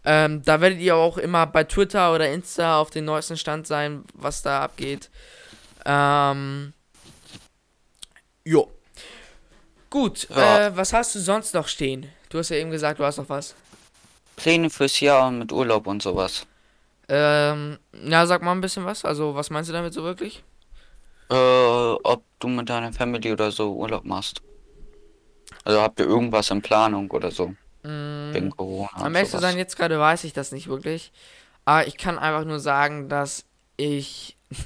Ähm, 0.05 0.43
da 0.45 0.61
werdet 0.61 0.78
ihr 0.80 0.95
auch 0.97 1.18
immer 1.18 1.47
bei 1.47 1.64
Twitter 1.64 2.14
oder 2.14 2.30
Insta 2.30 2.78
auf 2.80 2.91
den 2.91 3.05
neuesten 3.05 3.36
Stand 3.36 3.66
sein, 3.66 4.05
was 4.14 4.43
da 4.43 4.62
abgeht. 4.62 5.11
Ähm. 5.84 6.72
Jo. 8.45 8.70
Gut, 9.91 10.28
Ja. 10.30 10.66
äh, 10.66 10.76
was 10.76 10.93
hast 10.93 11.14
du 11.14 11.18
sonst 11.18 11.55
noch 11.55 11.66
stehen? 11.68 12.07
Du 12.28 12.39
hast 12.39 12.51
ja 12.51 12.57
eben 12.57 12.70
gesagt, 12.70 13.01
du 13.01 13.05
hast 13.05 13.16
noch 13.16 13.28
was. 13.28 13.55
Pläne 14.36 14.70
fürs 14.70 15.01
Jahr 15.01 15.30
mit 15.30 15.51
Urlaub 15.51 15.86
und 15.86 16.03
sowas. 16.03 16.47
Ähm, 17.09 17.78
ja, 18.05 18.26
sag 18.26 18.43
mal 18.43 18.53
ein 18.53 18.61
bisschen 18.61 18.84
was. 18.84 19.05
Also, 19.05 19.34
was 19.34 19.51
meinst 19.51 19.68
du 19.70 19.72
damit 19.74 19.95
so 19.95 20.03
wirklich? 20.05 20.45
Äh, 21.31 21.35
ob 21.35 22.24
du 22.39 22.49
mit 22.49 22.68
deiner 22.68 22.93
Family 22.93 23.33
oder 23.33 23.51
so 23.51 23.74
Urlaub 23.74 24.05
machst. 24.05 24.43
Also 25.64 25.81
habt 25.81 26.01
ihr 26.01 26.07
irgendwas 26.07 26.51
in 26.51 26.62
Planung 26.62 27.11
oder 27.11 27.31
so? 27.31 27.49
Mm, 27.83 28.33
Wegen 28.33 28.51
Corona 28.51 28.91
Am 28.95 29.14
sowas. 29.14 29.41
sein, 29.41 29.59
jetzt 29.59 29.76
gerade 29.76 29.99
weiß 29.99 30.24
ich 30.24 30.33
das 30.33 30.53
nicht 30.53 30.68
wirklich. 30.68 31.12
Aber 31.64 31.87
ich 31.87 31.97
kann 31.99 32.18
einfach 32.18 32.45
nur 32.45 32.61
sagen, 32.61 33.09
dass 33.09 33.45
ich. 33.76 34.37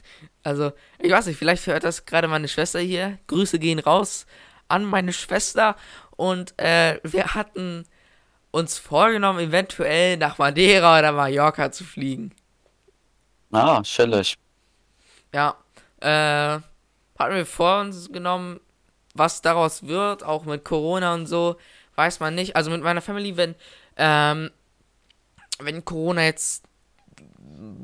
Also, 0.44 0.72
ich 0.98 1.12
weiß 1.12 1.26
nicht, 1.26 1.36
vielleicht 1.38 1.68
hört 1.68 1.84
das 1.84 2.04
gerade 2.04 2.26
meine 2.26 2.48
Schwester 2.48 2.80
hier. 2.80 3.16
Grüße 3.28 3.60
gehen 3.60 3.78
raus 3.78 4.26
an 4.66 4.84
meine 4.84 5.12
Schwester. 5.12 5.76
Und 6.16 6.58
äh, 6.58 6.98
wir 7.04 7.34
hatten 7.36 7.86
uns 8.50 8.76
vorgenommen, 8.76 9.38
eventuell 9.38 10.16
nach 10.16 10.38
Madeira 10.38 10.98
oder 10.98 11.12
Mallorca 11.12 11.70
zu 11.70 11.84
fliegen. 11.84 12.32
Ah, 13.52 13.82
chillig. 13.82 14.36
Ja. 15.32 15.54
Äh, 16.02 16.60
hatten 17.18 17.34
wir 17.34 17.46
vor 17.46 17.80
uns 17.80 18.10
genommen, 18.10 18.60
was 19.14 19.42
daraus 19.42 19.86
wird, 19.86 20.24
auch 20.24 20.44
mit 20.44 20.64
Corona 20.64 21.14
und 21.14 21.26
so, 21.26 21.56
weiß 21.96 22.20
man 22.20 22.34
nicht. 22.34 22.56
Also 22.56 22.70
mit 22.70 22.82
meiner 22.82 23.00
Family, 23.02 23.36
wenn, 23.36 23.54
ähm, 23.96 24.50
wenn 25.60 25.84
Corona 25.84 26.24
jetzt, 26.24 26.64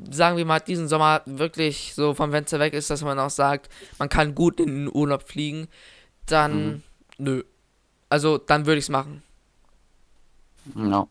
sagen 0.09 0.37
wir 0.37 0.45
mal, 0.45 0.59
diesen 0.59 0.87
Sommer 0.87 1.21
wirklich 1.25 1.93
so 1.95 2.13
vom 2.13 2.31
Fenster 2.31 2.59
weg 2.59 2.73
ist, 2.73 2.89
dass 2.89 3.03
man 3.03 3.19
auch 3.19 3.29
sagt, 3.29 3.69
man 3.99 4.09
kann 4.09 4.35
gut 4.35 4.59
in 4.59 4.67
den 4.85 4.91
Urlaub 4.93 5.23
fliegen, 5.27 5.67
dann, 6.25 6.67
Mhm. 6.67 6.83
nö. 7.17 7.43
Also, 8.09 8.37
dann 8.39 8.65
würde 8.65 8.79
ich 8.79 8.85
es 8.85 8.89
machen. 8.89 9.21
Ja. 10.75 11.07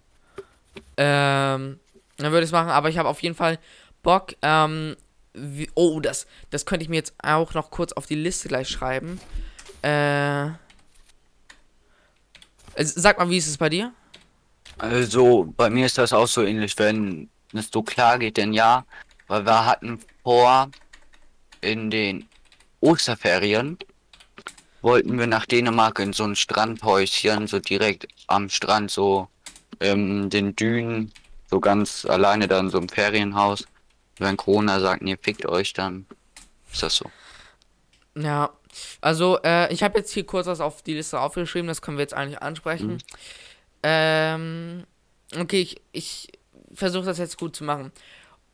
Ähm, 0.96 1.78
dann 2.16 2.32
würde 2.32 2.40
ich 2.40 2.48
es 2.48 2.52
machen, 2.52 2.70
aber 2.70 2.88
ich 2.88 2.98
habe 2.98 3.08
auf 3.08 3.22
jeden 3.22 3.36
Fall 3.36 3.58
Bock. 4.02 4.34
Ähm, 4.42 4.96
wie, 5.34 5.70
oh, 5.74 6.00
das, 6.00 6.26
das 6.50 6.66
könnte 6.66 6.82
ich 6.82 6.88
mir 6.88 6.96
jetzt 6.96 7.14
auch 7.22 7.54
noch 7.54 7.70
kurz 7.70 7.92
auf 7.92 8.06
die 8.06 8.14
Liste 8.14 8.48
gleich 8.48 8.68
schreiben. 8.68 9.20
Äh, 9.82 10.50
also, 12.74 13.00
sag 13.00 13.18
mal, 13.18 13.30
wie 13.30 13.38
ist 13.38 13.48
es 13.48 13.58
bei 13.58 13.68
dir? 13.68 13.92
Also, 14.78 15.52
bei 15.56 15.70
mir 15.70 15.86
ist 15.86 15.98
das 15.98 16.12
auch 16.12 16.28
so 16.28 16.42
ähnlich, 16.42 16.78
wenn 16.78 17.28
es 17.52 17.70
so 17.72 17.82
klar 17.82 18.18
geht, 18.18 18.36
denn 18.36 18.52
ja, 18.52 18.84
weil 19.26 19.44
wir 19.44 19.66
hatten 19.66 20.00
vor, 20.22 20.70
in 21.60 21.90
den 21.90 22.28
Osterferien 22.80 23.78
wollten 24.82 25.18
wir 25.18 25.26
nach 25.26 25.46
Dänemark 25.46 25.98
in 25.98 26.12
so 26.12 26.24
ein 26.24 26.36
Strandhäuschen, 26.36 27.46
so 27.46 27.58
direkt 27.58 28.06
am 28.28 28.48
Strand, 28.48 28.90
so 28.90 29.28
in 29.80 30.30
den 30.30 30.54
Dünen, 30.54 31.12
so 31.50 31.60
ganz 31.60 32.04
alleine 32.04 32.46
da 32.46 32.60
in 32.60 32.70
so 32.70 32.78
einem 32.78 32.88
Ferienhaus. 32.88 33.66
Wenn 34.20 34.36
Corona 34.36 34.80
sagt, 34.80 35.02
ihr 35.02 35.18
fickt 35.18 35.46
euch, 35.46 35.72
dann 35.72 36.06
ist 36.72 36.82
das 36.82 36.96
so. 36.96 37.10
Ja, 38.16 38.50
also 39.00 39.38
äh, 39.42 39.72
ich 39.72 39.82
habe 39.82 39.98
jetzt 39.98 40.12
hier 40.12 40.26
kurz 40.26 40.46
was 40.46 40.60
auf 40.60 40.82
die 40.82 40.94
Liste 40.94 41.20
aufgeschrieben, 41.20 41.68
das 41.68 41.82
können 41.82 41.96
wir 41.96 42.02
jetzt 42.02 42.14
eigentlich 42.14 42.42
ansprechen. 42.42 42.94
Mhm. 42.94 42.98
Ähm, 43.82 44.84
okay, 45.38 45.60
ich, 45.60 45.80
ich 45.92 46.32
versuche 46.74 47.06
das 47.06 47.18
jetzt 47.18 47.38
gut 47.38 47.54
zu 47.54 47.64
machen. 47.64 47.92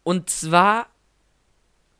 Und 0.02 0.28
zwar 0.28 0.86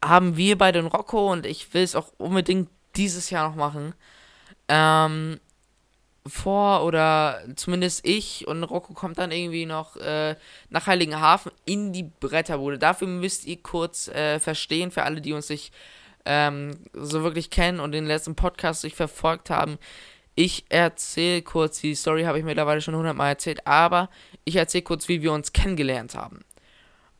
haben 0.04 0.36
wir 0.36 0.58
bei 0.58 0.72
den 0.72 0.86
Rocco 0.86 1.32
und 1.32 1.46
ich 1.46 1.72
will 1.72 1.82
es 1.82 1.96
auch 1.96 2.12
unbedingt 2.18 2.68
dieses 2.96 3.30
Jahr 3.30 3.48
noch 3.48 3.56
machen, 3.56 3.94
ähm, 4.68 5.40
vor 6.26 6.84
oder 6.84 7.42
zumindest 7.56 8.06
ich 8.06 8.46
und 8.48 8.64
Rocco 8.64 8.94
kommt 8.94 9.18
dann 9.18 9.30
irgendwie 9.30 9.66
noch 9.66 9.96
äh, 9.96 10.36
nach 10.70 10.86
Heiligenhafen 10.86 11.52
in 11.66 11.92
die 11.92 12.04
Bretterbude. 12.04 12.78
Dafür 12.78 13.08
müsst 13.08 13.44
ihr 13.44 13.62
kurz 13.62 14.08
äh, 14.08 14.40
verstehen, 14.40 14.90
für 14.90 15.02
alle, 15.02 15.20
die 15.20 15.34
uns 15.34 15.50
nicht 15.50 15.74
ähm, 16.24 16.78
so 16.94 17.22
wirklich 17.22 17.50
kennen 17.50 17.80
und 17.80 17.92
den 17.92 18.06
letzten 18.06 18.34
Podcast 18.34 18.80
sich 18.80 18.94
verfolgt 18.94 19.50
haben. 19.50 19.78
Ich 20.34 20.64
erzähle 20.68 21.42
kurz, 21.42 21.80
die 21.80 21.94
Story 21.94 22.24
habe 22.24 22.38
ich 22.38 22.44
mittlerweile 22.44 22.80
schon 22.80 22.96
hundertmal 22.96 23.28
erzählt, 23.28 23.66
aber 23.66 24.08
ich 24.44 24.56
erzähle 24.56 24.82
kurz, 24.82 25.08
wie 25.08 25.22
wir 25.22 25.32
uns 25.32 25.52
kennengelernt 25.52 26.14
haben. 26.14 26.40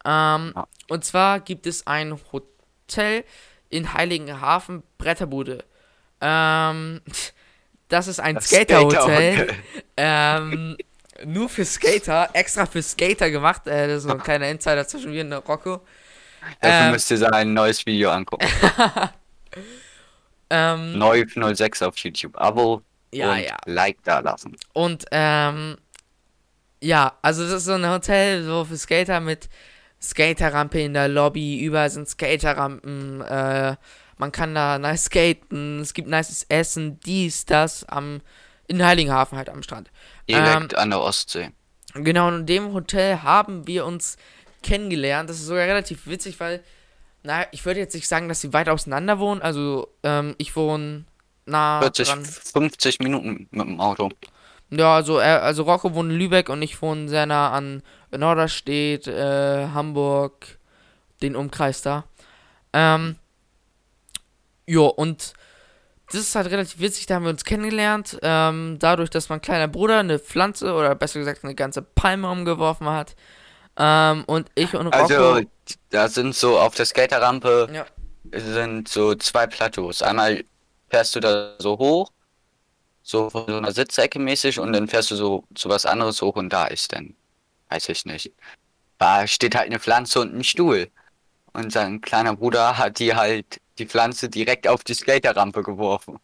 Ähm. 0.04 0.54
Und 0.88 1.04
zwar 1.04 1.40
gibt 1.40 1.66
es 1.66 1.86
ein 1.86 2.18
Hotel 2.32 3.24
in 3.70 3.92
Heiligenhafen, 3.94 4.82
Bretterbude. 4.98 5.64
Ähm, 6.20 7.00
das 7.94 8.08
ist 8.08 8.18
ein 8.18 8.40
Skaterhotel. 8.40 8.98
Skaterhotel. 8.98 9.56
ähm, 9.96 10.76
nur 11.24 11.48
für 11.48 11.64
Skater, 11.64 12.28
extra 12.32 12.66
für 12.66 12.82
Skater 12.82 13.30
gemacht. 13.30 13.66
Äh, 13.66 13.86
das 13.86 13.98
ist 13.98 14.02
so 14.04 14.10
ein 14.10 14.22
kleiner 14.22 14.48
Insider 14.48 14.86
zwischen 14.86 15.12
mir 15.12 15.22
und 15.24 15.32
Rocco. 15.32 15.80
Dafür 16.60 16.86
Ähm, 16.86 16.92
müsst 16.92 17.10
ihr 17.10 17.18
sein 17.18 17.54
neues 17.54 17.86
Video 17.86 18.10
angucken. 18.10 18.46
Ähm, 20.50 20.98
Neu 20.98 21.24
06 21.26 21.82
auf 21.82 21.96
YouTube. 21.96 22.36
Abo 22.36 22.82
Ja, 23.12 23.32
und 23.32 23.38
ja. 23.40 23.56
Like 23.64 23.96
da 24.04 24.20
lassen. 24.20 24.54
Und 24.74 25.04
ähm, 25.10 25.78
ja, 26.82 27.18
also 27.22 27.44
das 27.44 27.54
ist 27.54 27.64
so 27.64 27.72
ein 27.72 27.88
Hotel 27.88 28.44
so 28.44 28.64
für 28.64 28.76
Skater 28.76 29.20
mit 29.20 29.48
Skaterrampe 30.02 30.80
in 30.80 30.92
der 30.92 31.08
Lobby, 31.08 31.64
überall 31.64 31.88
sind 31.88 32.08
Skaterrampen, 32.08 33.22
äh, 33.22 33.76
man 34.18 34.32
kann 34.32 34.54
da 34.54 34.78
nice 34.78 35.04
skaten, 35.04 35.80
es 35.80 35.94
gibt 35.94 36.08
nices 36.08 36.44
Essen, 36.48 37.00
dies, 37.00 37.46
das, 37.46 37.84
am, 37.84 38.20
in 38.66 38.84
Heiligenhafen 38.84 39.38
halt 39.38 39.48
am 39.48 39.62
Strand. 39.62 39.90
Direkt 40.28 40.74
an 40.74 40.90
der 40.90 41.00
Ostsee. 41.00 41.50
Genau, 41.94 42.28
und 42.28 42.40
in 42.40 42.46
dem 42.46 42.72
Hotel 42.72 43.22
haben 43.22 43.66
wir 43.66 43.84
uns 43.84 44.16
kennengelernt. 44.62 45.30
Das 45.30 45.36
ist 45.38 45.46
sogar 45.46 45.66
relativ 45.66 46.06
witzig, 46.06 46.40
weil, 46.40 46.62
na, 47.22 47.46
ich 47.52 47.64
würde 47.64 47.80
jetzt 47.80 47.94
nicht 47.94 48.08
sagen, 48.08 48.28
dass 48.28 48.40
sie 48.40 48.52
weit 48.52 48.68
auseinander 48.68 49.18
wohnen. 49.18 49.42
Also, 49.42 49.88
ähm, 50.02 50.34
ich 50.38 50.56
wohne 50.56 51.04
nah 51.46 51.80
40, 51.80 52.08
dran. 52.08 52.24
50 52.24 52.98
Minuten 53.00 53.48
mit 53.50 53.66
dem 53.66 53.80
Auto. 53.80 54.10
Ja, 54.70 54.96
also, 54.96 55.18
er, 55.18 55.42
also 55.42 55.62
Rocco 55.62 55.94
wohnt 55.94 56.10
in 56.10 56.18
Lübeck 56.18 56.48
und 56.48 56.62
ich 56.62 56.80
wohne 56.82 57.08
sehr 57.08 57.26
nah 57.26 57.52
an 57.52 57.82
Norderstedt, 58.10 59.06
äh, 59.06 59.68
Hamburg, 59.68 60.58
den 61.22 61.36
Umkreis 61.36 61.82
da. 61.82 62.04
Ähm, 62.72 63.16
jo, 64.66 64.86
und 64.86 65.34
das 66.12 66.20
ist 66.20 66.34
halt 66.34 66.50
relativ 66.50 66.80
witzig, 66.80 67.06
da 67.06 67.16
haben 67.16 67.24
wir 67.24 67.30
uns 67.30 67.44
kennengelernt. 67.44 68.18
Ähm, 68.22 68.76
dadurch, 68.78 69.10
dass 69.10 69.28
mein 69.28 69.40
kleiner 69.40 69.68
Bruder 69.68 69.98
eine 69.98 70.18
Pflanze 70.18 70.74
oder 70.74 70.94
besser 70.94 71.18
gesagt 71.18 71.44
eine 71.44 71.54
ganze 71.54 71.82
Palme 71.82 72.28
umgeworfen 72.28 72.88
hat. 72.88 73.16
Ähm, 73.76 74.24
und 74.26 74.50
ich 74.54 74.74
und 74.74 74.86
Rocco. 74.86 74.98
Also, 74.98 75.40
da 75.90 76.08
sind 76.08 76.34
so 76.34 76.58
auf 76.58 76.74
der 76.74 76.84
Skaterrampe 76.84 77.68
ja, 77.72 77.86
sind 78.32 78.88
so 78.88 79.14
zwei 79.14 79.46
Plateaus. 79.46 80.02
Einmal 80.02 80.44
fährst 80.88 81.16
du 81.16 81.20
da 81.20 81.56
so 81.58 81.78
hoch, 81.78 82.12
so 83.02 83.30
von 83.30 83.46
so 83.46 83.56
einer 83.56 83.72
Sitzecke 83.72 84.18
mäßig, 84.18 84.60
und 84.60 84.72
dann 84.72 84.88
fährst 84.88 85.10
du 85.10 85.16
so 85.16 85.44
zu 85.54 85.68
was 85.68 85.86
anderes 85.86 86.22
hoch 86.22 86.36
und 86.36 86.50
da 86.50 86.66
ist 86.66 86.92
dann, 86.92 87.16
weiß 87.70 87.88
ich 87.88 88.04
nicht. 88.04 88.32
Da 88.98 89.26
steht 89.26 89.56
halt 89.56 89.66
eine 89.66 89.80
Pflanze 89.80 90.20
und 90.20 90.34
ein 90.34 90.44
Stuhl. 90.44 90.88
Und 91.52 91.72
sein 91.72 92.00
kleiner 92.00 92.36
Bruder 92.36 92.78
hat 92.78 92.98
die 92.98 93.14
halt 93.14 93.60
die 93.78 93.86
Pflanze 93.86 94.28
direkt 94.28 94.68
auf 94.68 94.84
die 94.84 94.94
Skaterrampe 94.94 95.62
geworfen. 95.62 96.18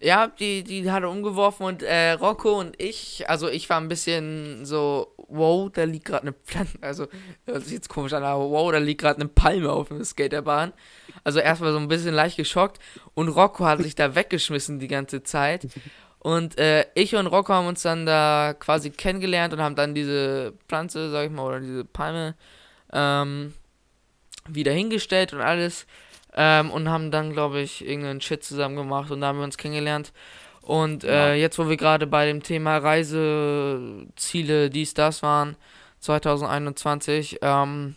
ja, 0.00 0.28
die, 0.28 0.64
die 0.64 0.90
hat 0.90 1.02
er 1.02 1.10
umgeworfen 1.10 1.66
und 1.66 1.82
äh, 1.82 2.12
Rocco 2.12 2.58
und 2.58 2.80
ich, 2.80 3.28
also 3.28 3.48
ich 3.48 3.68
war 3.68 3.78
ein 3.78 3.88
bisschen 3.88 4.64
so, 4.64 5.14
wow, 5.28 5.70
da 5.70 5.84
liegt 5.84 6.06
gerade 6.06 6.22
eine 6.22 6.32
Pflanze, 6.32 6.78
also 6.80 7.06
das 7.44 7.64
ist 7.64 7.72
jetzt 7.72 7.88
komisch 7.88 8.14
an, 8.14 8.24
aber 8.24 8.50
wow, 8.50 8.72
da 8.72 8.78
liegt 8.78 9.02
gerade 9.02 9.20
eine 9.20 9.28
Palme 9.28 9.70
auf 9.70 9.88
der 9.88 10.04
Skaterbahn. 10.04 10.72
Also 11.22 11.38
erstmal 11.38 11.72
so 11.72 11.78
ein 11.78 11.88
bisschen 11.88 12.14
leicht 12.14 12.38
geschockt 12.38 12.78
und 13.14 13.28
Rocco 13.28 13.66
hat 13.66 13.82
sich 13.82 13.94
da 13.94 14.14
weggeschmissen 14.14 14.78
die 14.78 14.88
ganze 14.88 15.22
Zeit. 15.22 15.68
Und 16.18 16.58
äh, 16.58 16.86
ich 16.94 17.14
und 17.16 17.26
Rocco 17.26 17.52
haben 17.52 17.66
uns 17.66 17.82
dann 17.82 18.04
da 18.06 18.54
quasi 18.58 18.90
kennengelernt 18.90 19.54
und 19.54 19.60
haben 19.60 19.74
dann 19.74 19.94
diese 19.94 20.54
Pflanze, 20.68 21.10
sag 21.10 21.26
ich 21.26 21.30
mal, 21.30 21.46
oder 21.46 21.60
diese 21.60 21.84
Palme 21.84 22.36
ähm, 22.92 23.54
wieder 24.48 24.72
hingestellt 24.72 25.32
und 25.32 25.40
alles. 25.40 25.86
Ähm, 26.34 26.70
und 26.70 26.88
haben 26.88 27.10
dann, 27.10 27.32
glaube 27.32 27.60
ich, 27.60 27.84
irgendeinen 27.84 28.20
Shit 28.20 28.44
zusammen 28.44 28.76
gemacht 28.76 29.10
und 29.10 29.20
da 29.20 29.28
haben 29.28 29.38
wir 29.38 29.44
uns 29.44 29.56
kennengelernt. 29.56 30.12
Und 30.62 31.04
äh, 31.04 31.34
jetzt, 31.34 31.58
wo 31.58 31.68
wir 31.68 31.76
gerade 31.76 32.06
bei 32.06 32.26
dem 32.26 32.42
Thema 32.42 32.78
Reiseziele, 32.78 34.70
dies, 34.70 34.94
das 34.94 35.22
waren, 35.22 35.56
2021, 36.00 37.38
ähm, 37.42 37.96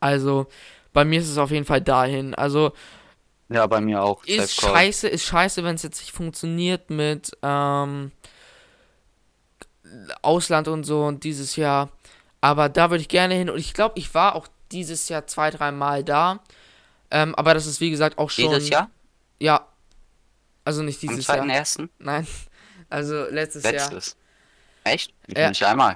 also 0.00 0.46
bei 0.92 1.04
mir 1.04 1.20
ist 1.20 1.28
es 1.28 1.38
auf 1.38 1.50
jeden 1.50 1.64
Fall 1.64 1.80
dahin. 1.80 2.34
Also 2.34 2.72
Ja, 3.48 3.66
bei 3.66 3.80
mir 3.80 4.02
auch. 4.02 4.24
ist 4.24 4.60
scheiße, 4.60 5.08
ist 5.08 5.24
scheiße, 5.24 5.62
wenn 5.62 5.76
es 5.76 5.82
jetzt 5.82 6.00
nicht 6.00 6.12
funktioniert 6.12 6.90
mit 6.90 7.30
ähm, 7.42 8.10
Ausland 10.22 10.68
und 10.68 10.84
so 10.84 11.04
und 11.04 11.24
dieses 11.24 11.56
Jahr. 11.56 11.90
Aber 12.40 12.68
da 12.68 12.90
würde 12.90 13.02
ich 13.02 13.08
gerne 13.08 13.34
hin 13.34 13.50
und 13.50 13.58
ich 13.58 13.74
glaube, 13.74 13.98
ich 13.98 14.14
war 14.14 14.34
auch 14.34 14.48
dieses 14.72 15.08
Jahr 15.08 15.26
zwei, 15.26 15.50
dreimal 15.50 16.04
da. 16.04 16.40
Ähm, 17.10 17.34
aber 17.34 17.54
das 17.54 17.66
ist 17.66 17.80
wie 17.80 17.90
gesagt 17.90 18.18
auch 18.18 18.30
schon. 18.30 18.44
Dieses 18.44 18.68
Jahr? 18.68 18.90
Ja. 19.38 19.66
Also 20.64 20.82
nicht 20.82 21.02
Am 21.02 21.08
dieses 21.08 21.26
Jahr. 21.26 21.36
zweiten 21.36 21.50
ersten? 21.50 21.90
Nein. 21.98 22.26
Also 22.92 23.26
letztes 23.30 23.62
Jahr. 23.62 23.72
Letztes. 23.74 24.16
Echt? 24.82 25.14
Ich 25.28 25.38
Ja. 25.38 25.48
Nicht 25.48 25.62
einmal. 25.64 25.94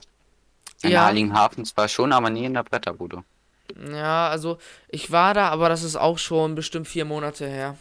In 0.82 0.90
Ja. 0.92 1.06
Heiligenhafen 1.06 1.64
zwar 1.64 1.88
schon, 1.88 2.12
aber 2.12 2.30
nie 2.30 2.44
in 2.44 2.54
der 2.54 2.62
Bretterbude. 2.62 3.24
Ja, 3.90 4.28
also 4.28 4.58
ich 4.88 5.10
war 5.10 5.34
da, 5.34 5.48
aber 5.48 5.68
das 5.68 5.82
ist 5.82 5.96
auch 5.96 6.18
schon 6.18 6.54
bestimmt 6.54 6.86
vier 6.86 7.04
Monate 7.04 7.48
her. 7.48 7.76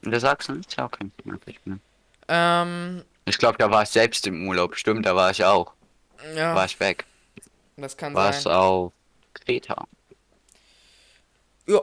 In 0.00 0.10
der 0.10 0.18
Sachsen? 0.18 0.58
Ist 0.60 0.74
ja 0.76 0.84
okay. 0.86 1.10
Ähm, 2.26 3.04
Ich 3.24 3.38
glaube, 3.38 3.56
da 3.58 3.70
war 3.70 3.84
ich 3.84 3.90
selbst 3.90 4.26
im 4.26 4.48
Urlaub. 4.48 4.74
Stimmt, 4.76 5.06
da 5.06 5.14
war 5.14 5.30
ich 5.30 5.44
auch. 5.44 5.72
ja, 6.34 6.56
War 6.56 6.64
ich 6.64 6.80
weg. 6.80 7.04
das 7.76 7.96
kann 7.96 8.14
War 8.14 8.30
es 8.30 8.42
sein. 8.42 8.52
auf 8.52 8.92
Kreta. 9.34 9.86
Ja. 11.68 11.80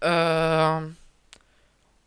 Ähm. 0.00 0.96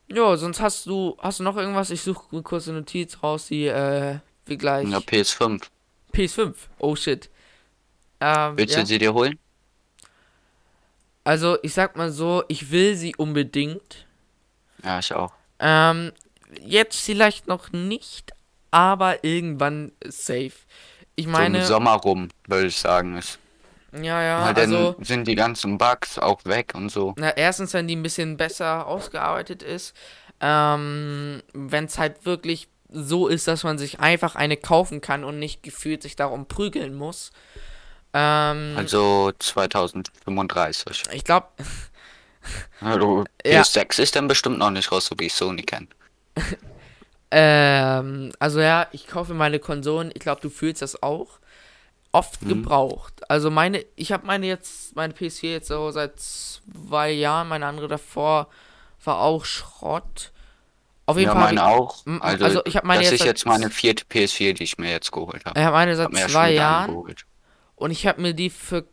Ja, 0.08 0.38
sonst 0.38 0.62
hast 0.62 0.86
du, 0.86 1.18
hast 1.20 1.40
du 1.40 1.44
noch 1.44 1.58
irgendwas? 1.58 1.90
Ich 1.90 2.02
suche 2.02 2.24
eine 2.32 2.44
kurze 2.44 2.72
Notiz 2.72 3.24
raus, 3.24 3.48
die, 3.48 3.66
äh, 3.66 4.20
wir 4.46 4.58
gleich. 4.58 4.88
Der 4.90 5.00
PS5. 5.00 5.64
PS5. 6.14 6.54
Oh 6.80 6.96
shit. 6.96 7.30
Ähm, 8.20 8.58
Willst 8.58 8.76
ja. 8.76 8.82
du 8.82 8.88
sie 8.88 9.00
dir 9.00 9.14
holen? 9.14 9.40
Also, 11.24 11.58
ich 11.64 11.74
sag 11.74 11.96
mal 11.96 12.12
so, 12.12 12.44
ich 12.48 12.70
will 12.70 12.96
sie 12.96 13.16
unbedingt. 13.16 14.06
Ja, 14.84 15.00
ich 15.00 15.14
auch. 15.14 15.32
Ähm, 15.60 16.12
jetzt 16.62 17.00
vielleicht 17.00 17.48
noch 17.48 17.72
nicht, 17.72 18.34
aber 18.72 19.24
irgendwann 19.24 19.94
safe. 20.06 20.52
Ich 21.16 21.26
so 21.26 21.32
meine, 21.32 21.60
im 21.60 21.66
Sommer 21.66 21.94
rum, 21.94 22.30
würde 22.48 22.68
ich 22.68 22.78
sagen. 22.78 23.18
Ist. 23.18 23.40
Ja, 24.02 24.22
ja, 24.24 24.46
Weil 24.46 24.54
dann 24.54 24.74
also, 24.74 24.96
sind 25.02 25.28
die 25.28 25.36
ganzen 25.36 25.78
Bugs 25.78 26.18
auch 26.18 26.44
weg 26.46 26.74
und 26.76 26.90
so. 26.90 27.14
na, 27.18 27.36
erstens, 27.36 27.74
wenn 27.74 27.88
die 27.88 27.96
ein 27.96 28.04
bisschen 28.04 28.38
besser 28.38 28.88
ausgearbeitet 28.88 29.64
ist, 29.64 29.96
ähm, 30.42 31.42
wenn 31.54 31.86
es 31.86 31.98
halt 31.98 32.26
wirklich 32.26 32.68
so 32.90 33.28
ist, 33.28 33.48
dass 33.48 33.64
man 33.64 33.78
sich 33.78 34.00
einfach 34.00 34.36
eine 34.36 34.58
kaufen 34.58 35.02
kann 35.02 35.24
und 35.24 35.40
nicht 35.40 35.64
gefühlt 35.64 36.04
sich 36.04 36.16
darum 36.16 36.48
prügeln 36.48 36.94
muss. 36.94 37.32
Ähm, 38.14 38.76
Also 38.78 39.32
2035. 39.40 41.04
ich 41.12 41.24
glaube, 41.24 41.48
Ja. 42.82 42.96
PS6 43.62 44.02
ist 44.02 44.16
dann 44.16 44.28
bestimmt 44.28 44.60
noch 44.60 44.72
nicht 44.72 44.92
raus, 44.92 45.06
so 45.06 45.16
wie 45.18 45.26
ich 45.26 45.34
Sony 45.34 45.64
kenne. 45.64 45.88
ähm, 47.32 48.32
also 48.40 48.60
ja, 48.60 48.88
ich 48.92 49.08
kaufe 49.08 49.34
meine 49.34 49.60
Konsolen, 49.60 50.12
ich 50.14 50.20
glaube, 50.20 50.42
du 50.42 50.50
fühlst 50.50 50.82
das 50.82 51.02
auch. 51.02 51.40
Oft 52.14 52.42
Mhm. 52.44 52.48
gebraucht. 52.50 53.30
Also 53.30 53.50
meine, 53.52 53.84
ich 53.96 54.12
habe 54.14 54.26
meine 54.26 54.46
jetzt, 54.48 54.96
meine 54.96 55.14
PS4 55.14 55.50
jetzt 55.52 55.68
so 55.68 55.92
seit 55.92 56.20
zwei 56.20 57.12
Jahren, 57.12 57.50
meine 57.50 57.66
andere 57.66 57.88
davor 57.90 58.48
war 59.04 59.20
auch 59.20 59.44
Schrott. 59.44 60.32
Auf 61.06 61.18
jeden 61.18 61.28
Ja, 61.28 61.34
Fall. 61.34 61.44
meine 61.56 61.66
auch. 61.66 62.06
Also, 62.22 62.46
also 62.46 62.62
ich 62.66 62.78
hab 62.78 62.86
meine 62.86 63.02
das 63.02 63.12
jetzt 63.12 63.22
ist 63.22 63.26
jetzt 63.26 63.46
meine 63.46 63.70
vierte 63.70 64.06
PS4, 64.06 64.54
die 64.54 64.64
ich 64.64 64.78
mir 64.78 64.90
jetzt 64.92 65.12
geholt 65.12 65.44
habe. 65.44 65.60
Ich 65.60 65.66
habe 65.66 65.76
meine 65.76 65.96
seit 65.98 66.06
Hab 66.06 66.18
ja 66.18 66.28
zwei 66.30 66.52
Jahren 66.54 67.06
und 67.76 67.92
ich 67.92 68.08
habe 68.08 68.22
mir 68.22 68.34
die 68.34 68.50
für 68.50 68.86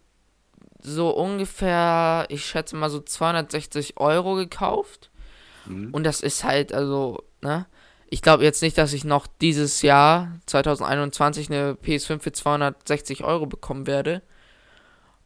so 0.83 1.11
ungefähr, 1.11 2.25
ich 2.31 2.45
schätze 2.47 2.75
mal 2.75 2.89
so 2.91 3.01
260 3.01 3.99
Euro 4.01 4.35
gekauft. 4.35 5.11
Mhm. 5.67 5.91
Und 5.93 6.05
das 6.05 6.23
ist 6.23 6.43
halt, 6.43 6.73
also, 6.73 7.23
ne? 7.43 7.67
Ich 8.11 8.23
glaube 8.23 8.45
jetzt 8.45 8.63
nicht, 8.63 8.77
dass 8.77 8.93
ich 8.93 9.05
noch 9.05 9.27
dieses 9.27 9.83
Jahr, 9.83 10.41
2021, 10.47 11.51
eine 11.51 11.75
PS5 11.75 12.21
für 12.21 12.33
260 12.33 13.25
Euro 13.25 13.47
bekommen 13.47 13.87
werde. 13.87 14.23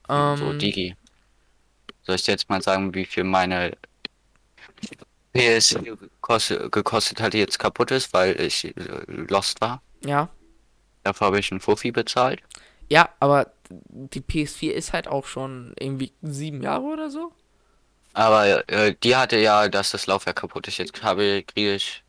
Ähm, 0.09 0.37
So, 0.37 0.53
Digi. 0.53 0.97
Soll 2.03 2.17
ich 2.17 2.23
dir 2.23 2.33
jetzt 2.33 2.49
mal 2.51 2.63
sagen, 2.63 2.95
wie 2.95 3.07
viel 3.07 3.25
meine 3.25 3.77
PS 5.33 5.77
gekostet, 5.83 6.71
gekostet 6.73 7.21
hat, 7.21 7.33
die 7.35 7.39
jetzt 7.39 7.59
kaputt 7.59 7.91
ist, 7.91 8.13
weil 8.13 8.41
ich 8.41 8.65
äh, 8.65 8.73
lost 9.07 9.61
war? 9.61 9.83
ja. 10.05 10.29
Dafür 11.03 11.29
habe 11.29 11.39
ich 11.39 11.51
einen 11.51 11.61
Fuffi 11.61 11.93
bezahlt. 11.93 12.43
Ja, 12.89 13.11
aber 13.21 13.53
die 13.69 14.21
PS4 14.21 14.71
ist 14.73 14.93
halt 14.93 15.09
auch 15.09 15.27
schon 15.27 15.75
irgendwie 15.79 16.13
sieben 16.23 16.63
Jahre 16.63 16.85
oder 16.85 17.11
so. 17.11 17.33
Aber 18.13 18.69
äh, 18.69 18.95
die 19.03 19.17
hatte 19.17 19.39
ja, 19.39 19.69
dass 19.69 19.91
das 19.91 20.07
Laufwerk 20.07 20.37
kaputt 20.37 20.69
ist. 20.69 20.79
Jetzt 20.79 21.03
habe 21.03 21.43
kriege 21.43 21.75
ich 21.75 22.04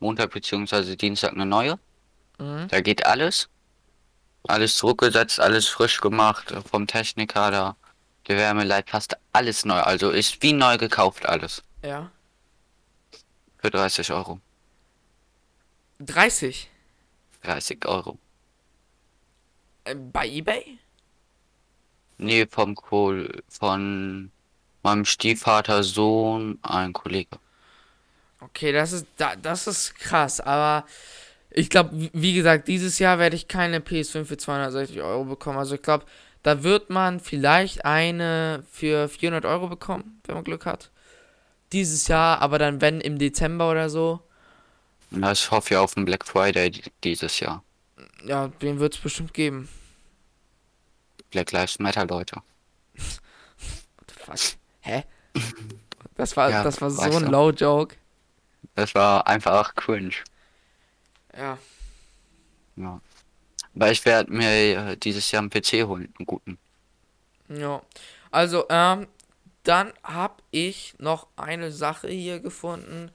Montag 0.00 0.30
bzw. 0.30 0.96
Dienstag 0.96 1.32
eine 1.32 1.46
neue. 1.46 1.78
Mhm. 2.38 2.68
Da 2.68 2.80
geht 2.80 3.06
alles. 3.06 3.48
Alles 4.46 4.76
zurückgesetzt, 4.76 5.40
alles 5.40 5.68
frisch 5.68 6.00
gemacht 6.00 6.54
vom 6.70 6.86
Techniker 6.86 7.50
da. 7.50 7.76
Der 8.28 8.36
Wärmeleiter 8.36 8.90
fast 8.90 9.16
alles 9.32 9.64
neu. 9.64 9.80
Also 9.80 10.10
ist 10.10 10.42
wie 10.42 10.52
neu 10.52 10.78
gekauft 10.78 11.26
alles. 11.26 11.62
Ja. 11.82 12.10
Für 13.58 13.70
30 13.70 14.12
Euro. 14.12 14.40
30. 16.00 16.70
30 17.42 17.86
Euro. 17.86 18.18
Äh, 19.84 19.94
bei 19.94 20.28
eBay? 20.28 20.78
Nee, 22.18 22.46
vom 22.46 22.74
Kohl, 22.74 23.42
von 23.48 24.30
meinem 24.82 25.04
Stiefvater 25.04 25.82
Sohn, 25.82 26.58
ein 26.62 26.92
Kollege. 26.92 27.38
Okay, 28.40 28.72
das 28.72 28.92
ist, 28.92 29.06
da, 29.16 29.34
das 29.36 29.66
ist 29.66 29.94
krass, 29.96 30.40
aber 30.40 30.86
ich 31.50 31.70
glaube, 31.70 31.90
wie- 32.12 32.34
gesagt, 32.34 32.68
dieses 32.68 32.98
Jahr 32.98 33.18
werde 33.18 33.34
ich 33.36 33.48
keine 33.48 33.80
PS5 33.80 34.24
für 34.26 34.36
260 34.36 35.00
Euro 35.02 35.24
bekommen. 35.24 35.58
Also 35.58 35.74
ich 35.74 35.82
glaube, 35.82 36.04
da 36.44 36.62
wird 36.62 36.88
man 36.88 37.18
vielleicht 37.20 37.84
eine 37.84 38.62
für 38.70 39.08
400 39.08 39.44
Euro 39.44 39.66
bekommen, 39.68 40.20
wenn 40.24 40.36
man 40.36 40.44
Glück 40.44 40.66
hat. 40.66 40.90
Dieses 41.72 42.06
Jahr, 42.08 42.40
aber 42.40 42.58
dann 42.58 42.80
wenn 42.80 43.00
im 43.00 43.18
Dezember 43.18 43.70
oder 43.70 43.90
so. 43.90 44.20
Ja, 45.10 45.32
ich 45.32 45.50
hoffe 45.50 45.74
ja 45.74 45.80
auf 45.80 45.94
den 45.94 46.04
Black 46.04 46.24
Friday 46.26 46.70
di- 46.70 46.82
dieses 47.02 47.40
Jahr. 47.40 47.64
Ja, 48.24 48.48
den 48.62 48.78
wird 48.78 48.94
es 48.94 49.00
bestimmt 49.00 49.34
geben. 49.34 49.68
Black 51.30 51.50
Lives 51.52 51.78
Matter, 51.78 52.06
Leute. 52.06 52.36
What 52.96 54.08
the 54.08 54.14
fuck? 54.46 54.58
Hä? 54.80 55.04
Das 56.16 56.36
war, 56.36 56.50
Ja, 56.50 56.62
das 56.62 56.80
war 56.80 56.90
so 56.90 57.00
ein. 57.02 57.30
Low-Joke. 57.30 57.96
Das 58.74 58.94
war 58.94 59.26
einfach 59.26 59.74
cringe. 59.74 60.14
Ja. 61.36 61.58
Ja. 62.76 63.00
Weil 63.74 63.92
ich 63.92 64.04
werde 64.04 64.32
mir 64.32 64.48
äh, 64.48 64.96
dieses 64.96 65.30
Jahr 65.30 65.42
einen 65.42 65.50
PC 65.50 65.86
holen, 65.86 66.12
einen 66.18 66.26
guten. 66.26 66.58
Ja. 67.48 67.82
Also, 68.30 68.66
ähm, 68.68 69.06
dann 69.62 69.92
habe 70.02 70.42
ich 70.50 70.94
noch 70.98 71.26
eine 71.36 71.70
Sache 71.72 72.08
hier 72.08 72.40
gefunden. 72.40 73.10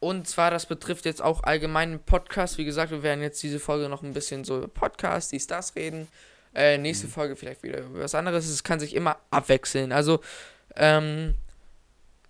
Und 0.00 0.28
zwar, 0.28 0.50
das 0.50 0.66
betrifft 0.66 1.04
jetzt 1.04 1.22
auch 1.22 1.42
allgemeinen 1.42 2.00
Podcast. 2.00 2.58
Wie 2.58 2.64
gesagt, 2.64 2.90
wir 2.90 3.02
werden 3.02 3.22
jetzt 3.22 3.42
diese 3.42 3.60
Folge 3.60 3.88
noch 3.88 4.02
ein 4.02 4.12
bisschen 4.12 4.44
so 4.44 4.58
über 4.58 4.68
Podcast, 4.68 5.32
dies, 5.32 5.46
das 5.46 5.76
reden. 5.76 6.08
Äh, 6.54 6.76
nächste 6.78 7.08
Folge 7.08 7.36
vielleicht 7.36 7.62
wieder 7.62 7.80
über 7.80 8.00
was 8.00 8.14
anderes. 8.14 8.48
Es 8.48 8.64
kann 8.64 8.80
sich 8.80 8.94
immer 8.94 9.16
abwechseln. 9.30 9.92
Also, 9.92 10.20
ähm, 10.76 11.36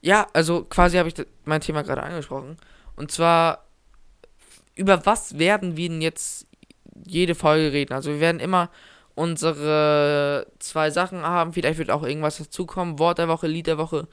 ja, 0.02 0.26
also 0.32 0.64
quasi 0.64 0.98
habe 0.98 1.08
ich 1.08 1.14
mein 1.44 1.60
Thema 1.60 1.82
gerade 1.82 2.02
angesprochen. 2.02 2.58
Und 2.96 3.10
zwar, 3.10 3.64
über 4.74 5.06
was 5.06 5.38
werden 5.38 5.76
wir 5.76 5.88
denn 5.88 6.02
jetzt 6.02 6.46
jede 7.06 7.34
Folge 7.34 7.72
reden? 7.72 7.94
Also, 7.94 8.10
wir 8.10 8.20
werden 8.20 8.40
immer 8.40 8.68
unsere 9.14 10.46
zwei 10.58 10.90
Sachen 10.90 11.22
haben. 11.22 11.52
Vielleicht 11.52 11.78
wird 11.78 11.90
auch 11.90 12.02
irgendwas 12.02 12.38
dazukommen. 12.38 12.98
Wort 12.98 13.18
der 13.18 13.28
Woche, 13.28 13.46
Lied 13.46 13.68
der 13.68 13.78
Woche. 13.78 14.08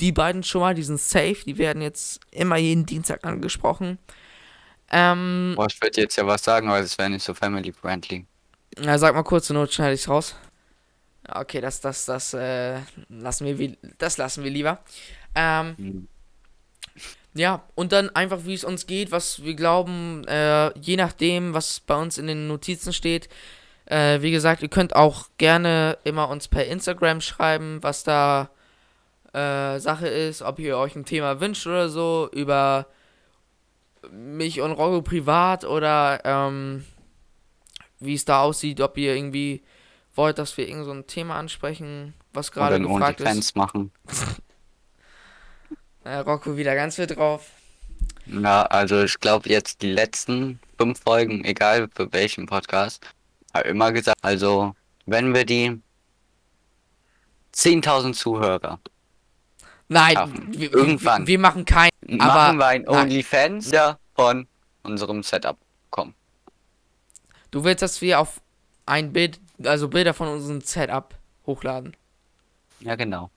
Die 0.00 0.12
beiden 0.12 0.42
schon 0.42 0.60
mal, 0.60 0.74
die 0.74 0.82
sind 0.82 1.00
safe. 1.00 1.38
Die 1.46 1.58
werden 1.58 1.82
jetzt 1.82 2.20
immer 2.30 2.56
jeden 2.56 2.84
Dienstag 2.84 3.24
angesprochen. 3.24 3.98
Ähm, 4.90 5.52
Boah, 5.54 5.66
ich 5.66 5.80
würde 5.80 6.00
jetzt 6.00 6.16
ja 6.16 6.26
was 6.26 6.42
sagen, 6.42 6.68
aber 6.68 6.80
es 6.80 6.96
wäre 6.98 7.10
nicht 7.10 7.24
so 7.24 7.34
family-friendly. 7.34 8.26
na, 8.78 8.98
sag 8.98 9.14
mal 9.14 9.22
kurz, 9.22 9.46
zur 9.46 9.54
Not 9.54 9.72
schneide 9.72 9.94
ich's 9.94 10.08
raus. 10.08 10.34
Okay, 11.28 11.60
das, 11.60 11.80
das, 11.82 12.06
das, 12.06 12.32
äh, 12.32 12.78
lassen 13.10 13.58
wir, 13.58 13.76
das 13.98 14.16
lassen 14.16 14.44
wir 14.44 14.50
lieber. 14.50 14.82
Ähm, 15.34 15.74
Hm. 15.76 16.08
ja, 17.34 17.62
und 17.74 17.92
dann 17.92 18.10
einfach, 18.10 18.40
wie 18.44 18.54
es 18.54 18.64
uns 18.64 18.86
geht, 18.86 19.10
was 19.10 19.42
wir 19.44 19.54
glauben, 19.54 20.24
äh, 20.26 20.76
je 20.78 20.96
nachdem, 20.96 21.54
was 21.54 21.80
bei 21.80 21.96
uns 21.96 22.18
in 22.18 22.26
den 22.26 22.48
Notizen 22.48 22.92
steht. 22.92 23.28
Äh, 23.86 24.20
wie 24.20 24.30
gesagt, 24.30 24.62
ihr 24.62 24.68
könnt 24.68 24.94
auch 24.94 25.28
gerne 25.38 25.96
immer 26.04 26.28
uns 26.28 26.48
per 26.48 26.66
Instagram 26.66 27.20
schreiben, 27.20 27.78
was 27.82 28.04
da 28.04 28.50
äh, 29.32 29.78
Sache 29.78 30.08
ist, 30.08 30.42
ob 30.42 30.58
ihr 30.58 30.76
euch 30.76 30.94
ein 30.96 31.04
Thema 31.04 31.40
wünscht 31.40 31.66
oder 31.66 31.88
so, 31.88 32.28
über 32.32 32.86
mich 34.10 34.60
und 34.60 34.72
Rocco 34.72 35.02
privat 35.02 35.64
oder 35.64 36.20
ähm, 36.24 36.84
wie 38.00 38.14
es 38.14 38.24
da 38.24 38.42
aussieht, 38.42 38.80
ob 38.80 38.96
ihr 38.96 39.14
irgendwie 39.14 39.62
wollt, 40.14 40.38
dass 40.38 40.56
wir 40.56 40.68
irgend 40.68 40.84
so 40.84 40.92
ein 40.92 41.06
Thema 41.06 41.36
ansprechen, 41.36 42.14
was 42.32 42.52
gerade 42.52 42.80
gefragt 42.80 43.20
ist. 43.20 43.56
Machen. 43.56 43.90
Äh, 46.08 46.20
Rocco 46.20 46.56
wieder 46.56 46.74
ganz 46.74 46.96
viel 46.96 47.06
drauf. 47.06 47.50
Ja, 48.24 48.62
also 48.62 49.02
ich 49.02 49.20
glaube 49.20 49.50
jetzt 49.50 49.82
die 49.82 49.92
letzten 49.92 50.58
fünf 50.78 51.00
Folgen, 51.02 51.44
egal 51.44 51.88
für 51.94 52.10
welchen 52.14 52.46
Podcast, 52.46 53.04
habe 53.52 53.68
immer 53.68 53.92
gesagt, 53.92 54.16
also 54.22 54.74
wenn 55.04 55.34
wir 55.34 55.44
die 55.44 55.78
10.000 57.54 58.14
Zuhörer 58.14 58.80
Nein, 59.88 60.14
Schaffen. 60.14 60.58
wir, 60.58 60.72
Irgendwann. 60.72 61.26
Wir, 61.26 61.32
wir 61.32 61.38
machen 61.40 61.66
kein. 61.66 61.90
machen 62.06 62.20
Aber 62.22 62.58
wir 62.58 62.66
ein. 62.66 62.88
OnlyFans 62.88 63.70
ja, 63.70 63.98
von 64.14 64.46
unserem 64.84 65.22
Setup 65.22 65.58
kommen. 65.90 66.14
Du 67.50 67.64
willst, 67.64 67.82
dass 67.82 68.00
wir 68.00 68.20
auf 68.20 68.40
ein 68.86 69.12
Bild, 69.12 69.40
also 69.62 69.88
Bilder 69.88 70.14
von 70.14 70.28
unserem 70.28 70.62
Setup 70.62 71.14
hochladen. 71.44 71.94
Ja, 72.80 72.94
genau. 72.94 73.30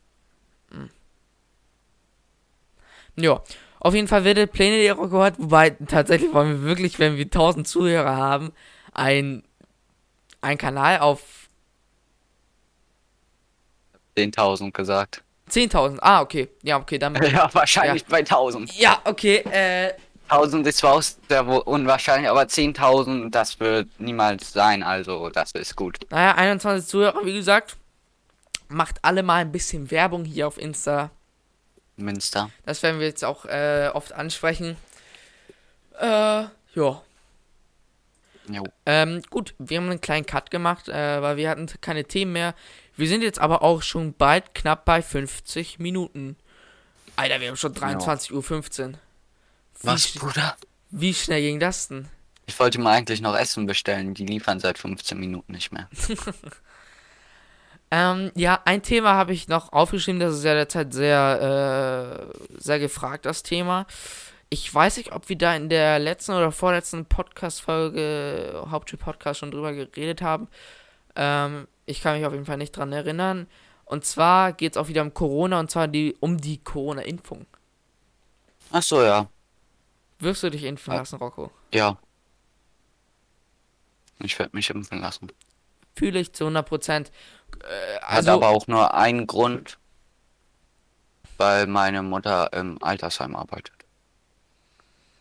Ja, 3.22 3.41
auf 3.80 3.95
jeden 3.95 4.07
Fall 4.07 4.24
wilde 4.24 4.47
Pläne, 4.47 4.93
auch 4.93 5.09
gehört. 5.09 5.36
Wobei 5.38 5.72
tatsächlich 5.72 6.34
wollen 6.34 6.61
wir 6.61 6.69
wirklich, 6.69 6.99
wenn 6.99 7.17
wir 7.17 7.26
1000 7.26 7.67
Zuhörer 7.67 8.15
haben, 8.15 8.51
ein, 8.93 9.43
ein 10.41 10.57
Kanal 10.57 10.99
auf 10.99 11.22
10.000 14.17 14.72
gesagt. 14.72 15.24
10.000. 15.49 15.97
Ah, 16.01 16.22
okay. 16.22 16.49
Ja, 16.63 16.78
okay, 16.78 16.97
dann. 16.97 17.15
Ja, 17.32 17.49
wahrscheinlich 17.53 18.05
bei 18.05 18.19
1000. 18.19 18.74
Ja, 18.78 19.01
okay. 19.05 19.38
Äh, 19.51 19.93
1000 20.30 20.67
ist 20.67 20.78
zwar 20.78 21.01
sehr 21.01 21.67
unwahrscheinlich, 21.67 22.30
aber 22.30 22.43
10.000, 22.43 23.32
das 23.32 23.59
wird 23.59 23.89
niemals 23.99 24.53
sein, 24.53 24.82
also 24.82 25.30
das 25.30 25.51
ist 25.51 25.76
gut. 25.76 25.97
naja, 26.09 26.36
21 26.36 26.88
Zuhörer, 26.88 27.26
wie 27.26 27.34
gesagt. 27.34 27.76
Macht 28.69 28.99
alle 29.01 29.24
mal 29.24 29.41
ein 29.41 29.51
bisschen 29.51 29.91
Werbung 29.91 30.24
hier 30.24 30.47
auf 30.47 30.57
Insta. 30.57 31.11
Münster. 31.98 32.50
Das 32.66 32.84
werden 32.84 33.00
wir 33.00 33.08
jetzt 33.08 33.24
auch 33.24 33.46
äh, 33.46 33.89
oft 33.94 34.14
ansprechen. 34.14 34.78
Äh, 36.00 36.06
ja. 36.06 36.50
Jo. 36.74 38.64
Ähm, 38.86 39.22
gut, 39.30 39.54
wir 39.60 39.78
haben 39.78 39.89
einen 39.89 40.02
kleinen 40.02 40.26
Cut 40.26 40.52
gemacht, 40.52 40.89
äh, 40.89 41.22
weil 41.22 41.38
wir 41.38 41.50
hatten 41.50 41.68
keine 41.80 42.06
Themen 42.06 42.34
mehr. 42.34 42.56
Wir 42.98 43.08
sind 43.08 43.22
jetzt 43.22 43.39
aber 43.39 43.62
auch 43.62 43.82
schon 43.82 44.14
bald 44.14 44.54
knapp 44.56 44.86
bei 44.86 45.02
50 45.02 45.80
Minuten. 45.80 46.36
Alter, 47.16 47.39
wir 47.39 47.50
haben 47.50 47.58
schon 47.58 47.74
23.15 47.74 48.89
Uhr. 48.89 48.94
Was, 49.84 50.14
Bruder? 50.14 50.56
wie 50.89 51.14
schnell 51.14 51.42
ging 51.42 51.60
das 51.60 51.88
denn? 51.88 52.08
Ich 52.46 52.60
wollte 52.60 52.80
mir 52.80 52.89
eigentlich 52.89 53.22
noch 53.22 53.36
Essen 53.36 53.66
bestellen, 53.66 54.14
die 54.14 54.26
liefern 54.26 54.60
seit 54.60 54.78
15 54.78 55.20
Minuten 55.20 55.54
nicht 55.54 55.72
mehr. 55.72 55.88
Ähm, 57.92 58.32
ja, 58.36 58.62
ein 58.66 58.82
Thema 58.84 59.16
habe 59.16 59.34
ich 59.34 59.48
noch 59.50 59.74
aufgeschrieben, 59.74 60.20
das 60.22 60.36
ist 60.36 60.44
ja 60.46 60.54
derzeit 60.54 60.94
sehr, 60.94 62.30
äh, 62.32 62.58
sehr 62.58 62.80
gefragt, 62.80 63.26
das 63.26 63.44
Thema. 63.44 63.86
Ich 64.50 64.74
weiß 64.74 64.98
nicht, 64.98 65.12
ob 65.12 65.28
wir 65.30 65.38
da 65.38 65.56
in 65.56 65.68
der 65.70 66.00
letzten 66.00 66.32
oder 66.34 66.52
vorletzten 66.52 67.06
Podcast-Folge, 67.06 68.66
Hauptschul-Podcast, 68.70 69.39
schon 69.39 69.52
drüber 69.52 69.74
geredet 69.74 70.22
haben. 70.22 70.48
Ähm, 71.16 71.68
ich 71.86 72.02
kann 72.02 72.18
mich 72.18 72.26
auf 72.26 72.34
jeden 72.34 72.46
Fall 72.46 72.58
nicht 72.58 72.76
dran 72.76 72.92
erinnern. 72.94 73.48
Und 73.86 74.06
zwar 74.06 74.54
geht 74.54 74.74
es 74.74 74.78
auch 74.78 74.88
wieder 74.88 75.02
um 75.02 75.14
Corona 75.14 75.60
und 75.60 75.70
zwar 75.70 75.88
die, 75.89 76.16
um 76.22 76.38
die 76.38 76.58
Corona-Impfung. 76.64 77.46
Ach 78.72 78.82
so, 78.84 79.02
ja. 79.04 79.28
Wirst 80.20 80.44
du 80.44 80.50
dich 80.50 80.64
impfen 80.64 80.94
Ja. 80.94 81.00
lassen, 81.00 81.18
Rocco? 81.18 81.52
Ja. 81.74 81.98
Ich 84.20 84.38
werde 84.39 84.56
mich 84.56 84.70
impfen 84.70 85.02
lassen. 85.02 85.28
Fühle 85.96 86.20
ich 86.20 86.32
zu 86.32 86.46
100 86.46 86.66
Prozent. 86.66 87.12
Äh, 87.64 87.99
Hat 88.01 88.18
also, 88.18 88.32
aber 88.32 88.49
auch 88.49 88.68
nur 88.68 88.93
einen 88.93 89.28
Grund, 89.28 89.78
weil 91.38 91.68
meine 91.68 92.03
Mutter 92.03 92.51
im 92.53 92.82
Altersheim 92.82 93.36
arbeitet. 93.36 93.74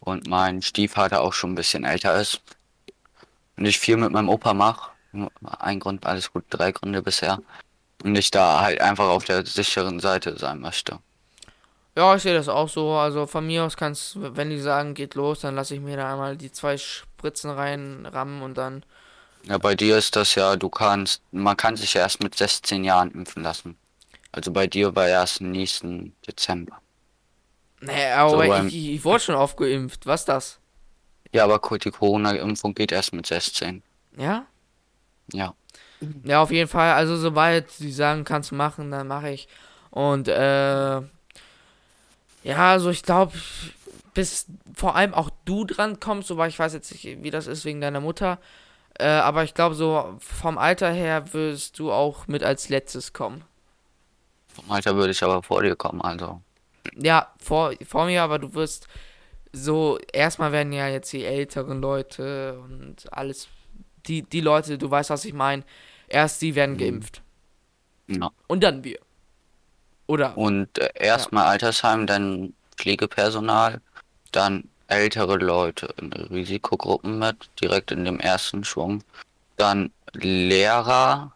Und 0.01 0.27
mein 0.27 0.63
Stiefvater 0.63 1.21
auch 1.21 1.33
schon 1.33 1.53
ein 1.53 1.57
bisschen 1.57 1.85
älter 1.85 2.19
ist. 2.21 2.41
Und 3.57 3.67
ich 3.67 3.79
viel 3.79 3.97
mit 3.97 4.13
meinem 4.13 4.29
Opa 4.29 4.55
mache. 4.55 4.91
Ein 5.59 5.81
Grund, 5.81 6.07
alles 6.07 6.33
gut, 6.33 6.45
drei 6.49 6.73
Gründe 6.73 7.03
bisher. 7.03 7.41
Und 8.03 8.17
ich 8.17 8.31
da 8.31 8.61
halt 8.63 8.81
einfach 8.81 9.09
auf 9.09 9.25
der 9.25 9.45
sicheren 9.45 10.01
Seite 10.01 10.39
sein 10.39 10.61
möchte. 10.61 10.99
Ja, 11.97 12.15
ich 12.15 12.23
sehe 12.23 12.35
das 12.35 12.49
auch 12.49 12.69
so. 12.69 12.93
Also 12.93 13.27
von 13.27 13.47
mir 13.47 13.65
aus 13.65 13.77
kannst, 13.77 14.17
wenn 14.17 14.49
die 14.49 14.61
sagen, 14.61 14.95
geht 14.95 15.15
los, 15.17 15.41
dann 15.41 15.55
lasse 15.55 15.75
ich 15.75 15.81
mir 15.81 15.97
da 15.97 16.13
einmal 16.13 16.37
die 16.37 16.53
zwei 16.53 16.79
Spritzen 16.79 17.51
reinrammen 17.51 18.43
und 18.43 18.57
dann. 18.57 18.85
Ja, 19.45 19.59
bei 19.59 19.75
dir 19.75 19.97
ist 19.97 20.17
das 20.17 20.35
ja, 20.35 20.57
du 20.57 20.69
kannst, 20.69 21.23
man 21.33 21.57
kann 21.57 21.77
sich 21.77 21.95
ja 21.95 22.03
erst 22.03 22.23
mit 22.23 22.35
16 22.35 22.85
Jahren 22.85 23.11
impfen 23.13 23.43
lassen. 23.43 23.77
Also 24.33 24.53
bei 24.53 24.67
dir 24.67 24.95
war 24.95 25.09
erst 25.09 25.41
nächsten 25.41 26.15
Dezember. 26.27 26.81
Nee, 27.81 28.11
aber 28.13 28.47
beim- 28.47 28.69
ich, 28.69 28.91
ich 28.91 29.05
wurde 29.05 29.21
schon 29.21 29.35
aufgeimpft. 29.35 30.07
Was 30.07 30.25
das? 30.25 30.59
Ja, 31.33 31.45
aber 31.45 31.61
die 31.79 31.91
Corona-Impfung 31.91 32.75
geht 32.75 32.93
erst 32.93 33.13
mit 33.13 33.27
16. 33.27 33.83
Ja? 34.17 34.47
Ja. 35.33 35.55
Ja, 36.25 36.43
auf 36.43 36.51
jeden 36.51 36.69
Fall. 36.69 36.93
Also 36.93 37.17
sobald 37.17 37.71
sie 37.71 37.93
sagen, 37.93 38.25
kannst 38.25 38.51
du 38.51 38.55
machen, 38.55 38.91
dann 38.91 39.09
mache 39.09 39.31
ich. 39.31 39.49
Und 39.91 40.29
äh. 40.29 41.01
Ja, 42.43 42.71
also 42.73 42.91
ich 42.91 43.03
glaube, 43.03 43.33
bis 44.15 44.47
vor 44.75 44.97
allem 44.97 45.13
auch 45.15 45.31
du 45.45 45.65
dran 45.65 46.01
kommst, 46.01 46.31
wobei 46.31 46.49
ich 46.49 46.59
weiß 46.59 46.73
jetzt 46.73 46.91
nicht, 46.93 47.23
wie 47.23 47.31
das 47.31 47.47
ist 47.47 47.65
wegen 47.65 47.81
deiner 47.81 48.01
Mutter. 48.01 48.39
Äh, 49.01 49.07
aber 49.07 49.45
ich 49.45 49.55
glaube, 49.55 49.75
so 49.75 50.17
vom 50.19 50.59
Alter 50.59 50.91
her 50.93 51.33
wirst 51.33 51.79
du 51.79 51.91
auch 51.91 52.27
mit 52.29 52.43
als 52.43 52.69
letztes 52.69 53.13
kommen. 53.13 53.45
Vom 54.49 54.71
Alter 54.71 54.95
würde 54.95 55.13
ich 55.13 55.23
aber 55.23 55.43
vor 55.43 55.63
dir 55.63 55.75
kommen, 55.77 56.03
also. 56.03 56.41
Ja, 56.97 57.33
vor, 57.39 57.73
vor 57.87 58.05
mir, 58.07 58.23
aber 58.23 58.39
du 58.39 58.53
wirst 58.55 58.89
so, 59.53 59.99
erstmal 60.13 60.53
werden 60.53 60.73
ja 60.73 60.89
jetzt 60.89 61.13
die 61.13 61.25
älteren 61.25 61.81
Leute 61.81 62.59
und 62.61 63.13
alles, 63.13 63.49
die, 64.07 64.23
die 64.23 64.41
Leute, 64.41 64.77
du 64.77 64.91
weißt, 64.91 65.11
was 65.11 65.25
ich 65.25 65.33
meine, 65.33 65.63
erst 66.09 66.43
die 66.43 66.55
werden 66.55 66.75
Mhm. 66.75 66.79
geimpft. 66.79 67.23
Ja. 68.09 68.31
Und 68.49 68.63
dann 68.63 68.85
wir. 68.85 68.99
Oder? 70.07 70.37
Und 70.37 70.79
äh, 70.79 70.91
erstmal 70.95 71.47
Altersheim, 71.47 72.07
dann 72.07 72.53
Pflegepersonal, 72.77 73.81
dann 74.33 74.69
ältere 74.91 75.37
Leute 75.37 75.95
in 76.01 76.13
Risikogruppen 76.13 77.19
mit, 77.19 77.49
direkt 77.61 77.91
in 77.91 78.05
dem 78.05 78.21
ersten 78.21 78.65
Schwung. 78.65 79.03
Dann 79.57 79.93
Lehrer, 80.13 81.33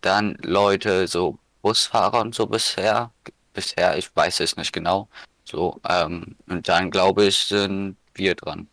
dann 0.00 0.36
Leute, 0.42 1.06
so 1.06 1.38
Busfahrer 1.62 2.20
und 2.20 2.34
so 2.34 2.46
bisher. 2.46 3.10
Bisher, 3.52 3.98
ich 3.98 4.14
weiß 4.14 4.40
es 4.40 4.56
nicht 4.56 4.72
genau. 4.72 5.08
So, 5.44 5.80
ähm, 5.88 6.36
und 6.48 6.68
dann 6.68 6.90
glaube 6.90 7.24
ich, 7.26 7.36
sind 7.36 7.96
wir 8.14 8.34
dran. 8.34 8.68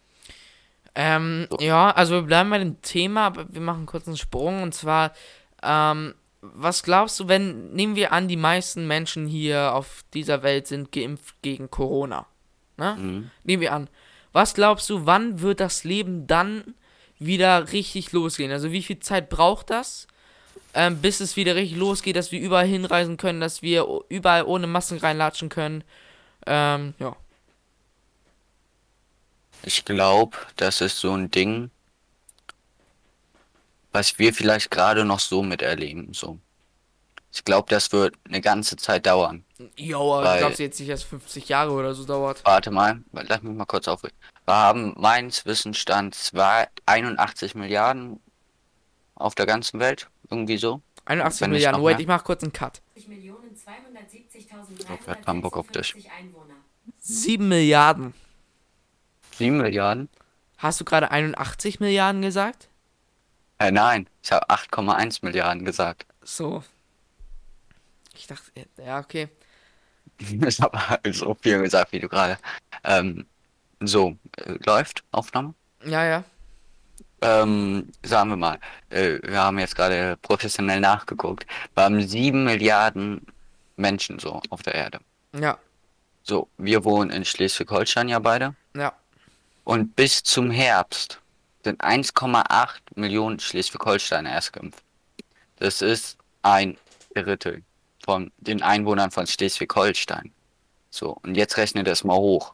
Ähm, 0.96 1.48
So. 1.50 1.58
ja, 1.60 1.92
also 1.92 2.16
wir 2.16 2.22
bleiben 2.24 2.50
bei 2.50 2.60
dem 2.60 2.82
Thema, 2.82 3.28
aber 3.28 3.46
wir 3.54 3.62
machen 3.62 3.86
kurz 3.86 4.08
einen 4.08 4.18
Sprung 4.18 4.64
und 4.64 4.74
zwar, 4.74 5.14
ähm, 5.62 6.16
was 6.42 6.84
glaubst 6.84 7.20
du, 7.20 7.28
wenn, 7.28 7.74
nehmen 7.74 7.96
wir 7.96 8.14
an, 8.14 8.28
die 8.28 8.38
meisten 8.38 8.88
Menschen 8.88 9.28
hier 9.28 9.74
auf 9.74 10.04
dieser 10.14 10.44
Welt 10.44 10.68
sind 10.68 10.92
geimpft 10.92 11.36
gegen 11.42 11.70
Corona? 11.70 12.26
Ne? 12.78 12.96
Mhm. 12.96 13.32
Nehmen 13.44 13.62
wir 13.62 13.74
an. 13.74 13.90
Was 14.34 14.54
glaubst 14.54 14.90
du, 14.90 15.06
wann 15.06 15.42
wird 15.42 15.60
das 15.60 15.84
Leben 15.84 16.28
dann 16.28 16.76
wieder 17.20 17.72
richtig 17.72 18.12
losgehen? 18.12 18.52
Also 18.52 18.72
wie 18.72 18.84
viel 18.84 19.00
Zeit 19.00 19.30
braucht 19.30 19.70
das, 19.70 20.08
ähm, 20.74 21.02
bis 21.02 21.20
es 21.20 21.36
wieder 21.36 21.56
richtig 21.56 21.78
losgeht, 21.78 22.16
dass 22.16 22.32
wir 22.32 22.40
überall 22.40 22.68
hinreisen 22.68 23.18
können, 23.18 23.42
dass 23.42 23.62
wir 23.62 23.88
überall 24.10 24.44
ohne 24.44 24.68
Masken 24.68 25.00
reinlatschen 25.00 25.50
können? 25.50 25.84
Ähm, 26.46 26.94
ja. 27.00 27.16
Ich 29.64 29.86
glaube, 29.86 30.38
das 30.56 30.82
ist 30.82 31.00
so 31.00 31.14
ein 31.14 31.32
Ding, 31.32 31.72
was 33.92 34.20
wir 34.20 34.34
vielleicht 34.34 34.70
gerade 34.70 35.04
noch 35.04 35.20
so 35.20 35.42
miterleben. 35.42 36.14
So. 36.14 36.40
Ich 37.38 37.46
glaube, 37.46 37.68
das 37.70 37.92
wird 37.92 38.16
eine 38.28 38.42
ganze 38.42 38.78
Zeit 38.78 39.06
dauern. 39.06 39.46
Jo, 39.78 40.16
aber 40.16 40.34
ich 40.34 40.40
glaube, 40.40 40.56
jetzt 40.58 40.80
nicht 40.80 40.90
erst 40.90 41.04
50 41.04 41.48
Jahre 41.48 41.72
oder 41.72 41.94
so 41.94 42.04
dauert. 42.04 42.44
Warte 42.44 42.72
mal, 42.72 43.04
lass 43.12 43.44
mich 43.44 43.56
mal 43.56 43.66
kurz 43.66 43.88
aufregen. 43.88 44.18
Wir 44.46 44.56
haben 44.56 44.96
meines 44.98 45.46
Wissensstand 45.46 46.16
zwei 46.16 46.68
81 46.88 47.54
Milliarden 47.54 48.20
auf 49.14 49.36
der 49.36 49.46
ganzen 49.46 49.80
Welt. 49.80 50.10
Irgendwie 50.32 50.58
so. 50.58 50.82
81 51.06 51.42
Wenn 51.42 51.52
Milliarden. 51.52 51.84
Wait, 51.84 52.00
ich 52.00 52.08
mach 52.08 52.24
kurz 52.24 52.42
einen 52.42 52.54
Cut. 52.54 52.82
Wer 54.88 54.98
hat 55.06 55.24
keinen 55.24 55.42
Bock 55.42 55.58
auf 55.58 55.70
dich? 55.70 55.94
270.356 55.94 56.10
Einwohner. 56.18 56.56
7 56.98 57.48
Milliarden. 57.48 58.16
7 59.36 59.58
Milliarden? 59.58 60.10
Hast 60.58 60.82
du 60.82 60.86
gerade 60.86 61.12
81 61.12 61.80
Milliarden 61.82 62.24
gesagt? 62.24 62.68
Äh, 63.60 63.72
nein, 63.72 64.10
ich 64.24 64.32
habe 64.32 64.50
8,1 64.50 65.20
Milliarden 65.22 65.66
gesagt. 65.66 66.08
So. 66.24 66.64
Ich 68.18 68.28
dachte, 68.28 68.52
ja, 68.84 69.00
okay. 69.00 69.30
Ich 70.48 70.60
habe 70.62 70.90
halt 70.90 71.14
so 71.14 71.36
viel 71.42 71.62
gesagt, 71.62 71.92
wie 71.92 72.00
du 72.00 72.10
gerade. 72.10 72.38
Ähm, 72.84 73.26
so, 73.82 74.18
äh, 74.38 74.54
läuft 74.66 75.04
Aufnahme? 75.12 75.54
Ja, 75.86 76.04
ja. 76.04 76.24
Ähm, 77.22 77.92
sagen 78.04 78.30
wir 78.32 78.36
mal, 78.38 78.60
äh, 78.90 79.20
wir 79.24 79.40
haben 79.42 79.60
jetzt 79.60 79.76
gerade 79.76 80.18
professionell 80.22 80.80
nachgeguckt. 80.80 81.46
Wir 81.74 81.84
haben 81.84 82.02
7 82.02 82.44
Milliarden 82.44 83.26
Menschen 83.76 84.20
so 84.20 84.42
auf 84.50 84.62
der 84.64 84.76
Erde. 84.76 85.00
Ja, 85.34 85.58
So, 86.24 86.48
wir 86.58 86.84
wohnen 86.84 87.10
in 87.12 87.26
Schleswig-Holstein 87.26 88.10
ja 88.10 88.20
beide. 88.20 88.56
ja. 88.76 88.94
Und 89.64 89.96
bis 89.98 90.24
zum 90.24 90.50
Herbst 90.50 91.20
sind 91.64 91.84
1,8 91.84 92.80
Millionen 92.96 93.38
Schleswig-Holsteiner 93.40 94.32
erst 94.32 94.54
geimpft. 94.54 94.82
Das 95.58 95.82
ist 95.82 96.18
ein 96.42 96.78
Drittel 97.14 97.64
von 98.08 98.32
den 98.38 98.62
Einwohnern 98.64 99.12
von 99.12 99.28
Schleswig-Holstein. 99.28 100.32
So, 100.90 101.18
und 101.24 101.36
jetzt 101.36 101.58
rechne 101.58 101.84
das 101.84 102.06
mal 102.06 102.16
hoch. 102.16 102.54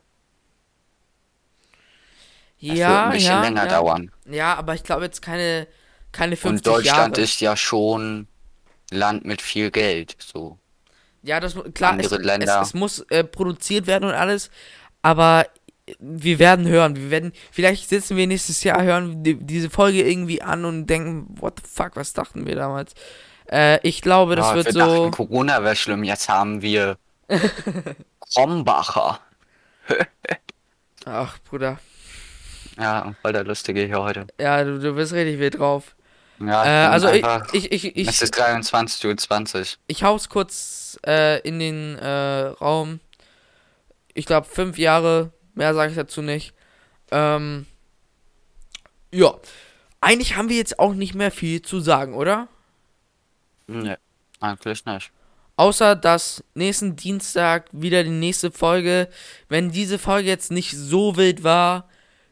Das 2.66 2.70
wird 2.70 2.80
Ja, 2.80 3.06
ein 3.06 3.12
bisschen 3.12 3.28
ja, 3.28 3.41
länger 3.43 3.66
ja. 3.66 3.70
dauern. 3.70 4.12
Ja, 4.26 4.56
aber 4.56 4.74
ich 4.74 4.84
glaube 4.84 5.06
jetzt 5.06 5.22
keine, 5.22 5.68
keine 6.12 6.36
50 6.38 6.49
Und 6.49 6.66
Deutschland 6.66 7.18
Jahre. 7.18 7.22
ist 7.22 7.39
ja 7.39 7.56
schon 7.56 8.28
Land 8.89 9.26
mit 9.26 9.43
viel 9.43 9.70
Geld. 9.70 10.16
So. 10.20 10.58
Ja, 11.22 11.39
das 11.39 11.56
klar, 11.76 11.99
es, 11.99 12.12
es, 12.12 12.49
es 12.62 12.74
muss 12.74 12.99
äh, 13.12 13.24
produziert 13.24 13.86
werden 13.86 14.06
und 14.10 14.16
alles, 14.16 14.49
aber 15.04 15.45
wir 15.99 16.39
werden 16.39 16.68
hören, 16.68 16.95
wir 16.95 17.12
werden, 17.12 17.32
vielleicht 17.51 17.89
sitzen 17.89 18.18
wir 18.18 18.26
nächstes 18.26 18.64
Jahr, 18.64 18.82
hören 18.82 19.24
die, 19.24 19.36
diese 19.36 19.70
Folge 19.70 20.01
irgendwie 20.01 20.41
an 20.41 20.66
und 20.66 20.88
denken, 20.88 21.28
what 21.39 21.60
the 21.60 21.70
fuck, 21.70 21.95
was 21.95 22.14
dachten 22.14 22.47
wir 22.47 22.56
damals? 22.56 22.93
Äh, 23.52 23.80
ich 23.88 24.02
glaube, 24.02 24.36
das 24.36 24.48
Ja, 24.50 24.56
wird 24.56 24.66
wir 24.68 24.74
so, 24.74 24.80
dachten, 24.80 25.12
Corona 25.12 25.64
wäre 25.64 25.76
schlimm. 25.76 26.04
Jetzt 26.04 26.30
haben 26.30 26.62
wir 26.62 26.98
Krombacher. 28.34 29.20
ach 31.06 31.38
Bruder, 31.39 31.80
Ja, 32.80 33.14
voll 33.22 33.34
der 33.34 33.44
Lustige 33.44 33.86
hier 33.86 34.02
heute. 34.02 34.28
ja, 34.39 34.64
du, 34.64 34.80
du 34.80 34.94
bist 34.96 35.14
richtig 35.14 35.39
wild 35.39 35.60
drauf. 35.60 35.96
Ja, 36.39 36.66
Äh, 36.66 36.88
also 36.88 37.10
ich, 37.10 37.24
ich, 37.54 37.72
ich, 37.72 37.96
ich, 37.96 38.08
es 38.08 38.22
ist 38.22 38.36
23.20 38.39 39.56
Uhr. 39.60 39.66
ich 39.88 40.04
hau's 40.04 40.30
kurz 40.30 40.98
äh, 41.06 41.39
in 41.41 41.60
den 41.60 41.98
äh, 42.00 42.48
Raum. 42.60 43.00
Ich 44.14 44.26
glaube, 44.26 44.48
fünf 44.48 44.78
Jahre, 44.78 45.32
mehr 45.54 45.74
sage 45.74 45.91
ich 45.91 45.96
dazu 45.98 46.22
nicht. 46.22 46.54
Ähm, 47.12 47.66
ja, 49.12 49.34
eigentlich 50.02 50.36
haben 50.36 50.50
wir 50.50 50.58
jetzt 50.58 50.80
auch 50.80 50.94
nicht 50.94 51.14
mehr 51.14 51.32
viel 51.32 51.62
zu 51.62 51.80
sagen, 51.80 52.14
oder? 52.16 52.48
Nee, 53.68 53.95
eigentlich 54.39 54.86
nicht. 54.86 55.11
Außer 55.55 55.95
dass 55.95 56.43
nächsten 56.55 56.95
Dienstag 56.95 57.68
wieder 57.72 58.03
die 58.03 58.09
nächste 58.09 58.51
Folge. 58.51 59.07
Wenn 59.49 59.72
diese 59.72 59.99
Folge 59.99 60.28
jetzt 60.28 60.51
nicht 60.51 60.76
so 60.76 61.16
wild 61.16 61.43
war, 61.43 61.88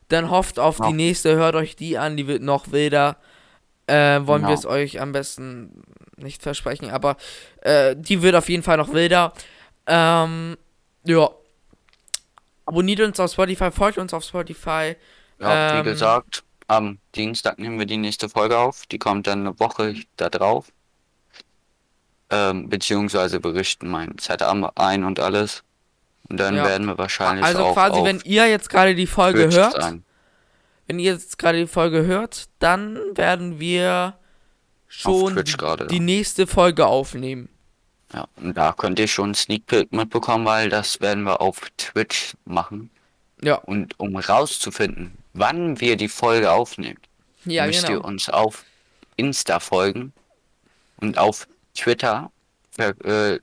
dann 0.07 0.29
hofft 0.31 0.57
auf 0.59 0.79
Ja. 0.79 0.87
die 0.87 0.93
nächste, 0.93 1.35
hört 1.35 1.55
euch 1.55 1.75
die 1.75 1.97
an, 1.97 2.17
die 2.17 2.27
wird 2.27 2.41
noch 2.41 2.71
wilder. 2.71 3.17
Äh, 3.87 4.25
wollen 4.25 4.41
wir 4.43 4.49
Ja. 4.49 4.55
es 4.55 4.65
euch 4.65 4.99
am 4.99 5.11
besten 5.11 5.83
nicht 6.17 6.41
versprechen, 6.41 6.89
aber 6.89 7.17
äh, 7.61 7.95
die 7.97 8.21
wird 8.21 8.35
auf 8.35 8.49
jeden 8.49 8.63
Fall 8.63 8.77
noch 8.77 8.91
wilder. 8.93 9.33
Ähm, 9.87 10.57
ja. 11.05 11.29
Abonniert 12.65 12.99
uns 13.01 13.19
auf 13.19 13.31
Spotify, 13.31 13.71
folgt 13.71 13.97
uns 13.97 14.13
auf 14.13 14.23
Spotify. 14.23 14.95
Ja, 15.39 15.79
Ähm, 15.79 15.85
wie 15.85 15.89
gesagt, 15.89 16.43
am 16.67 16.99
Dienstag 17.15 17.59
nehmen 17.59 17.79
wir 17.79 17.85
die 17.85 17.97
nächste 17.97 18.29
Folge 18.29 18.57
auf. 18.57 18.85
Die 18.87 18.99
kommt 18.99 19.27
dann 19.27 19.41
eine 19.41 19.59
Woche 19.59 19.95
da 20.17 20.29
drauf. 20.29 20.71
Ähm, 22.31 22.69
beziehungsweise 22.69 23.39
berichten 23.39 23.89
mein 23.89 24.15
Setup 24.19 24.71
ein 24.79 25.03
und 25.03 25.19
alles. 25.19 25.63
Und 26.29 26.37
dann 26.39 26.55
Ja. 26.55 26.65
werden 26.65 26.87
wir 26.87 26.97
wahrscheinlich 26.97 27.45
Also 27.45 27.65
auch 27.65 27.73
quasi, 27.73 28.03
wenn 28.03 28.21
ihr 28.23 28.47
jetzt 28.47 28.69
gerade 28.69 28.95
die 28.95 29.07
Folge 29.07 29.43
Twitch 29.43 29.55
hört, 29.57 29.81
sein. 29.81 30.03
wenn 30.87 30.97
ihr 30.97 31.11
jetzt 31.11 31.37
gerade 31.37 31.57
die 31.59 31.67
Folge 31.67 32.05
hört, 32.05 32.45
dann 32.59 32.97
werden 33.15 33.59
wir 33.59 34.17
schon 34.87 35.35
gerade, 35.35 35.87
die 35.87 35.97
ja. 35.97 36.01
nächste 36.01 36.47
Folge 36.47 36.85
aufnehmen. 36.87 37.49
Ja, 38.13 38.27
und 38.37 38.55
da 38.57 38.73
könnt 38.73 38.99
ihr 38.99 39.07
schon 39.07 39.25
einen 39.25 39.35
Sneak 39.35 39.65
Peek 39.65 39.91
mitbekommen, 39.93 40.45
weil 40.45 40.69
das 40.69 40.99
werden 41.01 41.23
wir 41.23 41.41
auf 41.41 41.61
Twitch 41.77 42.35
machen. 42.45 42.89
Ja, 43.43 43.55
Und 43.55 43.99
um 43.99 44.15
rauszufinden, 44.15 45.17
wann 45.33 45.79
wir 45.81 45.97
die 45.97 46.09
Folge 46.09 46.51
aufnehmen, 46.51 46.99
ja 47.45 47.65
müsst 47.65 47.83
ihr 47.89 47.95
genau. 47.95 48.07
uns 48.07 48.29
auf 48.29 48.63
Insta 49.15 49.59
folgen 49.59 50.13
und 50.97 51.17
auf 51.17 51.47
Twitter. 51.73 52.31
Äh, 52.77 53.39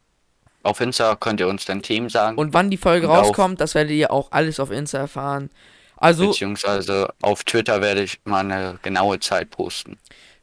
auf 0.62 0.80
Insta 0.80 1.16
könnt 1.16 1.40
ihr 1.40 1.48
uns 1.48 1.64
dann 1.64 1.82
Themen 1.82 2.08
sagen, 2.08 2.36
Und 2.36 2.52
wann 2.52 2.70
die 2.70 2.76
Folge 2.76 3.08
und 3.08 3.14
rauskommt, 3.16 3.60
das 3.60 3.74
werdet 3.74 3.92
ihr 3.92 4.10
auch 4.10 4.32
alles 4.32 4.60
auf 4.60 4.70
Insta 4.70 4.98
erfahren. 4.98 5.50
Also, 5.96 6.28
beziehungsweise 6.28 7.12
auf 7.22 7.44
Twitter 7.44 7.80
werde 7.80 8.02
ich 8.02 8.20
mal 8.24 8.40
eine 8.40 8.78
genaue 8.82 9.18
Zeit 9.18 9.50
posten. 9.50 9.98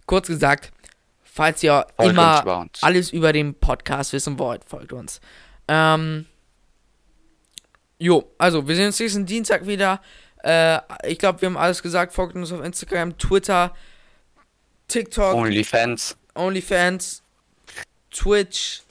kurz 0.05 0.27
gesagt, 0.27 0.71
falls 1.23 1.63
ihr 1.63 1.86
Folgt 1.95 2.11
immer 2.11 2.67
alles 2.81 3.11
über 3.11 3.31
den 3.31 3.53
Podcast 3.53 4.13
wissen 4.13 4.38
wollt, 4.38 4.63
folgt 4.65 4.91
uns. 4.91 5.21
Ähm, 5.67 6.25
jo, 7.97 8.29
also, 8.38 8.67
wir 8.67 8.75
sehen 8.75 8.88
uns 8.88 8.99
nächsten 8.99 9.25
Dienstag 9.25 9.65
wieder. 9.65 10.01
Äh, 10.43 10.79
ich 11.07 11.19
glaube, 11.19 11.41
wir 11.41 11.47
haben 11.47 11.57
alles 11.57 11.81
gesagt. 11.81 12.13
Folgt 12.13 12.36
uns 12.36 12.51
auf 12.51 12.63
Instagram, 12.63 13.17
Twitter, 13.17 13.73
TikTok, 14.88 15.33
OnlyFans, 15.36 16.17
OnlyFans, 16.36 17.23
Twitch, 18.16 18.82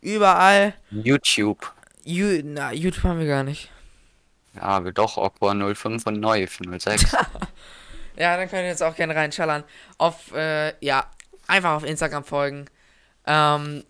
überall. 0.00 0.74
YouTube. 0.90 1.70
You, 2.04 2.40
na, 2.42 2.72
YouTube 2.72 3.04
haben 3.04 3.20
wir 3.20 3.26
gar 3.26 3.44
nicht. 3.44 3.70
Ja, 4.54 4.84
wir 4.84 4.92
doch 4.92 5.18
Aqua 5.18 5.54
05 5.54 6.06
und 6.06 6.20
Neuf 6.20 6.58
06. 6.78 7.16
Ja, 8.14 8.36
dann 8.36 8.46
könnt 8.48 8.62
ihr 8.62 8.68
jetzt 8.68 8.82
auch 8.82 8.94
gerne 8.94 9.14
reinschallern. 9.14 9.64
Auf, 9.96 10.32
äh, 10.34 10.74
ja, 10.84 11.06
einfach 11.46 11.72
auf 11.72 11.84
Instagram 11.84 12.24
folgen. 12.24 12.66
Ähm, 13.26 13.84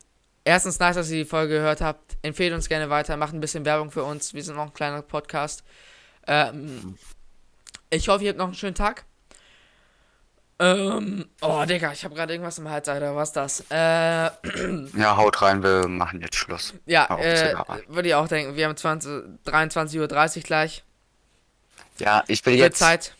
erstens 0.44 0.78
nice, 0.78 0.94
dass 0.94 1.10
ihr 1.10 1.24
die 1.24 1.28
Folge 1.28 1.54
gehört 1.54 1.80
habt. 1.80 2.16
Empfehlt 2.22 2.52
uns 2.52 2.68
gerne 2.68 2.88
weiter, 2.88 3.16
macht 3.16 3.34
ein 3.34 3.40
bisschen 3.40 3.64
Werbung 3.64 3.90
für 3.90 4.04
uns. 4.04 4.32
Wir 4.32 4.44
sind 4.44 4.54
noch 4.54 4.66
ein 4.66 4.74
kleiner 4.74 5.02
Podcast. 5.02 5.64
Ähm, 6.28 6.96
ich 7.90 8.08
hoffe, 8.08 8.22
ihr 8.22 8.30
habt 8.30 8.38
noch 8.38 8.46
einen 8.46 8.54
schönen 8.54 8.76
Tag. 8.76 9.04
Ähm, 10.62 11.26
oh, 11.40 11.64
Digga, 11.64 11.90
ich 11.90 12.04
habe 12.04 12.14
gerade 12.14 12.32
irgendwas 12.34 12.56
im 12.58 12.70
Hals, 12.70 12.88
Alter. 12.88 13.16
Was 13.16 13.30
ist 13.30 13.36
das? 13.36 13.64
Äh, 13.68 14.30
ja, 14.96 15.16
haut 15.16 15.42
rein, 15.42 15.60
wir 15.64 15.88
machen 15.88 16.20
jetzt 16.20 16.36
Schluss. 16.36 16.72
ja, 16.86 17.06
äh, 17.18 17.56
würde 17.88 18.08
ich 18.08 18.14
auch 18.14 18.28
denken. 18.28 18.54
Wir 18.54 18.68
haben 18.68 18.76
20, 18.76 19.10
23.30 19.44 19.98
Uhr 20.36 20.42
gleich. 20.44 20.84
Ja, 21.98 22.22
ich 22.28 22.46
Wird 22.46 22.58
jetzt. 22.58 22.78
Zeit. 22.78 23.14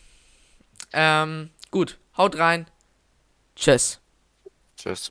Ähm, 0.93 1.51
gut. 1.73 1.99
Haut 2.17 2.39
rein. 2.39 2.69
Tschüss. 3.57 3.99
Tschüss. 4.77 5.11